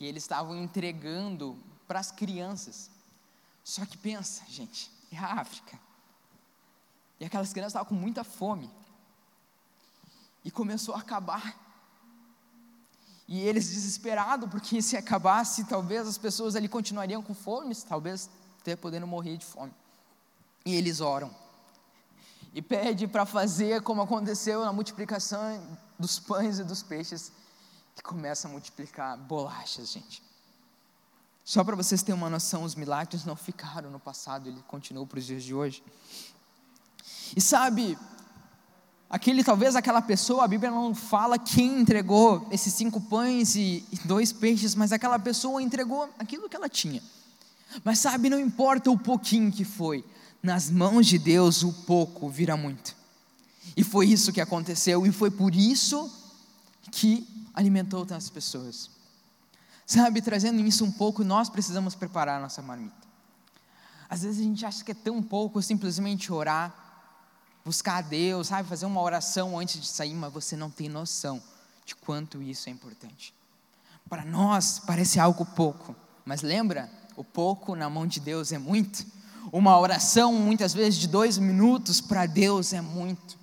e 0.00 0.06
eles 0.06 0.24
estavam 0.24 0.56
entregando 0.56 1.62
para 1.86 2.00
as 2.00 2.10
crianças. 2.10 2.90
Só 3.62 3.84
que 3.84 3.98
pensa, 3.98 4.42
gente, 4.48 4.90
é 5.12 5.18
a 5.18 5.34
África. 5.34 5.78
E 7.20 7.26
aquelas 7.26 7.52
crianças 7.52 7.72
estavam 7.72 7.90
com 7.90 7.94
muita 7.94 8.24
fome. 8.24 8.70
E 10.42 10.50
começou 10.50 10.94
a 10.94 11.00
acabar 11.00 11.69
e 13.30 13.38
eles 13.38 13.70
desesperados, 13.70 14.50
porque 14.50 14.82
se 14.82 14.96
acabasse, 14.96 15.62
talvez 15.62 16.06
as 16.08 16.18
pessoas 16.18 16.56
ali 16.56 16.68
continuariam 16.68 17.22
com 17.22 17.32
fome, 17.32 17.72
talvez 17.76 18.28
até 18.60 18.74
podendo 18.74 19.06
morrer 19.06 19.36
de 19.36 19.46
fome. 19.46 19.72
E 20.66 20.74
eles 20.74 21.00
oram. 21.00 21.30
E 22.52 22.60
pede 22.60 23.06
para 23.06 23.24
fazer 23.24 23.82
como 23.82 24.02
aconteceu 24.02 24.64
na 24.64 24.72
multiplicação 24.72 25.78
dos 25.96 26.18
pães 26.18 26.58
e 26.58 26.64
dos 26.64 26.82
peixes, 26.82 27.30
que 27.94 28.02
começa 28.02 28.48
a 28.48 28.50
multiplicar 28.50 29.16
bolachas, 29.16 29.92
gente. 29.92 30.20
Só 31.44 31.62
para 31.62 31.76
vocês 31.76 32.02
terem 32.02 32.20
uma 32.20 32.28
noção, 32.28 32.64
os 32.64 32.74
milagres 32.74 33.24
não 33.24 33.36
ficaram 33.36 33.90
no 33.90 34.00
passado, 34.00 34.48
ele 34.48 34.60
continuou 34.66 35.06
para 35.06 35.20
os 35.20 35.24
dias 35.24 35.44
de 35.44 35.54
hoje. 35.54 35.84
E 37.36 37.40
sabe, 37.40 37.96
aquele 39.10 39.42
talvez 39.42 39.74
aquela 39.74 40.00
pessoa, 40.00 40.44
a 40.44 40.48
Bíblia 40.48 40.70
não 40.70 40.94
fala 40.94 41.36
quem 41.36 41.80
entregou 41.80 42.46
esses 42.50 42.72
cinco 42.72 43.00
pães 43.00 43.56
e 43.56 43.84
dois 44.04 44.32
peixes, 44.32 44.76
mas 44.76 44.92
aquela 44.92 45.18
pessoa 45.18 45.60
entregou 45.60 46.08
aquilo 46.16 46.48
que 46.48 46.54
ela 46.54 46.68
tinha. 46.68 47.02
Mas 47.84 47.98
sabe, 47.98 48.30
não 48.30 48.38
importa 48.38 48.90
o 48.90 48.98
pouquinho 48.98 49.50
que 49.50 49.64
foi, 49.64 50.04
nas 50.40 50.70
mãos 50.70 51.06
de 51.06 51.18
Deus 51.18 51.64
o 51.64 51.72
pouco 51.72 52.28
vira 52.28 52.56
muito. 52.56 52.94
E 53.76 53.82
foi 53.82 54.06
isso 54.06 54.32
que 54.32 54.40
aconteceu, 54.40 55.04
e 55.06 55.12
foi 55.12 55.30
por 55.30 55.54
isso 55.54 56.10
que 56.90 57.26
alimentou 57.52 58.06
tantas 58.06 58.30
pessoas. 58.30 58.90
Sabe, 59.84 60.22
trazendo 60.22 60.60
isso 60.60 60.84
um 60.84 60.90
pouco, 60.90 61.24
nós 61.24 61.48
precisamos 61.48 61.96
preparar 61.96 62.38
a 62.38 62.42
nossa 62.42 62.62
marmita. 62.62 62.94
Às 64.08 64.22
vezes 64.22 64.40
a 64.40 64.44
gente 64.44 64.64
acha 64.64 64.84
que 64.84 64.92
é 64.92 64.94
tão 64.94 65.22
pouco 65.22 65.60
simplesmente 65.62 66.32
orar, 66.32 66.74
buscar 67.64 67.96
a 67.98 68.00
Deus, 68.00 68.48
sabe, 68.48 68.68
fazer 68.68 68.86
uma 68.86 69.00
oração 69.00 69.58
antes 69.58 69.80
de 69.80 69.86
sair, 69.86 70.14
mas 70.14 70.32
você 70.32 70.56
não 70.56 70.70
tem 70.70 70.88
noção 70.88 71.42
de 71.84 71.94
quanto 71.94 72.42
isso 72.42 72.68
é 72.68 72.72
importante. 72.72 73.34
Para 74.08 74.24
nós 74.24 74.78
parece 74.78 75.20
algo 75.20 75.44
pouco, 75.44 75.94
mas 76.24 76.42
lembra, 76.42 76.90
o 77.16 77.24
pouco 77.24 77.74
na 77.74 77.90
mão 77.90 78.06
de 78.06 78.20
Deus 78.20 78.52
é 78.52 78.58
muito. 78.58 79.04
Uma 79.52 79.78
oração, 79.78 80.32
muitas 80.34 80.72
vezes 80.72 80.98
de 80.98 81.08
dois 81.08 81.38
minutos, 81.38 82.00
para 82.00 82.26
Deus 82.26 82.72
é 82.72 82.80
muito. 82.80 83.38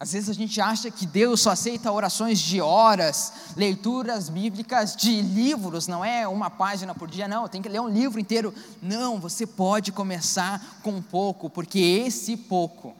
Às 0.00 0.12
vezes 0.12 0.30
a 0.30 0.32
gente 0.32 0.58
acha 0.62 0.90
que 0.90 1.04
Deus 1.04 1.42
só 1.42 1.50
aceita 1.50 1.92
orações 1.92 2.38
de 2.38 2.58
horas, 2.58 3.34
leituras 3.54 4.30
bíblicas 4.30 4.96
de 4.96 5.20
livros, 5.20 5.86
não 5.86 6.02
é 6.02 6.26
uma 6.26 6.48
página 6.48 6.94
por 6.94 7.06
dia, 7.06 7.28
não, 7.28 7.46
tem 7.46 7.60
que 7.60 7.68
ler 7.68 7.82
um 7.82 7.88
livro 7.88 8.18
inteiro. 8.18 8.54
Não, 8.80 9.20
você 9.20 9.46
pode 9.46 9.92
começar 9.92 10.80
com 10.82 11.02
pouco, 11.02 11.50
porque 11.50 11.78
esse 11.78 12.34
pouco 12.34 12.96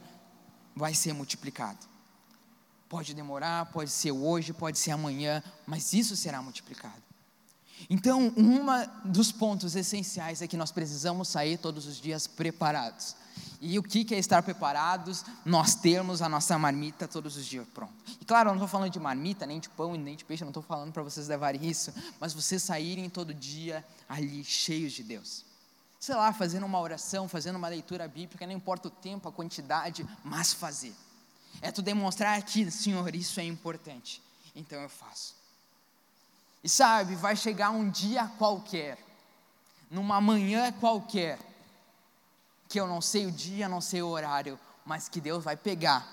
vai 0.75 0.93
ser 0.93 1.11
multiplicado. 1.13 1.79
Pode 2.87 3.15
demorar, 3.15 3.65
pode 3.71 3.89
ser 3.89 4.11
hoje, 4.11 4.53
pode 4.53 4.77
ser 4.77 4.91
amanhã, 4.91 5.41
mas 5.65 5.93
isso 5.93 6.15
será 6.15 6.39
multiplicado. 6.39 7.01
Então, 7.89 8.31
um 8.37 8.63
dos 9.09 9.31
pontos 9.31 9.75
essenciais 9.75 10.43
é 10.43 10.47
que 10.47 10.55
nós 10.55 10.71
precisamos 10.71 11.29
sair 11.29 11.57
todos 11.57 11.87
os 11.87 11.99
dias 11.99 12.27
preparados. 12.27 13.15
E 13.63 13.77
o 13.77 13.83
que 13.83 14.15
é 14.15 14.17
estar 14.17 14.41
preparados? 14.41 15.23
Nós 15.45 15.75
termos 15.75 16.23
a 16.23 16.27
nossa 16.27 16.57
marmita 16.57 17.07
todos 17.07 17.37
os 17.37 17.45
dias 17.45 17.67
pronto. 17.71 17.93
E 18.19 18.25
claro, 18.25 18.49
eu 18.49 18.53
não 18.53 18.57
estou 18.57 18.67
falando 18.67 18.91
de 18.91 18.99
marmita, 18.99 19.45
nem 19.45 19.59
de 19.59 19.69
pão, 19.69 19.93
nem 19.93 20.15
de 20.15 20.25
peixe, 20.25 20.41
eu 20.41 20.47
não 20.47 20.49
estou 20.49 20.63
falando 20.63 20.91
para 20.91 21.03
vocês 21.03 21.27
levarem 21.27 21.69
isso, 21.69 21.93
mas 22.19 22.33
vocês 22.33 22.63
saírem 22.63 23.07
todo 23.07 23.35
dia 23.35 23.85
ali 24.09 24.43
cheios 24.43 24.93
de 24.93 25.03
Deus. 25.03 25.45
Sei 25.99 26.15
lá, 26.15 26.33
fazendo 26.33 26.65
uma 26.65 26.79
oração, 26.79 27.27
fazendo 27.27 27.57
uma 27.57 27.67
leitura 27.67 28.07
bíblica, 28.07 28.47
não 28.47 28.53
importa 28.53 28.87
o 28.87 28.91
tempo, 28.91 29.29
a 29.29 29.31
quantidade, 29.31 30.07
mas 30.23 30.51
fazer. 30.51 30.95
É 31.61 31.71
tu 31.71 31.83
demonstrar 31.83 32.41
que, 32.41 32.71
Senhor, 32.71 33.13
isso 33.13 33.39
é 33.39 33.43
importante. 33.43 34.23
Então 34.55 34.81
eu 34.81 34.89
faço. 34.89 35.35
E 36.63 36.67
sabe, 36.69 37.13
vai 37.13 37.35
chegar 37.35 37.69
um 37.69 37.87
dia 37.87 38.25
qualquer, 38.39 38.97
numa 39.91 40.19
manhã 40.19 40.71
qualquer, 40.71 41.37
que 42.71 42.79
eu 42.79 42.87
não 42.87 43.01
sei 43.01 43.25
o 43.25 43.31
dia, 43.31 43.67
não 43.67 43.81
sei 43.81 44.01
o 44.01 44.07
horário, 44.07 44.57
mas 44.85 45.09
que 45.09 45.19
Deus 45.19 45.43
vai 45.43 45.57
pegar 45.57 46.07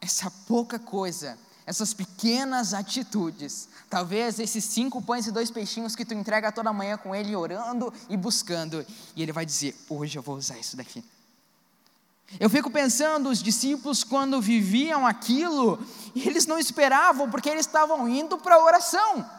essa 0.00 0.30
pouca 0.48 0.78
coisa, 0.78 1.38
essas 1.66 1.92
pequenas 1.92 2.72
atitudes, 2.72 3.68
talvez 3.90 4.40
esses 4.40 4.64
cinco 4.64 5.02
pães 5.02 5.26
e 5.26 5.30
dois 5.30 5.50
peixinhos 5.50 5.94
que 5.94 6.06
tu 6.06 6.14
entrega 6.14 6.50
toda 6.50 6.72
manhã 6.72 6.96
com 6.96 7.14
Ele 7.14 7.36
orando 7.36 7.92
e 8.08 8.16
buscando, 8.16 8.86
e 9.14 9.22
Ele 9.22 9.32
vai 9.32 9.44
dizer: 9.44 9.76
hoje 9.86 10.16
eu 10.16 10.22
vou 10.22 10.36
usar 10.36 10.56
isso 10.56 10.78
daqui. 10.78 11.04
Eu 12.40 12.48
fico 12.48 12.70
pensando, 12.70 13.28
os 13.28 13.42
discípulos, 13.42 14.02
quando 14.02 14.40
viviam 14.40 15.06
aquilo, 15.06 15.78
eles 16.16 16.46
não 16.46 16.58
esperavam, 16.58 17.30
porque 17.30 17.50
eles 17.50 17.66
estavam 17.66 18.08
indo 18.08 18.38
para 18.38 18.54
a 18.54 18.64
oração. 18.64 19.30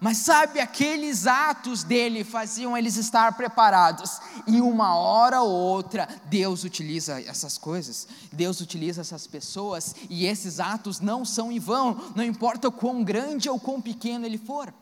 Mas 0.00 0.18
sabe, 0.18 0.60
aqueles 0.60 1.26
atos 1.26 1.84
dele 1.84 2.24
faziam 2.24 2.76
eles 2.76 2.96
estar 2.96 3.36
preparados, 3.36 4.18
e 4.46 4.60
uma 4.60 4.94
hora 4.94 5.40
ou 5.42 5.50
outra, 5.50 6.08
Deus 6.26 6.64
utiliza 6.64 7.20
essas 7.20 7.58
coisas, 7.58 8.06
Deus 8.32 8.60
utiliza 8.60 9.00
essas 9.00 9.26
pessoas, 9.26 9.94
e 10.08 10.26
esses 10.26 10.60
atos 10.60 11.00
não 11.00 11.24
são 11.24 11.50
em 11.52 11.58
vão, 11.58 12.12
não 12.14 12.24
importa 12.24 12.70
quão 12.70 13.04
grande 13.04 13.48
ou 13.48 13.58
quão 13.58 13.80
pequeno 13.80 14.26
ele 14.26 14.38
for. 14.38 14.72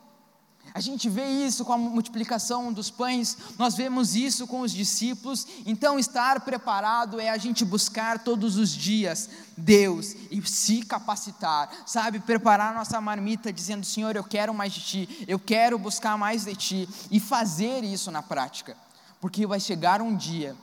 A 0.73 0.79
gente 0.79 1.07
vê 1.07 1.25
isso 1.27 1.63
com 1.63 1.71
a 1.71 1.77
multiplicação 1.77 2.73
dos 2.73 2.89
pães, 2.89 3.37
nós 3.59 3.75
vemos 3.75 4.15
isso 4.15 4.47
com 4.47 4.61
os 4.61 4.71
discípulos. 4.71 5.45
Então, 5.67 5.99
estar 5.99 6.39
preparado 6.41 7.19
é 7.19 7.29
a 7.29 7.37
gente 7.37 7.63
buscar 7.63 8.23
todos 8.23 8.57
os 8.57 8.71
dias 8.71 9.29
Deus 9.55 10.15
e 10.31 10.41
se 10.47 10.81
capacitar, 10.81 11.69
sabe? 11.85 12.19
Preparar 12.19 12.73
nossa 12.73 12.99
marmita, 12.99 13.53
dizendo: 13.53 13.85
Senhor, 13.85 14.15
eu 14.15 14.23
quero 14.23 14.51
mais 14.51 14.73
de 14.73 14.81
ti, 14.81 15.25
eu 15.27 15.37
quero 15.37 15.77
buscar 15.77 16.17
mais 16.17 16.45
de 16.45 16.55
ti, 16.55 16.89
e 17.11 17.19
fazer 17.19 17.83
isso 17.83 18.09
na 18.09 18.23
prática, 18.23 18.75
porque 19.21 19.45
vai 19.45 19.59
chegar 19.59 20.01
um 20.01 20.15
dia 20.15 20.55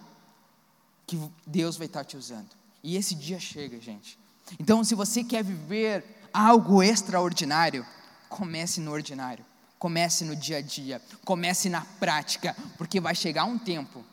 que 1.06 1.20
Deus 1.46 1.76
vai 1.76 1.86
estar 1.86 2.04
te 2.04 2.16
usando, 2.16 2.48
e 2.82 2.96
esse 2.96 3.14
dia 3.14 3.38
chega, 3.38 3.80
gente. 3.80 4.18
Então, 4.58 4.82
se 4.82 4.96
você 4.96 5.22
quer 5.22 5.44
viver 5.44 6.04
algo 6.32 6.82
extraordinário, 6.82 7.86
comece 8.28 8.80
no 8.80 8.90
ordinário. 8.90 9.44
Comece 9.80 10.24
no 10.24 10.36
dia 10.36 10.58
a 10.58 10.60
dia, 10.60 11.02
comece 11.24 11.68
na 11.68 11.80
prática, 11.80 12.54
porque 12.78 13.00
vai 13.00 13.14
chegar 13.14 13.44
um 13.44 13.58
tempo 13.58 14.04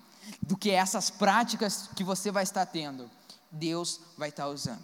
do 0.42 0.58
que 0.58 0.72
essas 0.72 1.12
práticas 1.12 1.90
que 1.96 2.04
você 2.04 2.32
vai 2.32 2.44
estar 2.44 2.66
tendo, 2.66 3.08
Deus 3.52 4.00
vai 4.18 4.30
estar 4.30 4.48
usando. 4.48 4.84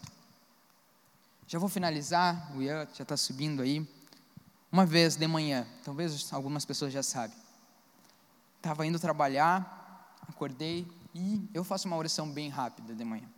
Já 1.48 1.58
vou 1.58 1.70
finalizar, 1.70 2.52
o 2.56 2.62
Ian 2.62 2.88
já 2.94 3.04
está 3.04 3.18
subindo 3.18 3.62
aí. 3.62 3.88
Uma 4.72 4.86
vez 4.86 5.16
de 5.16 5.26
manhã, 5.26 5.66
talvez 5.84 6.32
algumas 6.32 6.66
pessoas 6.66 6.94
já 6.94 7.02
sabem, 7.02 7.38
estava 8.58 8.86
indo 8.86 9.00
trabalhar, 9.00 10.16
acordei 10.28 10.88
e 11.16 11.50
eu 11.54 11.64
faço 11.64 11.88
uma 11.88 11.98
oração 11.98 12.30
bem 12.30 12.50
rápida 12.50 12.94
de 12.94 13.04
manhã 13.04 13.33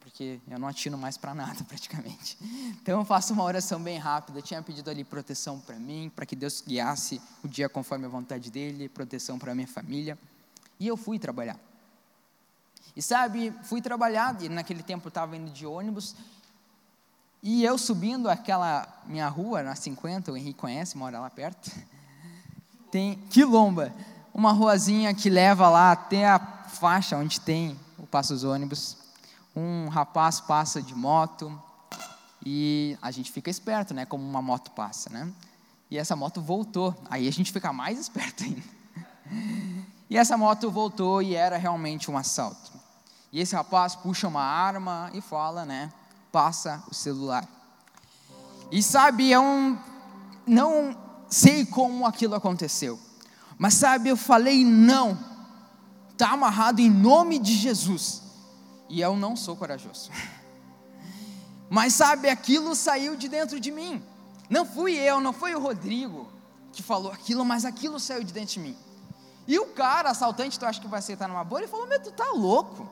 porque 0.00 0.40
eu 0.48 0.58
não 0.58 0.66
atino 0.66 0.98
mais 0.98 1.16
para 1.16 1.34
nada 1.34 1.62
praticamente. 1.68 2.36
Então 2.82 2.98
eu 2.98 3.04
faço 3.04 3.32
uma 3.32 3.44
oração 3.44 3.80
bem 3.80 3.98
rápida. 3.98 4.38
Eu 4.38 4.42
tinha 4.42 4.62
pedido 4.62 4.90
ali 4.90 5.04
proteção 5.04 5.60
para 5.60 5.76
mim, 5.76 6.10
para 6.14 6.26
que 6.26 6.34
Deus 6.34 6.62
guiasse 6.66 7.20
o 7.44 7.48
dia 7.48 7.68
conforme 7.68 8.06
a 8.06 8.08
vontade 8.08 8.50
dele, 8.50 8.88
proteção 8.88 9.38
para 9.38 9.54
minha 9.54 9.68
família. 9.68 10.18
E 10.78 10.86
eu 10.86 10.96
fui 10.96 11.18
trabalhar. 11.18 11.58
E 12.96 13.02
sabe, 13.02 13.52
fui 13.62 13.80
trabalhar, 13.80 14.36
e 14.42 14.48
naquele 14.48 14.82
tempo 14.82 15.06
eu 15.06 15.10
estava 15.10 15.36
indo 15.36 15.50
de 15.50 15.64
ônibus, 15.64 16.16
e 17.42 17.64
eu 17.64 17.78
subindo 17.78 18.28
aquela 18.28 18.86
minha 19.06 19.28
rua, 19.28 19.62
na 19.62 19.74
50, 19.74 20.32
o 20.32 20.36
Henrique 20.36 20.58
conhece, 20.58 20.98
mora 20.98 21.20
lá 21.20 21.30
perto, 21.30 21.70
tem 22.90 23.16
Quilomba, 23.30 23.94
uma 24.34 24.52
ruazinha 24.52 25.14
que 25.14 25.30
leva 25.30 25.68
lá 25.68 25.92
até 25.92 26.28
a 26.28 26.38
faixa 26.38 27.16
onde 27.16 27.40
tem 27.40 27.78
o 27.96 28.06
Passo 28.06 28.32
dos 28.32 28.44
Ônibus 28.44 28.99
um 29.60 29.88
rapaz 29.88 30.40
passa 30.40 30.80
de 30.80 30.94
moto 30.94 31.60
e 32.44 32.96
a 33.02 33.10
gente 33.10 33.30
fica 33.30 33.50
esperto, 33.50 33.92
né? 33.92 34.06
Como 34.06 34.26
uma 34.26 34.40
moto 34.40 34.70
passa, 34.70 35.10
né? 35.10 35.30
E 35.90 35.98
essa 35.98 36.16
moto 36.16 36.40
voltou. 36.40 36.94
Aí 37.10 37.28
a 37.28 37.32
gente 37.32 37.52
fica 37.52 37.72
mais 37.72 37.98
esperto 38.00 38.44
ainda. 38.44 38.62
E 40.08 40.16
essa 40.16 40.36
moto 40.36 40.70
voltou 40.70 41.22
e 41.22 41.34
era 41.34 41.56
realmente 41.56 42.10
um 42.10 42.16
assalto. 42.16 42.72
E 43.32 43.40
esse 43.40 43.54
rapaz 43.54 43.94
puxa 43.94 44.26
uma 44.26 44.42
arma 44.42 45.10
e 45.12 45.20
fala, 45.20 45.64
né? 45.64 45.92
Passa 46.32 46.82
o 46.90 46.94
celular. 46.94 47.46
E 48.72 48.82
sabe, 48.82 49.30
eu 49.30 49.78
não 50.46 50.96
sei 51.28 51.66
como 51.66 52.06
aquilo 52.06 52.34
aconteceu. 52.34 52.98
Mas 53.58 53.74
sabe, 53.74 54.08
eu 54.08 54.16
falei 54.16 54.64
não. 54.64 55.18
Está 56.12 56.30
amarrado 56.30 56.80
em 56.80 56.90
nome 56.90 57.38
de 57.38 57.54
Jesus. 57.54 58.29
E 58.90 59.00
eu 59.00 59.16
não 59.16 59.36
sou 59.36 59.56
corajoso. 59.56 60.10
Mas 61.70 61.94
sabe, 61.94 62.28
aquilo 62.28 62.74
saiu 62.74 63.14
de 63.14 63.28
dentro 63.28 63.60
de 63.60 63.70
mim. 63.70 64.02
Não 64.50 64.66
fui 64.66 64.96
eu, 64.96 65.20
não 65.20 65.32
foi 65.32 65.54
o 65.54 65.60
Rodrigo 65.60 66.28
que 66.72 66.82
falou 66.82 67.12
aquilo, 67.12 67.44
mas 67.44 67.64
aquilo 67.64 68.00
saiu 68.00 68.24
de 68.24 68.32
dentro 68.32 68.54
de 68.54 68.60
mim. 68.60 68.76
E 69.46 69.56
o 69.60 69.66
cara, 69.66 70.10
assaltante, 70.10 70.58
tu 70.58 70.66
acha 70.66 70.80
que 70.80 70.88
vai 70.88 70.98
aceitar 70.98 71.28
numa 71.28 71.44
boa? 71.44 71.60
Ele 71.60 71.68
falou: 71.68 71.86
Meu, 71.86 72.02
tu 72.02 72.10
tá 72.10 72.32
louco? 72.32 72.88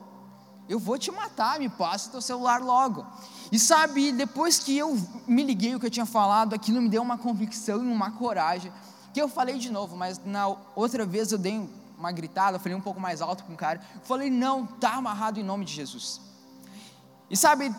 Eu 0.69 0.79
vou 0.79 0.97
te 0.97 1.11
matar, 1.11 1.59
me 1.59 1.67
passa 1.67 2.11
teu 2.11 2.21
celular 2.21 2.61
logo. 2.61 3.05
E 3.51 3.59
sabe, 3.59 4.13
depois 4.13 4.59
que 4.59 4.77
eu 4.77 4.97
me 5.27 5.43
liguei 5.43 5.75
o 5.75 5.79
que 5.79 5.87
eu 5.87 5.91
tinha 5.91 6.05
falado, 6.05 6.53
aquilo 6.53 6.81
me 6.81 6.87
deu 6.87 7.01
uma 7.01 7.17
convicção 7.17 7.83
e 7.83 7.91
uma 7.91 8.11
coragem, 8.11 8.71
que 9.13 9.21
eu 9.21 9.27
falei 9.27 9.57
de 9.57 9.69
novo, 9.69 9.97
mas 9.97 10.21
na 10.23 10.47
outra 10.75 11.05
vez 11.05 11.31
eu 11.31 11.37
dei 11.37 11.67
uma 11.99 12.13
gritada, 12.13 12.57
falei 12.57 12.75
um 12.75 12.81
pouco 12.81 12.99
mais 12.99 13.21
alto 13.21 13.43
com 13.43 13.53
o 13.53 13.57
cara. 13.57 13.81
Falei, 14.03 14.29
não, 14.29 14.65
tá 14.65 14.95
amarrado 14.95 15.37
em 15.37 15.43
nome 15.43 15.65
de 15.65 15.73
Jesus. 15.73 16.21
E 17.29 17.35
sabe, 17.35 17.75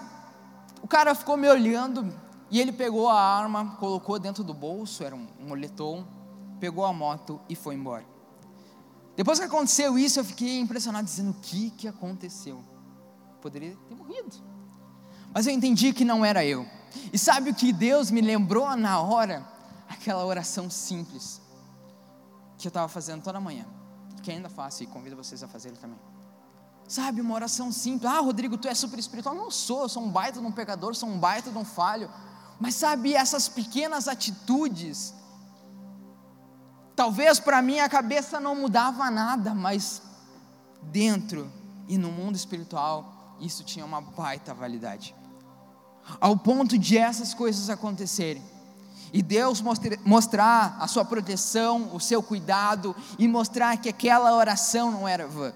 o 0.82 0.86
cara 0.86 1.14
ficou 1.14 1.38
me 1.38 1.48
olhando 1.48 2.14
e 2.50 2.60
ele 2.60 2.70
pegou 2.70 3.08
a 3.08 3.18
arma, 3.18 3.76
colocou 3.80 4.18
dentro 4.18 4.44
do 4.44 4.52
bolso, 4.52 5.02
era 5.02 5.16
um, 5.16 5.26
um 5.40 5.48
moletom, 5.48 6.06
pegou 6.60 6.84
a 6.84 6.92
moto 6.92 7.40
e 7.48 7.56
foi 7.56 7.74
embora. 7.74 8.04
Depois 9.16 9.38
que 9.38 9.46
aconteceu 9.46 9.98
isso, 9.98 10.20
eu 10.20 10.24
fiquei 10.24 10.60
impressionado, 10.60 11.04
dizendo: 11.04 11.30
o 11.30 11.40
que, 11.40 11.70
que 11.70 11.88
aconteceu? 11.88 12.62
Poderia 13.40 13.76
ter 13.88 13.94
morrido. 13.94 14.36
Mas 15.32 15.46
eu 15.46 15.52
entendi 15.52 15.92
que 15.92 16.04
não 16.04 16.24
era 16.24 16.44
eu. 16.44 16.66
E 17.12 17.18
sabe 17.18 17.50
o 17.50 17.54
que 17.54 17.72
Deus 17.72 18.10
me 18.10 18.20
lembrou 18.20 18.76
na 18.76 19.00
hora? 19.00 19.46
Aquela 19.88 20.24
oração 20.24 20.70
simples 20.70 21.40
que 22.58 22.66
eu 22.66 22.70
estava 22.70 22.88
fazendo 22.88 23.22
toda 23.22 23.40
manhã 23.40 23.66
que 24.20 24.30
ainda 24.30 24.48
faço 24.48 24.82
e 24.82 24.86
convido 24.86 25.16
vocês 25.16 25.42
a 25.42 25.48
fazerem 25.48 25.78
também. 25.78 25.98
Sabe, 26.86 27.20
uma 27.20 27.34
oração 27.34 27.70
simples. 27.70 28.10
Ah, 28.10 28.20
Rodrigo, 28.20 28.58
tu 28.58 28.66
é 28.66 28.74
super 28.74 28.98
espiritual. 28.98 29.34
Não 29.34 29.50
sou, 29.50 29.88
sou 29.88 30.02
um 30.02 30.10
baita 30.10 30.40
de 30.40 30.46
um 30.46 30.52
pecador, 30.52 30.94
sou 30.94 31.08
um 31.08 31.18
baita 31.18 31.50
de 31.50 31.56
um 31.56 31.64
falho. 31.64 32.10
Mas 32.58 32.74
sabe, 32.74 33.14
essas 33.14 33.48
pequenas 33.48 34.08
atitudes, 34.08 35.14
talvez 36.96 37.38
para 37.38 37.62
mim 37.62 37.78
a 37.78 37.88
cabeça 37.88 38.40
não 38.40 38.54
mudava 38.54 39.10
nada, 39.10 39.54
mas 39.54 40.02
dentro 40.82 41.50
e 41.88 41.96
no 41.96 42.10
mundo 42.10 42.36
espiritual, 42.36 43.36
isso 43.40 43.64
tinha 43.64 43.84
uma 43.84 44.00
baita 44.00 44.52
validade. 44.52 45.14
Ao 46.20 46.36
ponto 46.36 46.76
de 46.76 46.98
essas 46.98 47.32
coisas 47.32 47.70
acontecerem 47.70 48.42
e 49.12 49.22
Deus 49.22 49.62
mostrar 50.04 50.76
a 50.78 50.86
sua 50.86 51.04
proteção, 51.04 51.94
o 51.94 52.00
seu 52.00 52.22
cuidado 52.22 52.94
e 53.18 53.26
mostrar 53.26 53.76
que 53.76 53.88
aquela 53.88 54.34
oração 54.36 54.90
não 54.90 55.08
era 55.08 55.26
vã. 55.26 55.52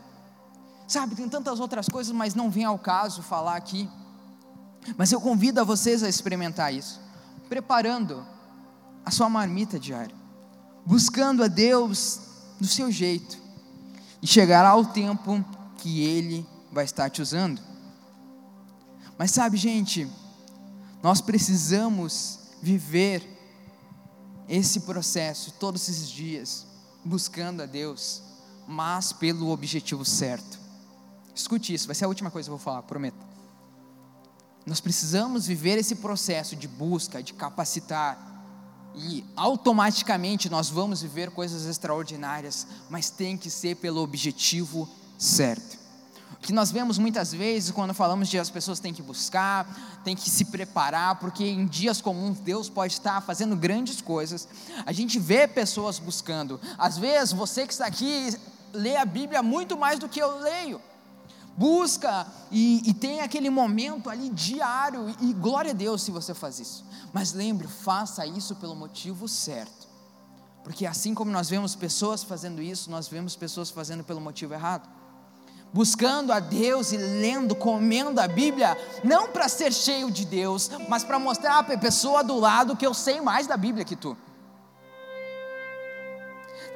Sabe, 0.86 1.14
tem 1.14 1.28
tantas 1.28 1.61
outras 1.61 1.88
coisas, 1.88 2.12
mas 2.12 2.34
não 2.34 2.50
vem 2.50 2.64
ao 2.64 2.78
caso 2.78 3.22
falar 3.22 3.57
aqui. 3.57 3.88
Mas 4.96 5.12
eu 5.12 5.20
convido 5.20 5.61
a 5.61 5.64
vocês 5.64 6.02
a 6.02 6.09
experimentar 6.09 6.74
isso, 6.74 7.00
preparando 7.48 8.26
a 9.05 9.11
sua 9.11 9.28
marmita 9.28 9.78
diária, 9.78 10.14
buscando 10.84 11.42
a 11.42 11.48
Deus 11.48 12.20
do 12.61 12.66
seu 12.66 12.90
jeito, 12.90 13.38
e 14.20 14.26
chegará 14.26 14.74
o 14.74 14.86
tempo 14.86 15.44
que 15.78 16.02
Ele 16.02 16.46
vai 16.70 16.84
estar 16.84 17.09
te 17.09 17.22
usando. 17.22 17.62
Mas 19.16 19.30
sabe, 19.30 19.57
gente, 19.57 20.07
nós 21.02 21.20
precisamos 21.20 22.40
viver 22.61 23.34
esse 24.49 24.80
processo 24.80 25.53
todos 25.53 25.88
esses 25.88 26.09
dias, 26.09 26.66
buscando 27.05 27.62
a 27.62 27.66
Deus, 27.66 28.22
mas 28.66 29.12
pelo 29.12 29.51
objetivo 29.51 30.05
certo. 30.05 30.59
Escute 31.34 31.74
isso, 31.74 31.86
vai 31.86 31.95
ser 31.95 32.05
a 32.05 32.09
última 32.09 32.30
coisa 32.30 32.49
que 32.49 32.53
eu 32.53 32.57
vou 32.57 32.64
falar, 32.64 32.82
prometo. 32.82 33.16
Nós 34.64 34.80
precisamos 34.80 35.47
viver 35.47 35.78
esse 35.78 35.97
processo 35.97 36.57
de 36.57 36.66
busca, 36.66 37.22
de 37.22 37.34
capacitar, 37.34 38.32
e 38.97 39.24
automaticamente 39.34 40.49
nós 40.49 40.68
vamos 40.68 41.03
viver 41.03 41.30
coisas 41.30 41.66
extraordinárias, 41.66 42.66
mas 42.88 43.11
tem 43.11 43.36
que 43.36 43.51
ser 43.51 43.76
pelo 43.76 44.01
objetivo 44.01 44.88
certo. 45.18 45.84
Que 46.45 46.53
nós 46.53 46.70
vemos 46.70 46.99
muitas 46.99 47.32
vezes 47.32 47.70
quando 47.70 47.95
falamos 47.95 48.28
de 48.28 48.38
as 48.38 48.51
pessoas 48.51 48.78
têm 48.78 48.92
que 48.92 49.01
buscar, 49.01 49.66
têm 50.05 50.14
que 50.14 50.28
se 50.28 50.45
preparar, 50.45 51.18
porque 51.18 51.42
em 51.42 51.64
dias 51.64 52.03
comuns 52.03 52.38
Deus 52.38 52.68
pode 52.68 52.92
estar 52.92 53.22
fazendo 53.22 53.57
grandes 53.57 54.03
coisas. 54.03 54.47
A 54.84 54.92
gente 54.92 55.18
vê 55.18 55.49
pessoas 55.49 55.99
buscando. 55.99 56.61
Às 56.76 56.99
vezes 56.99 57.32
você 57.32 57.66
que 57.66 57.72
está 57.72 57.86
aqui 57.86 58.36
lê 58.74 58.95
a 58.95 59.07
Bíblia 59.07 59.42
muito 59.42 59.74
mais 59.74 59.99
do 59.99 60.07
que 60.07 60.20
eu 60.20 60.38
leio 60.40 60.80
busca 61.57 62.26
e, 62.51 62.82
e, 62.84 62.92
tem 62.92 63.20
aquele 63.20 63.49
momento 63.49 64.11
ali 64.11 64.28
diário, 64.28 65.14
e 65.20 65.32
glória 65.32 65.70
a 65.70 65.74
Deus 65.74 66.03
se 66.03 66.11
você 66.11 66.34
faz 66.34 66.59
isso. 66.59 66.84
Mas 67.12 67.32
lembre, 67.32 67.68
faça 67.68 68.26
isso 68.26 68.57
pelo 68.57 68.74
motivo 68.74 69.28
certo. 69.28 69.86
Porque 70.64 70.84
assim 70.84 71.14
como 71.14 71.30
nós 71.30 71.49
vemos 71.49 71.76
pessoas 71.76 72.24
fazendo 72.24 72.61
isso, 72.61 72.90
nós 72.90 73.07
vemos 73.07 73.36
pessoas 73.36 73.70
fazendo 73.70 74.03
pelo 74.03 74.20
motivo 74.20 74.53
errado. 74.53 74.88
Buscando 75.75 76.33
a 76.33 76.39
Deus 76.39 76.93
e 76.93 76.97
lendo, 76.97 77.53
comendo 77.53 78.20
a 78.20 78.29
Bíblia, 78.29 78.79
não 79.03 79.27
para 79.27 79.49
ser 79.49 79.72
cheio 79.72 80.09
de 80.09 80.25
Deus, 80.25 80.70
mas 80.89 81.03
para 81.03 81.18
mostrar 81.18 81.64
para 81.64 81.75
a 81.75 81.79
pessoa 81.79 82.22
do 82.22 82.39
lado 82.39 82.77
que 82.77 82.87
eu 82.87 82.95
sei 82.95 83.20
mais 83.20 83.49
da 83.49 83.57
Bíblia 83.57 83.85
que 83.85 83.97
tu. 83.97 84.16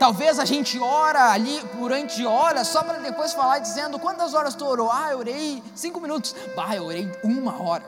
Talvez 0.01 0.41
a 0.41 0.45
gente 0.45 0.81
ora 0.81 1.31
ali 1.31 1.61
durante 1.79 2.27
horas 2.27 2.67
só 2.67 2.83
para 2.83 2.99
depois 2.99 3.33
falar 3.33 3.61
dizendo 3.61 4.01
quantas 4.01 4.35
horas 4.35 4.57
tu 4.57 4.67
orou? 4.67 4.91
Ah, 4.91 5.13
eu 5.13 5.21
orei 5.21 5.63
cinco 5.77 6.01
minutos. 6.01 6.35
Bah, 6.57 6.75
eu 6.75 6.87
orei 6.87 7.09
uma 7.23 7.63
hora, 7.63 7.85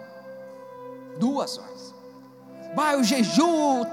duas 1.19 1.59
horas. 1.59 1.93
Bah, 2.77 2.93
eu 2.93 3.03
jejuo, 3.03 3.85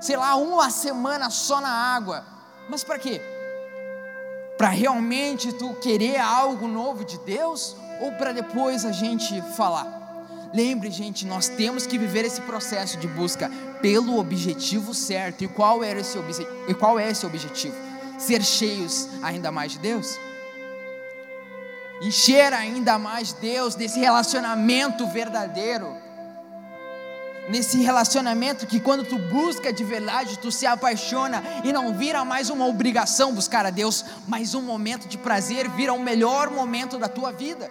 sei 0.00 0.16
lá, 0.16 0.34
uma 0.34 0.70
semana 0.70 1.30
só 1.30 1.60
na 1.60 1.70
água. 1.70 2.24
Mas 2.68 2.82
para 2.82 2.98
quê? 2.98 3.20
Para 4.56 4.68
realmente 4.68 5.52
tu 5.52 5.74
querer 5.74 6.18
algo 6.18 6.68
novo 6.68 7.04
de 7.04 7.18
Deus 7.18 7.76
ou 8.00 8.12
para 8.12 8.32
depois 8.32 8.84
a 8.84 8.92
gente 8.92 9.40
falar? 9.56 10.02
Lembre, 10.54 10.90
gente, 10.90 11.26
nós 11.26 11.48
temos 11.48 11.84
que 11.84 11.98
viver 11.98 12.24
esse 12.24 12.40
processo 12.42 12.96
de 12.96 13.08
busca 13.08 13.50
pelo 13.82 14.18
objetivo 14.18 14.94
certo. 14.94 15.42
E 15.42 15.48
qual, 15.48 15.82
era 15.82 15.98
esse 15.98 16.16
e 16.68 16.74
qual 16.74 16.98
é 16.98 17.10
esse 17.10 17.26
objetivo? 17.26 17.74
Ser 18.18 18.42
cheios 18.42 19.08
ainda 19.20 19.50
mais 19.50 19.72
de 19.72 19.78
Deus? 19.80 20.16
Encher 22.00 22.52
ainda 22.52 22.98
mais 22.98 23.32
Deus 23.32 23.74
desse 23.74 23.98
relacionamento 23.98 25.06
verdadeiro. 25.08 26.03
Nesse 27.48 27.78
relacionamento 27.82 28.66
que 28.66 28.80
quando 28.80 29.04
tu 29.04 29.18
busca 29.18 29.72
de 29.72 29.84
verdade, 29.84 30.38
tu 30.38 30.50
se 30.50 30.66
apaixona 30.66 31.42
e 31.62 31.72
não 31.72 31.92
vira 31.92 32.24
mais 32.24 32.48
uma 32.48 32.66
obrigação 32.66 33.34
buscar 33.34 33.66
a 33.66 33.70
Deus, 33.70 34.04
mas 34.26 34.54
um 34.54 34.62
momento 34.62 35.06
de 35.06 35.18
prazer, 35.18 35.68
vira 35.70 35.92
o 35.92 36.02
melhor 36.02 36.50
momento 36.50 36.98
da 36.98 37.08
tua 37.08 37.32
vida. 37.32 37.70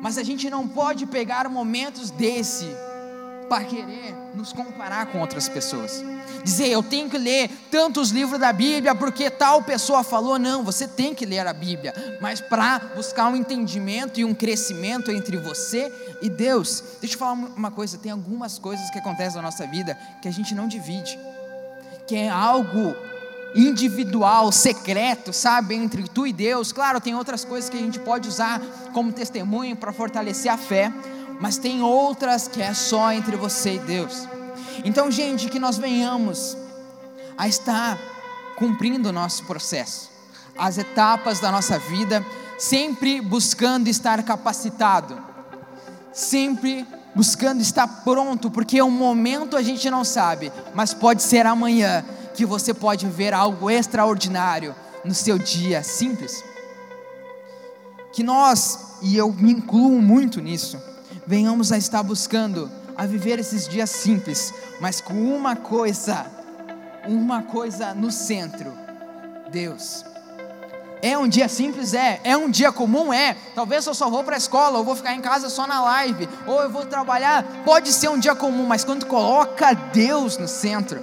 Mas 0.00 0.16
a 0.16 0.22
gente 0.22 0.48
não 0.48 0.66
pode 0.66 1.04
pegar 1.04 1.48
momentos 1.48 2.10
desse 2.10 2.66
para 3.48 3.64
querer 3.64 4.14
nos 4.34 4.52
comparar 4.52 5.06
com 5.06 5.20
outras 5.20 5.48
pessoas. 5.48 6.04
Dizer, 6.44 6.68
eu 6.68 6.82
tenho 6.82 7.08
que 7.08 7.18
ler 7.18 7.50
tantos 7.70 8.10
livros 8.10 8.38
da 8.38 8.52
Bíblia 8.52 8.94
porque 8.94 9.30
tal 9.30 9.62
pessoa 9.62 10.04
falou. 10.04 10.38
Não, 10.38 10.62
você 10.62 10.86
tem 10.86 11.14
que 11.14 11.26
ler 11.26 11.46
a 11.46 11.52
Bíblia, 11.52 12.18
mas 12.20 12.40
para 12.40 12.78
buscar 12.94 13.28
um 13.28 13.36
entendimento 13.36 14.20
e 14.20 14.24
um 14.24 14.34
crescimento 14.34 15.10
entre 15.10 15.36
você 15.36 15.92
e 16.22 16.28
Deus. 16.28 16.82
Deixa 17.00 17.14
eu 17.14 17.18
falar 17.18 17.32
uma 17.32 17.70
coisa: 17.70 17.98
tem 17.98 18.12
algumas 18.12 18.58
coisas 18.58 18.88
que 18.90 18.98
acontecem 18.98 19.36
na 19.36 19.42
nossa 19.42 19.66
vida 19.66 19.98
que 20.20 20.28
a 20.28 20.32
gente 20.32 20.54
não 20.54 20.68
divide, 20.68 21.18
que 22.06 22.14
é 22.14 22.28
algo 22.28 22.94
individual, 23.54 24.52
secreto, 24.52 25.32
sabe, 25.32 25.74
entre 25.74 26.02
tu 26.04 26.26
e 26.26 26.32
Deus. 26.32 26.72
Claro, 26.72 27.00
tem 27.00 27.14
outras 27.14 27.44
coisas 27.44 27.70
que 27.70 27.76
a 27.76 27.80
gente 27.80 27.98
pode 27.98 28.28
usar 28.28 28.60
como 28.92 29.12
testemunho 29.12 29.74
para 29.74 29.92
fortalecer 29.92 30.52
a 30.52 30.58
fé, 30.58 30.92
mas 31.40 31.58
tem 31.58 31.82
outras 31.82 32.48
que 32.48 32.62
é 32.62 32.72
só 32.72 33.12
entre 33.12 33.36
você 33.36 33.74
e 33.74 33.78
Deus. 33.78 34.26
Então, 34.84 35.10
gente, 35.10 35.48
que 35.48 35.58
nós 35.58 35.76
venhamos 35.76 36.56
a 37.36 37.46
estar 37.48 37.98
cumprindo 38.56 39.10
o 39.10 39.12
nosso 39.12 39.44
processo, 39.44 40.10
as 40.56 40.78
etapas 40.78 41.40
da 41.40 41.50
nossa 41.50 41.78
vida, 41.78 42.24
sempre 42.58 43.20
buscando 43.20 43.88
estar 43.88 44.22
capacitado, 44.22 45.22
sempre 46.12 46.86
buscando 47.14 47.60
estar 47.60 47.86
pronto, 48.02 48.50
porque 48.50 48.80
o 48.80 48.90
momento 48.90 49.56
a 49.56 49.62
gente 49.62 49.88
não 49.90 50.04
sabe, 50.04 50.52
mas 50.74 50.94
pode 50.94 51.22
ser 51.22 51.46
amanhã 51.46 52.04
que 52.34 52.44
você 52.44 52.74
pode 52.74 53.06
ver 53.06 53.32
algo 53.32 53.70
extraordinário 53.70 54.74
no 55.04 55.14
seu 55.14 55.38
dia 55.38 55.82
simples. 55.82 56.44
Que 58.12 58.22
nós, 58.22 58.98
e 59.02 59.16
eu 59.16 59.32
me 59.32 59.52
incluo 59.52 60.00
muito 60.00 60.40
nisso, 60.40 60.78
venhamos 61.26 61.72
a 61.72 61.78
estar 61.78 62.02
buscando 62.02 62.70
a 62.96 63.04
viver 63.04 63.38
esses 63.38 63.68
dias 63.68 63.90
simples, 63.90 64.54
mas 64.80 65.00
com 65.00 65.14
uma 65.14 65.56
coisa, 65.56 66.26
uma 67.06 67.42
coisa 67.42 67.94
no 67.94 68.10
centro: 68.10 68.72
Deus. 69.50 70.04
É 71.02 71.16
um 71.16 71.28
dia 71.28 71.46
simples? 71.46 71.92
É. 71.92 72.20
É 72.24 72.36
um 72.36 72.50
dia 72.50 72.72
comum? 72.72 73.12
É. 73.12 73.36
Talvez 73.54 73.86
eu 73.86 73.94
só 73.94 74.08
vou 74.08 74.24
para 74.24 74.34
a 74.34 74.38
escola, 74.38 74.78
ou 74.78 74.84
vou 74.84 74.96
ficar 74.96 75.14
em 75.14 75.20
casa 75.20 75.50
só 75.50 75.66
na 75.66 75.80
live, 75.82 76.28
ou 76.46 76.62
eu 76.62 76.70
vou 76.70 76.86
trabalhar. 76.86 77.44
Pode 77.64 77.92
ser 77.92 78.08
um 78.08 78.18
dia 78.18 78.34
comum, 78.34 78.66
mas 78.66 78.82
quando 78.82 79.04
coloca 79.04 79.74
Deus 79.74 80.38
no 80.38 80.48
centro, 80.48 81.02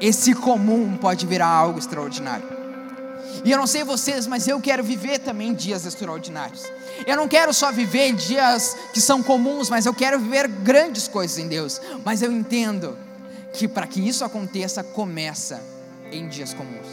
esse 0.00 0.34
comum 0.34 0.96
pode 0.98 1.26
virar 1.26 1.48
algo 1.48 1.78
extraordinário. 1.78 2.61
E 3.44 3.50
eu 3.50 3.58
não 3.58 3.66
sei 3.66 3.82
vocês, 3.82 4.26
mas 4.26 4.46
eu 4.46 4.60
quero 4.60 4.84
viver 4.84 5.18
também 5.18 5.52
dias 5.52 5.84
extraordinários. 5.84 6.64
Eu 7.06 7.16
não 7.16 7.26
quero 7.26 7.52
só 7.52 7.72
viver 7.72 8.12
dias 8.14 8.76
que 8.92 9.00
são 9.00 9.22
comuns, 9.22 9.68
mas 9.68 9.84
eu 9.84 9.92
quero 9.92 10.18
viver 10.18 10.46
grandes 10.46 11.08
coisas 11.08 11.38
em 11.38 11.48
Deus. 11.48 11.80
Mas 12.04 12.22
eu 12.22 12.30
entendo 12.30 12.96
que 13.52 13.66
para 13.66 13.86
que 13.86 14.06
isso 14.06 14.24
aconteça, 14.24 14.84
começa 14.84 15.62
em 16.12 16.28
dias 16.28 16.54
comuns. 16.54 16.86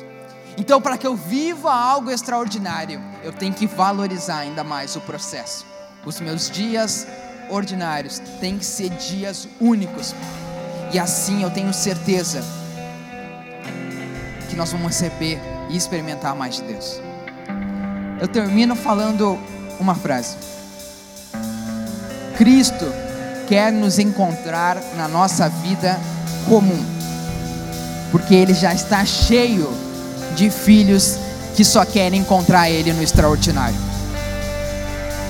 Então, 0.57 0.81
para 0.81 0.97
que 0.97 1.07
eu 1.07 1.15
viva 1.15 1.71
algo 1.71 2.11
extraordinário, 2.11 3.01
eu 3.23 3.31
tenho 3.31 3.53
que 3.53 3.67
valorizar 3.67 4.39
ainda 4.39 4.63
mais 4.63 4.95
o 4.95 5.01
processo. 5.01 5.65
Os 6.05 6.19
meus 6.19 6.49
dias 6.49 7.07
ordinários 7.49 8.19
têm 8.39 8.57
que 8.57 8.65
ser 8.65 8.89
dias 8.89 9.47
únicos. 9.59 10.15
E 10.91 10.99
assim 10.99 11.43
eu 11.43 11.51
tenho 11.51 11.73
certeza 11.73 12.43
que 14.49 14.55
nós 14.55 14.71
vamos 14.71 14.87
receber 14.87 15.39
e 15.69 15.77
experimentar 15.77 16.35
mais 16.35 16.55
de 16.55 16.63
Deus. 16.63 16.99
Eu 18.19 18.27
termino 18.27 18.75
falando 18.75 19.39
uma 19.79 19.95
frase. 19.95 20.35
Cristo 22.37 22.85
quer 23.47 23.71
nos 23.71 23.99
encontrar 23.99 24.77
na 24.97 25.07
nossa 25.07 25.47
vida 25.47 25.99
comum, 26.47 26.83
porque 28.11 28.33
Ele 28.35 28.53
já 28.53 28.73
está 28.73 29.05
cheio 29.05 29.71
de 30.35 30.49
filhos 30.49 31.17
que 31.55 31.63
só 31.63 31.85
querem 31.85 32.21
encontrar 32.21 32.69
Ele 32.69 32.91
no 32.93 33.03
extraordinário. 33.03 33.77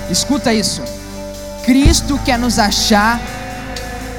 Escuta 0.10 0.54
isso. 0.54 0.82
Cristo 1.64 2.20
quer 2.26 2.40
nos 2.40 2.58
achar 2.58 3.20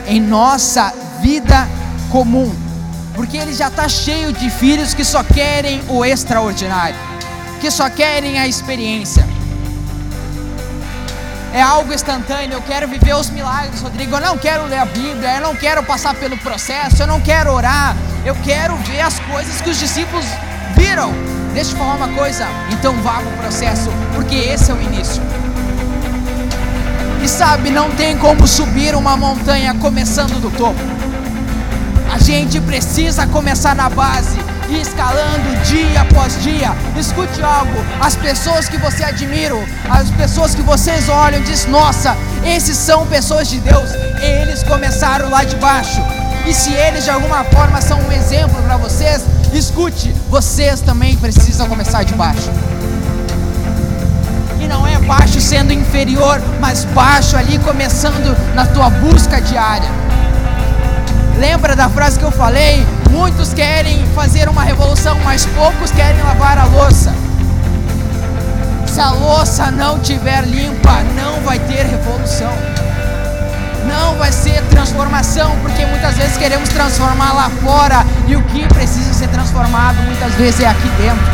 em 0.07 0.21
nossa 0.21 0.93
vida 1.21 1.69
comum 2.11 2.70
porque 3.15 3.37
ele 3.37 3.53
já 3.53 3.69
está 3.69 3.89
cheio 3.89 4.33
de 4.33 4.51
filhos 4.51 4.95
que 4.95 5.05
só 5.05 5.23
querem 5.23 5.83
o 5.89 6.05
extraordinário, 6.05 6.97
que 7.61 7.71
só 7.71 7.89
querem 7.91 8.39
a 8.39 8.47
experiência. 8.47 9.27
É 11.53 11.61
algo 11.61 11.93
instantâneo, 11.93 12.55
eu 12.55 12.63
quero 12.63 12.87
viver 12.87 13.15
os 13.15 13.29
milagres, 13.29 13.81
Rodrigo. 13.81 14.15
Eu 14.15 14.21
não 14.21 14.39
quero 14.39 14.67
ler 14.67 14.79
a 14.79 14.85
Bíblia, 14.85 15.37
eu 15.37 15.41
não 15.41 15.57
quero 15.57 15.83
passar 15.83 16.15
pelo 16.15 16.37
processo, 16.39 17.03
eu 17.03 17.09
não 17.09 17.21
quero 17.21 17.53
orar, 17.53 17.97
eu 18.25 18.37
quero 18.37 18.77
ver 18.77 19.01
as 19.01 19.19
coisas 19.19 19.61
que 19.61 19.69
os 19.69 19.79
discípulos 19.79 20.25
viram. 20.77 21.13
Deixa 21.53 21.73
eu 21.73 21.77
falar 21.77 21.97
uma 21.97 22.09
coisa, 22.09 22.47
então 22.71 22.95
vá 23.03 23.15
para 23.15 23.29
o 23.29 23.39
processo, 23.39 23.91
porque 24.15 24.37
esse 24.37 24.71
é 24.71 24.75
o 24.75 24.81
início. 24.81 25.21
E 27.23 27.29
sabe, 27.29 27.69
não 27.71 27.91
tem 27.91 28.17
como 28.17 28.47
subir 28.47 28.95
uma 28.95 29.17
montanha 29.17 29.75
começando 29.75 30.41
do 30.41 30.51
topo. 30.57 31.00
Gente 32.31 32.61
precisa 32.61 33.27
começar 33.27 33.75
na 33.75 33.91
base 33.91 34.39
e 34.69 34.81
escalando 34.81 35.65
dia 35.65 36.03
após 36.03 36.41
dia. 36.41 36.71
Escute 36.97 37.43
algo: 37.43 37.85
as 38.01 38.15
pessoas 38.15 38.69
que 38.69 38.79
você 38.79 39.03
admira, 39.03 39.57
as 39.91 40.13
pessoas 40.13 40.55
que 40.55 40.63
vocês 40.63 41.09
olham, 41.09 41.43
diz: 41.43 41.67
Nossa, 41.67 42.17
esses 42.45 42.77
são 42.77 43.05
pessoas 43.05 43.49
de 43.49 43.59
Deus. 43.59 43.91
Eles 44.23 44.63
começaram 44.63 45.29
lá 45.29 45.43
de 45.43 45.57
baixo. 45.57 46.01
E 46.47 46.55
se 46.55 46.73
eles 46.73 47.03
de 47.03 47.11
alguma 47.11 47.43
forma 47.43 47.81
são 47.83 47.99
um 47.99 48.13
exemplo 48.13 48.63
para 48.63 48.77
vocês, 48.77 49.25
escute: 49.53 50.15
vocês 50.29 50.81
também 50.81 51.17
precisam 51.17 51.69
começar 51.69 52.05
de 52.05 52.15
baixo. 52.15 52.49
E 54.61 54.69
não 54.69 54.87
é 54.87 54.97
baixo 55.01 55.41
sendo 55.41 55.73
inferior, 55.73 56.41
mas 56.61 56.85
baixo 56.85 57.37
ali 57.37 57.59
começando 57.59 58.37
na 58.55 58.67
tua 58.67 58.89
busca 58.89 59.41
diária. 59.41 60.10
Lembra 61.41 61.75
da 61.75 61.89
frase 61.89 62.19
que 62.19 62.25
eu 62.25 62.31
falei? 62.31 62.87
Muitos 63.11 63.55
querem 63.55 64.07
fazer 64.15 64.47
uma 64.47 64.63
revolução, 64.63 65.19
mas 65.25 65.47
poucos 65.47 65.91
querem 65.91 66.23
lavar 66.23 66.59
a 66.59 66.65
louça. 66.65 67.15
Se 68.87 69.01
a 69.01 69.11
louça 69.11 69.71
não 69.71 69.99
tiver 70.01 70.45
limpa, 70.45 71.01
não 71.17 71.41
vai 71.41 71.59
ter 71.61 71.87
revolução. 71.87 72.53
Não 73.87 74.17
vai 74.17 74.31
ser 74.31 74.63
transformação, 74.65 75.57
porque 75.63 75.87
muitas 75.87 76.15
vezes 76.19 76.37
queremos 76.37 76.69
transformar 76.69 77.33
lá 77.33 77.51
fora 77.65 78.05
e 78.29 78.37
o 78.37 78.43
que 78.43 78.69
precisa 78.69 79.15
ser 79.15 79.29
transformado 79.29 79.97
muitas 80.03 80.35
vezes 80.35 80.61
é 80.61 80.69
aqui 80.69 80.89
dentro. 80.99 81.25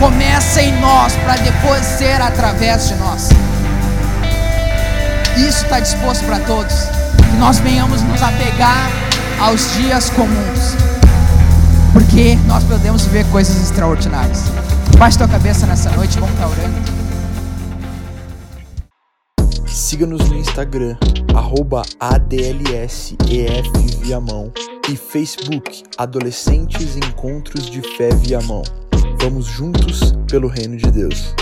Começa 0.00 0.60
em 0.60 0.72
nós 0.80 1.14
para 1.24 1.36
depois 1.36 1.86
ser 1.86 2.20
através 2.20 2.88
de 2.88 2.96
nós. 2.96 3.28
Isso 5.36 5.62
está 5.62 5.78
disposto 5.78 6.24
para 6.24 6.40
todos. 6.40 6.95
Que 7.30 7.36
nós 7.38 7.58
venhamos 7.58 8.02
nos 8.02 8.22
apegar 8.22 8.90
aos 9.40 9.74
dias 9.74 10.10
comuns. 10.10 10.76
Porque 11.92 12.36
nós 12.46 12.64
podemos 12.64 13.06
ver 13.06 13.24
coisas 13.26 13.56
extraordinárias. 13.62 14.44
Baixe 14.98 15.18
tua 15.18 15.28
cabeça 15.28 15.66
nessa 15.66 15.90
noite, 15.90 16.18
vamos 16.18 16.34
estar 16.34 16.46
orando. 16.48 16.96
Siga-nos 19.66 20.28
no 20.28 20.36
Instagram, 20.36 20.96
arroba 21.34 21.82
ADLSEF 22.00 23.16
e 24.88 24.96
Facebook 24.96 25.82
Adolescentes 25.98 26.96
Encontros 26.96 27.70
de 27.70 27.82
Fé 27.96 28.08
Viamão. 28.14 28.62
Vamos 29.20 29.46
juntos 29.46 30.14
pelo 30.28 30.48
reino 30.48 30.76
de 30.76 30.90
Deus. 30.90 31.34